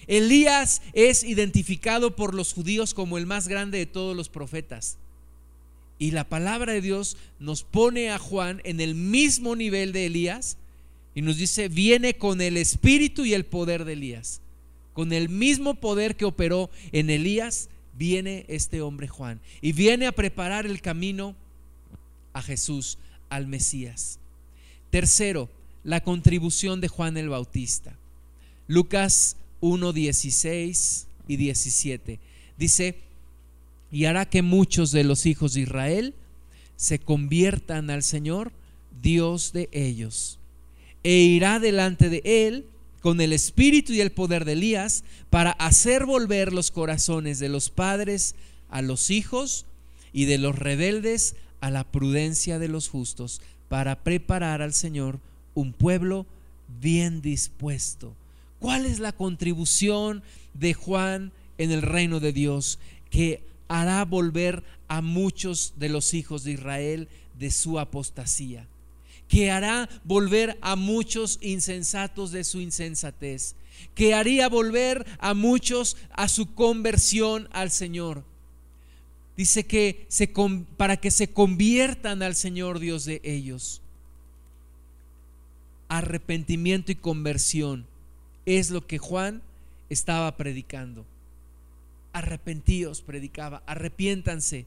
Elías 0.07 0.81
es 0.95 1.23
identificado 1.23 2.17
por 2.17 2.35
los 2.35 2.53
judíos 2.55 2.95
como 2.95 3.19
el 3.19 3.27
más 3.27 3.47
grande 3.47 3.79
de 3.79 3.87
todos 3.87 4.17
los 4.17 4.29
profetas. 4.29 4.97
Y 5.99 6.13
la 6.13 6.25
palabra 6.25 6.73
de 6.73 6.81
Dios 6.81 7.17
nos 7.41 7.65
pone 7.65 8.11
a 8.11 8.19
Juan 8.19 8.61
en 8.65 8.81
el 8.81 8.95
mismo 8.95 9.57
nivel 9.57 9.93
de 9.93 10.07
Elías 10.07 10.57
y 11.15 11.23
nos 11.23 11.37
dice, 11.37 11.69
viene 11.69 12.15
con 12.15 12.41
el 12.41 12.57
espíritu 12.57 13.25
y 13.25 13.35
el 13.35 13.45
poder 13.45 13.85
de 13.85 13.95
Elías. 13.95 14.41
Con 14.93 15.13
el 15.13 15.29
mismo 15.29 15.75
poder 15.75 16.17
que 16.17 16.25
operó 16.25 16.71
en 16.93 17.11
Elías, 17.11 17.69
viene 17.95 18.45
este 18.49 18.81
hombre 18.81 19.09
Juan 19.09 19.41
y 19.61 19.73
viene 19.73 20.07
a 20.07 20.13
preparar 20.13 20.67
el 20.67 20.81
camino 20.81 21.35
a 22.33 22.43
Jesús, 22.43 22.99
al 23.29 23.49
Mesías. 23.49 24.21
Tercero, 24.91 25.49
la 25.83 26.03
contribución 26.03 26.81
de 26.81 26.89
Juan 26.89 27.17
el 27.17 27.29
Bautista. 27.29 27.97
Lucas 28.69 29.37
1, 29.61 29.93
16 29.93 31.07
y 31.27 31.37
17. 31.37 32.21
Dice, 32.57 32.99
y 33.91 34.05
hará 34.05 34.27
que 34.27 34.43
muchos 34.43 34.93
de 34.93 35.05
los 35.05 35.27
hijos 35.27 35.55
de 35.55 35.63
Israel 35.63 36.15
se 36.77 36.99
conviertan 36.99 37.91
al 37.91 38.03
Señor, 38.03 38.53
Dios 39.03 39.53
de 39.53 39.69
ellos. 39.73 40.39
E 41.03 41.15
irá 41.15 41.59
delante 41.59 42.09
de 42.09 42.23
él 42.25 42.67
con 43.01 43.21
el 43.21 43.33
espíritu 43.33 43.93
y 43.93 44.01
el 44.01 44.13
poder 44.13 44.45
de 44.45 44.53
Elías 44.53 45.05
para 45.31 45.53
hacer 45.53 46.05
volver 46.05 46.53
los 46.53 46.71
corazones 46.71 47.39
de 47.39 47.49
los 47.49 47.71
padres 47.71 48.35
a 48.69 48.83
los 48.83 49.11
hijos 49.11 49.67
y 50.13 50.25
de 50.25 50.39
los 50.39 50.59
rebeldes 50.59 51.37
a 51.61 51.71
la 51.71 51.85
prudencia 51.85 52.59
de 52.59 52.69
los 52.69 52.89
justos, 52.89 53.41
para 53.69 53.97
preparar 53.97 54.63
al 54.63 54.73
Señor 54.73 55.19
un 55.55 55.73
pueblo 55.73 56.27
bien 56.81 57.21
dispuesto. 57.21 58.15
¿Cuál 58.61 58.87
es 58.87 58.99
la 58.99 59.13
contribución 59.13 60.23
de 60.55 60.75
Juan 60.75 61.33
en 61.59 61.71
el 61.71 61.83
reino 61.83 62.21
de 62.21 62.33
Dios? 62.33 62.79
Que 63.11 63.43
hará 63.69 64.05
volver 64.05 64.65
a 64.89 65.03
muchos 65.03 65.75
de 65.77 65.89
los 65.91 66.15
hijos 66.15 66.43
de 66.45 66.53
Israel 66.53 67.09
de 67.39 67.51
su 67.51 67.79
apostasía, 67.79 68.67
que 69.29 69.51
hará 69.51 69.89
volver 70.05 70.59
a 70.61 70.75
muchos 70.75 71.39
insensatos 71.43 72.33
de 72.33 72.45
su 72.45 72.61
insensatez, 72.61 73.55
que 73.95 74.15
haría 74.15 74.49
volver 74.49 75.07
a 75.19 75.35
muchos 75.35 75.97
a 76.11 76.29
su 76.29 76.55
conversión 76.55 77.49
al 77.53 77.71
Señor. 77.71 78.25
Dice 79.37 79.67
que 79.67 80.07
se, 80.09 80.33
para 80.77 80.97
que 80.97 81.13
se 81.13 81.29
conviertan 81.29 82.23
al 82.23 82.35
Señor 82.35 82.81
Dios 82.81 83.05
de 83.05 83.21
ellos. 83.23 83.83
Arrepentimiento 85.89 86.91
y 86.91 86.97
conversión 86.97 87.87
es 88.47 88.71
lo 88.71 88.85
que 88.87 88.99
Juan 88.99 89.43
estaba 89.91 90.37
predicando 90.37 91.05
arrepentíos, 92.13 93.03
predicaba, 93.03 93.63
arrepiéntanse, 93.67 94.67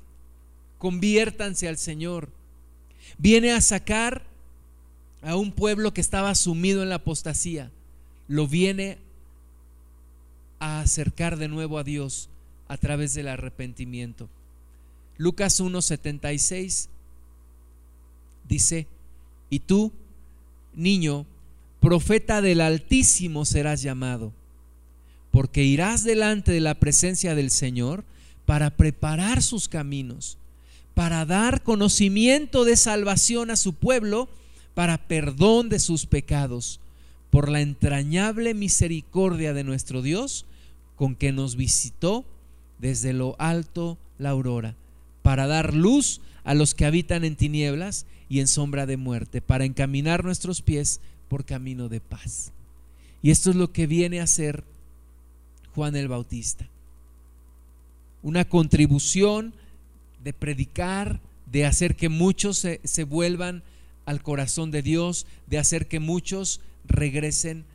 conviértanse 0.78 1.68
al 1.68 1.78
Señor. 1.78 2.30
Viene 3.18 3.52
a 3.52 3.62
sacar 3.62 4.24
a 5.22 5.36
un 5.36 5.52
pueblo 5.52 5.94
que 5.94 6.02
estaba 6.02 6.34
sumido 6.36 6.84
en 6.84 6.90
la 6.90 6.96
apostasía, 6.96 7.72
lo 8.28 8.48
viene 8.48 8.98
a 10.60 10.82
acercar 10.82 11.38
de 11.38 11.48
nuevo 11.48 11.78
a 11.78 11.84
Dios 11.84 12.30
a 12.68 12.78
través 12.78 13.14
del 13.14 13.28
arrepentimiento. 13.28 14.30
Lucas 15.18 15.60
1:76 15.60 16.88
dice, 18.48 18.88
y 19.50 19.60
tú, 19.60 19.92
niño, 20.74 21.26
profeta 21.80 22.42
del 22.42 22.62
Altísimo 22.62 23.46
serás 23.46 23.82
llamado, 23.82 24.32
porque 25.32 25.64
irás 25.64 26.04
delante 26.04 26.52
de 26.52 26.60
la 26.60 26.76
presencia 26.76 27.36
del 27.36 27.50
Señor 27.50 28.04
para 28.46 28.70
preparar 28.70 29.42
sus 29.42 29.68
caminos, 29.68 30.38
para 30.94 31.26
dar 31.26 31.64
conocimiento 31.64 32.66
de 32.66 32.76
salvación 32.76 33.50
a 33.50 33.56
su 33.56 33.74
pueblo, 33.74 34.28
para 34.74 34.98
perdón 34.98 35.70
de 35.70 35.80
sus 35.80 36.06
pecados, 36.06 36.80
por 37.30 37.50
la 37.50 37.62
entrañable 37.62 38.54
misericordia 38.54 39.54
de 39.54 39.64
nuestro 39.64 40.02
Dios, 40.02 40.46
con 40.98 41.16
que 41.16 41.32
nos 41.32 41.56
visitó 41.56 42.26
desde 42.80 43.14
lo 43.14 43.36
alto 43.40 43.98
la 44.18 44.32
aurora, 44.32 44.76
para 45.22 45.48
dar 45.48 45.74
luz 45.74 46.20
a 46.44 46.54
los 46.54 46.76
que 46.76 46.86
habitan 46.86 47.24
en 47.24 47.38
tinieblas 47.38 48.06
y 48.28 48.40
en 48.42 48.48
sombra 48.48 48.86
de 48.86 48.98
muerte, 48.98 49.42
para 49.42 49.64
encaminar 49.64 50.26
nuestros 50.26 50.62
pies 50.62 51.00
por 51.30 51.46
camino 51.46 51.88
de 51.88 52.02
paz. 52.02 52.52
Y 53.24 53.32
esto 53.32 53.52
es 53.52 53.56
lo 53.56 53.72
que 53.72 53.88
viene 53.88 54.20
a 54.20 54.24
hacer 54.24 54.64
Juan 55.76 55.96
el 55.96 56.08
Bautista. 56.08 56.68
Una 58.24 58.46
contribución 58.46 59.54
de 60.24 60.34
predicar, 60.34 61.20
de 61.46 61.66
hacer 61.66 61.96
que 61.96 62.10
muchos 62.10 62.58
se, 62.58 62.82
se 62.84 63.04
vuelvan 63.04 63.64
al 64.06 64.22
corazón 64.22 64.72
de 64.72 64.82
Dios, 64.82 65.26
de 65.48 65.58
hacer 65.58 65.88
que 65.88 66.00
muchos 66.00 66.62
regresen 66.86 67.66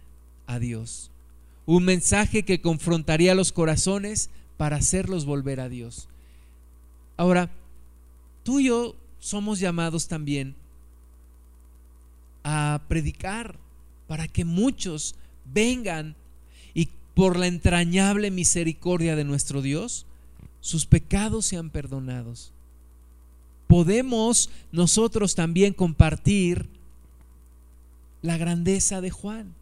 a 0.47 0.59
Dios. 0.59 1.11
Un 1.65 1.85
mensaje 1.85 2.45
que 2.45 2.61
confrontaría 2.61 3.35
los 3.35 3.53
corazones 3.53 4.31
para 4.57 4.77
hacerlos 4.77 5.25
volver 5.25 5.61
a 5.61 5.69
Dios. 5.69 6.09
Ahora, 7.17 7.51
tú 8.45 8.61
y 8.61 8.67
yo 8.67 8.95
somos 9.19 9.59
llamados 9.59 10.07
también 10.07 10.55
a 12.45 12.81
predicar 12.89 13.57
para 14.07 14.29
que 14.29 14.45
muchos 14.45 15.17
vengan 15.53 16.15
por 17.17 17.39
la 17.39 17.47
entrañable 17.47 18.31
misericordia 18.31 19.17
de 19.17 19.25
nuestro 19.25 19.63
Dios, 19.63 20.05
sus 20.61 20.85
pecados 20.85 21.47
sean 21.47 21.71
perdonados. 21.71 22.53
Podemos 23.67 24.51
nosotros 24.71 25.35
también 25.35 25.73
compartir 25.73 26.69
la 28.21 28.37
grandeza 28.37 29.01
de 29.01 29.09
Juan, 29.09 29.55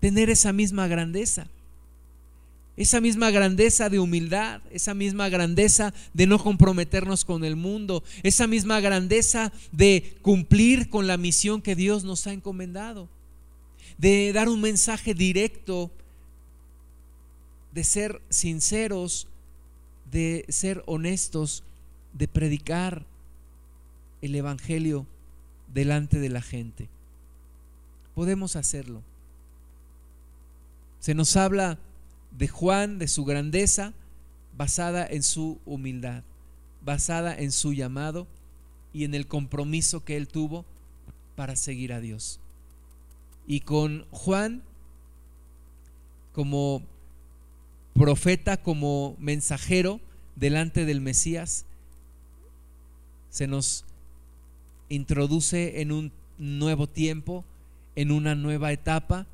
tener 0.00 0.28
esa 0.28 0.52
misma 0.52 0.88
grandeza 0.88 1.46
esa 2.76 3.00
misma 3.00 3.30
grandeza 3.30 3.88
de 3.88 3.98
humildad, 3.98 4.60
esa 4.70 4.92
misma 4.92 5.28
grandeza 5.30 5.94
de 6.12 6.26
no 6.26 6.38
comprometernos 6.38 7.24
con 7.24 7.44
el 7.44 7.56
mundo, 7.56 8.04
esa 8.22 8.46
misma 8.46 8.80
grandeza 8.80 9.50
de 9.72 10.16
cumplir 10.20 10.90
con 10.90 11.06
la 11.06 11.16
misión 11.16 11.62
que 11.62 11.74
Dios 11.74 12.04
nos 12.04 12.26
ha 12.26 12.34
encomendado, 12.34 13.08
de 13.96 14.32
dar 14.34 14.50
un 14.50 14.60
mensaje 14.60 15.14
directo, 15.14 15.90
de 17.76 17.84
ser 17.84 18.22
sinceros, 18.30 19.28
de 20.10 20.46
ser 20.48 20.82
honestos, 20.86 21.62
de 22.14 22.26
predicar 22.26 23.04
el 24.22 24.34
Evangelio 24.34 25.06
delante 25.74 26.18
de 26.18 26.30
la 26.30 26.40
gente. 26.40 26.88
Podemos 28.14 28.56
hacerlo. 28.56 29.02
Se 31.00 31.12
nos 31.12 31.36
habla 31.36 31.78
de 32.30 32.48
Juan, 32.48 32.98
de 32.98 33.08
su 33.08 33.26
grandeza, 33.26 33.92
basada 34.56 35.06
en 35.06 35.22
su 35.22 35.58
humildad, 35.66 36.22
basada 36.82 37.36
en 37.36 37.52
su 37.52 37.74
llamado 37.74 38.26
y 38.94 39.04
en 39.04 39.14
el 39.14 39.26
compromiso 39.26 40.02
que 40.02 40.16
él 40.16 40.28
tuvo 40.28 40.64
para 41.34 41.56
seguir 41.56 41.92
a 41.92 42.00
Dios. 42.00 42.40
Y 43.46 43.60
con 43.60 44.06
Juan 44.12 44.62
como 46.32 46.82
profeta, 47.96 48.56
como 48.56 49.16
mensajero 49.18 50.00
delante 50.34 50.84
del 50.84 51.00
Mesías, 51.00 51.64
se 53.30 53.46
nos 53.46 53.84
introduce 54.88 55.80
en 55.80 55.92
un 55.92 56.12
nuevo 56.38 56.86
tiempo, 56.86 57.44
en 57.96 58.10
una 58.10 58.34
nueva 58.34 58.72
etapa 58.72 59.26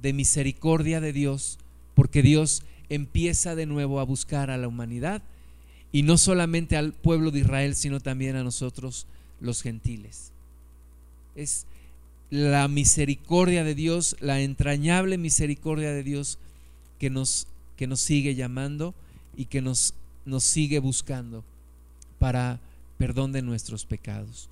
de 0.00 0.12
misericordia 0.12 1.00
de 1.00 1.12
Dios 1.12 1.58
porque 1.94 2.22
Dios 2.22 2.62
empieza 2.88 3.54
de 3.54 3.66
nuevo 3.66 4.00
a 4.00 4.04
buscar 4.04 4.50
a 4.50 4.56
la 4.56 4.68
humanidad 4.68 5.22
y 5.92 6.02
no 6.02 6.16
solamente 6.18 6.76
al 6.76 6.92
pueblo 6.92 7.30
de 7.30 7.40
Israel, 7.40 7.74
sino 7.74 8.00
también 8.00 8.36
a 8.36 8.44
nosotros 8.44 9.06
los 9.40 9.62
gentiles. 9.62 10.32
Es 11.34 11.66
la 12.30 12.66
misericordia 12.68 13.62
de 13.62 13.74
Dios, 13.74 14.16
la 14.20 14.40
entrañable 14.40 15.18
misericordia 15.18 15.92
de 15.92 16.02
Dios 16.02 16.38
que 16.98 17.10
nos, 17.10 17.46
que 17.76 17.86
nos 17.86 18.00
sigue 18.00 18.34
llamando 18.34 18.94
y 19.36 19.46
que 19.46 19.62
nos, 19.62 19.94
nos 20.24 20.44
sigue 20.44 20.78
buscando 20.78 21.44
para 22.18 22.60
perdón 22.98 23.32
de 23.32 23.42
nuestros 23.42 23.84
pecados. 23.84 24.48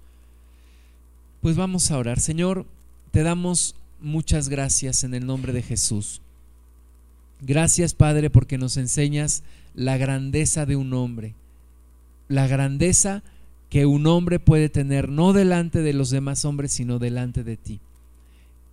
Pues 1.41 1.57
vamos 1.57 1.91
a 1.91 1.99
orar. 1.99 2.21
Señor, 2.21 2.67
te 3.13 3.23
damos 3.23 3.75
muchas 4.01 4.49
gracias 4.49 5.05
en 5.05 5.15
el 5.15 5.27
nombre 5.27 5.53
de 5.53 5.63
Jesús. 5.63 6.21
Gracias 7.41 7.95
Padre 7.95 8.29
porque 8.29 8.59
nos 8.59 8.77
enseñas 8.77 9.43
la 9.75 9.97
grandeza 9.97 10.67
de 10.67 10.77
un 10.77 10.93
hombre, 10.93 11.35
la 12.29 12.47
grandeza 12.47 13.23
que 13.71 13.87
un 13.87 14.07
hombre 14.07 14.39
puede 14.39 14.69
tener 14.69 15.09
no 15.09 15.33
delante 15.33 15.81
de 15.81 15.93
los 15.93 16.11
demás 16.11 16.45
hombres, 16.45 16.73
sino 16.73 16.99
delante 16.99 17.45
de 17.45 17.57
ti. 17.57 17.81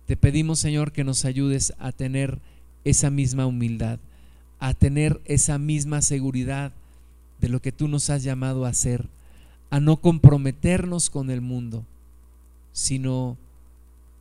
Te 0.06 0.16
pedimos 0.16 0.58
Señor 0.58 0.92
que 0.92 1.04
nos 1.04 1.24
ayudes 1.24 1.72
a 1.78 1.92
tener 1.92 2.40
esa 2.84 3.10
misma 3.10 3.46
humildad, 3.46 4.00
a 4.58 4.74
tener 4.74 5.20
esa 5.24 5.58
misma 5.58 6.02
seguridad 6.02 6.72
de 7.40 7.48
lo 7.48 7.60
que 7.60 7.72
tú 7.72 7.88
nos 7.88 8.10
has 8.10 8.22
llamado 8.22 8.64
a 8.64 8.70
hacer, 8.70 9.08
a 9.70 9.80
no 9.80 9.98
comprometernos 9.98 11.10
con 11.10 11.30
el 11.30 11.40
mundo, 11.40 11.84
sino 12.72 13.36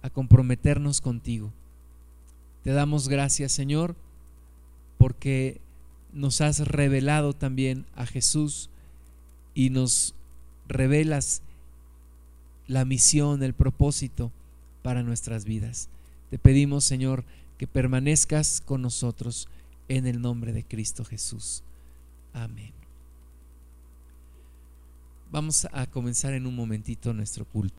a 0.01 0.09
comprometernos 0.09 1.01
contigo. 1.01 1.51
Te 2.63 2.71
damos 2.71 3.07
gracias 3.07 3.51
Señor 3.51 3.95
porque 4.97 5.59
nos 6.13 6.41
has 6.41 6.59
revelado 6.59 7.33
también 7.33 7.85
a 7.95 8.05
Jesús 8.05 8.69
y 9.53 9.69
nos 9.69 10.13
revelas 10.67 11.41
la 12.67 12.85
misión, 12.85 13.43
el 13.43 13.53
propósito 13.53 14.31
para 14.81 15.03
nuestras 15.03 15.45
vidas. 15.45 15.89
Te 16.29 16.37
pedimos, 16.37 16.83
Señor, 16.83 17.23
que 17.57 17.67
permanezcas 17.67 18.61
con 18.61 18.81
nosotros 18.81 19.47
en 19.87 20.07
el 20.07 20.21
nombre 20.21 20.53
de 20.53 20.63
Cristo 20.63 21.05
Jesús. 21.05 21.63
Amén. 22.33 22.73
Vamos 25.31 25.67
a 25.71 25.87
comenzar 25.87 26.33
en 26.33 26.47
un 26.47 26.55
momentito 26.55 27.13
nuestro 27.13 27.45
culto. 27.45 27.75